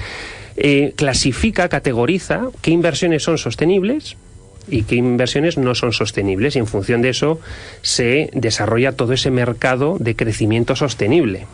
eh, 0.57 0.93
clasifica, 0.95 1.69
categoriza 1.69 2.47
qué 2.63 2.71
inversiones 2.71 3.21
son 3.21 3.37
sostenibles, 3.37 4.17
y 4.67 4.81
qué 4.83 4.95
inversiones 4.95 5.59
no 5.59 5.75
son 5.75 5.93
sostenibles 5.93 6.55
y 6.55 6.59
en 6.59 6.65
función 6.65 7.03
de 7.03 7.09
eso 7.09 7.39
se 7.83 8.31
desarrolla 8.33 8.93
todo 8.93 9.13
ese 9.13 9.29
mercado 9.29 9.97
de 9.99 10.15
crecimiento 10.15 10.75
sostenible. 10.75 11.45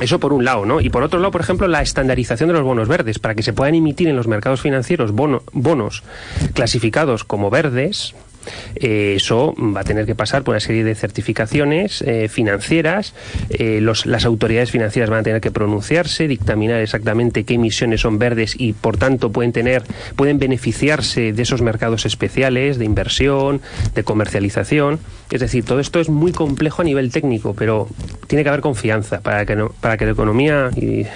Eso 0.00 0.18
por 0.18 0.32
un 0.32 0.44
lado, 0.44 0.64
¿no? 0.64 0.80
Y 0.80 0.88
por 0.88 1.02
otro 1.02 1.18
lado, 1.20 1.30
por 1.30 1.42
ejemplo, 1.42 1.68
la 1.68 1.82
estandarización 1.82 2.48
de 2.48 2.54
los 2.54 2.62
bonos 2.62 2.88
verdes, 2.88 3.18
para 3.18 3.34
que 3.34 3.42
se 3.42 3.52
puedan 3.52 3.74
emitir 3.74 4.08
en 4.08 4.16
los 4.16 4.26
mercados 4.26 4.60
financieros 4.60 5.12
bonos 5.12 6.02
clasificados 6.54 7.24
como 7.24 7.50
verdes, 7.50 8.14
eh, 8.76 9.14
eso 9.16 9.54
va 9.58 9.80
a 9.80 9.84
tener 9.84 10.06
que 10.06 10.14
pasar 10.14 10.42
por 10.42 10.52
una 10.52 10.60
serie 10.60 10.84
de 10.84 10.94
certificaciones 10.94 12.02
eh, 12.02 12.28
financieras. 12.28 13.14
Eh, 13.50 13.80
las 13.80 14.24
autoridades 14.24 14.70
financieras 14.70 15.10
van 15.10 15.20
a 15.20 15.22
tener 15.22 15.40
que 15.40 15.50
pronunciarse, 15.50 16.28
dictaminar 16.28 16.80
exactamente 16.80 17.44
qué 17.44 17.54
emisiones 17.54 18.00
son 18.00 18.18
verdes 18.18 18.54
y, 18.58 18.72
por 18.72 18.96
tanto, 18.96 19.30
pueden 19.30 19.52
tener, 19.52 19.82
pueden 20.16 20.38
beneficiarse 20.38 21.32
de 21.32 21.42
esos 21.42 21.62
mercados 21.62 22.06
especiales 22.06 22.78
de 22.78 22.84
inversión, 22.84 23.60
de 23.94 24.04
comercialización. 24.04 24.98
Es 25.30 25.40
decir, 25.40 25.64
todo 25.64 25.80
esto 25.80 26.00
es 26.00 26.08
muy 26.08 26.32
complejo 26.32 26.82
a 26.82 26.84
nivel 26.84 27.12
técnico, 27.12 27.54
pero 27.54 27.88
tiene 28.26 28.42
que 28.42 28.48
haber 28.48 28.60
confianza 28.60 29.20
para 29.20 29.44
que 29.46 29.50
para 29.80 29.96
que 29.96 30.06
la 30.06 30.12
economía 30.12 30.70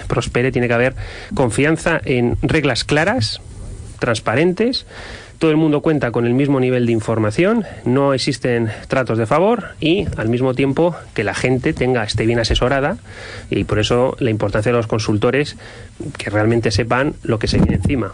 prospere. 0.06 0.52
Tiene 0.52 0.68
que 0.68 0.74
haber 0.74 0.94
confianza 1.34 2.00
en 2.04 2.36
reglas 2.42 2.84
claras, 2.84 3.40
transparentes 3.98 4.86
todo 5.44 5.50
el 5.50 5.58
mundo 5.58 5.82
cuenta 5.82 6.10
con 6.10 6.24
el 6.24 6.32
mismo 6.32 6.58
nivel 6.58 6.86
de 6.86 6.92
información, 6.92 7.64
no 7.84 8.14
existen 8.14 8.70
tratos 8.88 9.18
de 9.18 9.26
favor 9.26 9.74
y 9.78 10.06
al 10.16 10.30
mismo 10.30 10.54
tiempo 10.54 10.96
que 11.12 11.22
la 11.22 11.34
gente 11.34 11.74
tenga 11.74 12.02
esté 12.02 12.24
bien 12.24 12.38
asesorada 12.38 12.96
y 13.50 13.64
por 13.64 13.78
eso 13.78 14.16
la 14.20 14.30
importancia 14.30 14.72
de 14.72 14.78
los 14.78 14.86
consultores 14.86 15.58
que 16.16 16.30
realmente 16.30 16.70
sepan 16.70 17.12
lo 17.22 17.38
que 17.38 17.46
se 17.46 17.58
viene 17.58 17.74
encima. 17.74 18.12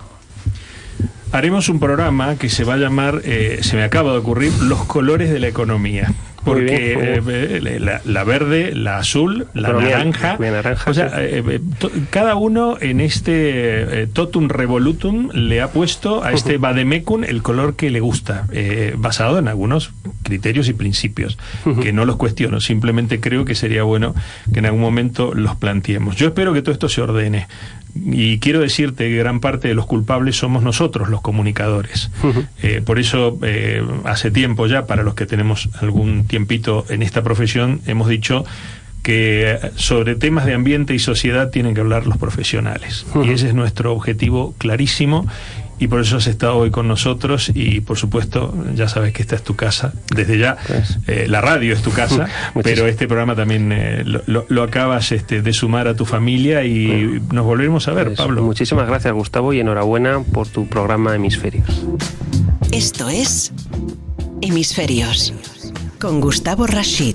Haremos 1.30 1.68
un 1.68 1.78
programa 1.78 2.34
que 2.34 2.48
se 2.48 2.64
va 2.64 2.74
a 2.74 2.78
llamar, 2.78 3.20
eh, 3.22 3.60
se 3.62 3.76
me 3.76 3.84
acaba 3.84 4.10
de 4.10 4.18
ocurrir, 4.18 4.52
Los 4.64 4.84
colores 4.86 5.30
de 5.30 5.38
la 5.38 5.46
economía 5.46 6.12
porque 6.44 6.92
eh, 6.92 7.20
eh, 7.26 8.00
la, 8.04 8.24
verde, 8.24 8.74
la 8.74 8.98
azul, 8.98 9.46
la 9.52 9.72
naranja, 9.72 10.38
o 10.86 10.94
sea, 10.94 11.10
eh, 11.16 11.60
cada 12.10 12.34
uno 12.34 12.76
en 12.80 13.00
este 13.00 14.08
totum 14.12 14.48
revolutum 14.48 15.30
le 15.32 15.60
ha 15.60 15.68
puesto 15.68 16.24
a 16.24 16.32
este 16.32 16.56
vademecum 16.56 17.24
el 17.24 17.42
color 17.42 17.76
que 17.76 17.90
le 17.90 18.00
gusta, 18.00 18.46
basado 18.96 19.38
en 19.38 19.48
algunos 19.48 19.92
criterios 20.22 20.68
y 20.68 20.72
principios, 20.72 21.38
que 21.82 21.92
no 21.92 22.04
los 22.04 22.16
cuestiono, 22.16 22.60
simplemente 22.60 23.20
creo 23.20 23.44
que 23.44 23.54
sería 23.54 23.82
bueno 23.82 24.14
que 24.52 24.60
en 24.60 24.66
algún 24.66 24.80
momento 24.80 25.34
los 25.34 25.56
planteemos. 25.56 26.16
Yo 26.16 26.28
espero 26.28 26.52
que 26.52 26.62
todo 26.62 26.72
esto 26.72 26.88
se 26.88 27.02
ordene. 27.02 27.46
Y 27.94 28.38
quiero 28.38 28.60
decirte 28.60 29.08
que 29.08 29.16
gran 29.16 29.40
parte 29.40 29.68
de 29.68 29.74
los 29.74 29.86
culpables 29.86 30.36
somos 30.36 30.62
nosotros, 30.62 31.08
los 31.08 31.20
comunicadores. 31.20 32.10
por 32.84 32.98
eso, 32.98 33.38
hace 34.04 34.30
tiempo 34.30 34.66
ya, 34.66 34.86
para 34.86 35.02
los 35.02 35.14
que 35.14 35.26
tenemos 35.26 35.68
algún 35.80 36.26
tiempito 36.26 36.84
en 36.88 37.02
esta 37.02 37.22
profesión, 37.22 37.80
hemos 37.86 38.08
dicho 38.08 38.44
que 39.02 39.58
sobre 39.76 40.14
temas 40.14 40.44
de 40.44 40.54
ambiente 40.54 40.94
y 40.94 40.98
sociedad 40.98 41.50
tienen 41.50 41.74
que 41.74 41.80
hablar 41.80 42.06
los 42.06 42.18
profesionales. 42.18 43.06
Y 43.24 43.30
ese 43.30 43.48
es 43.48 43.54
nuestro 43.54 43.92
objetivo 43.92 44.54
clarísimo 44.58 45.26
y 45.80 45.88
por 45.88 46.00
eso 46.00 46.18
has 46.18 46.26
estado 46.26 46.58
hoy 46.58 46.70
con 46.70 46.86
nosotros 46.86 47.50
y 47.54 47.80
por 47.80 47.96
supuesto 47.96 48.54
ya 48.74 48.86
sabes 48.86 49.14
que 49.14 49.22
esta 49.22 49.34
es 49.34 49.42
tu 49.42 49.56
casa. 49.56 49.94
Desde 50.14 50.38
ya 50.38 50.58
pues. 50.66 50.98
eh, 51.06 51.26
la 51.26 51.40
radio 51.40 51.72
es 51.72 51.80
tu 51.80 51.90
casa 51.90 52.28
pero 52.62 52.86
este 52.86 53.08
programa 53.08 53.34
también 53.34 53.72
eh, 53.72 54.04
lo, 54.04 54.62
acabas 54.62 55.10
este, 55.10 55.40
de 55.40 55.52
sumar 55.54 55.88
a 55.88 55.96
tu 55.96 56.04
familia 56.04 56.64
y 56.64 57.22
nos 57.32 57.46
volveremos 57.46 57.88
a 57.88 57.92
ver 57.92 58.08
pues, 58.08 58.18
Pablo. 58.18 58.42
Muchísimas 58.42 58.86
gracias 58.86 59.14
Gustavo 59.14 59.54
y 59.54 59.60
enhorabuena 59.60 60.22
por 60.22 60.46
tu 60.46 60.66
programa 60.66 61.14
Hemisferios. 61.14 61.82
Esto 62.72 63.08
es 63.08 63.50
Hemisferios 64.42 65.32
con 65.98 66.20
Gustavo 66.20 66.66
Rashid 66.66 67.09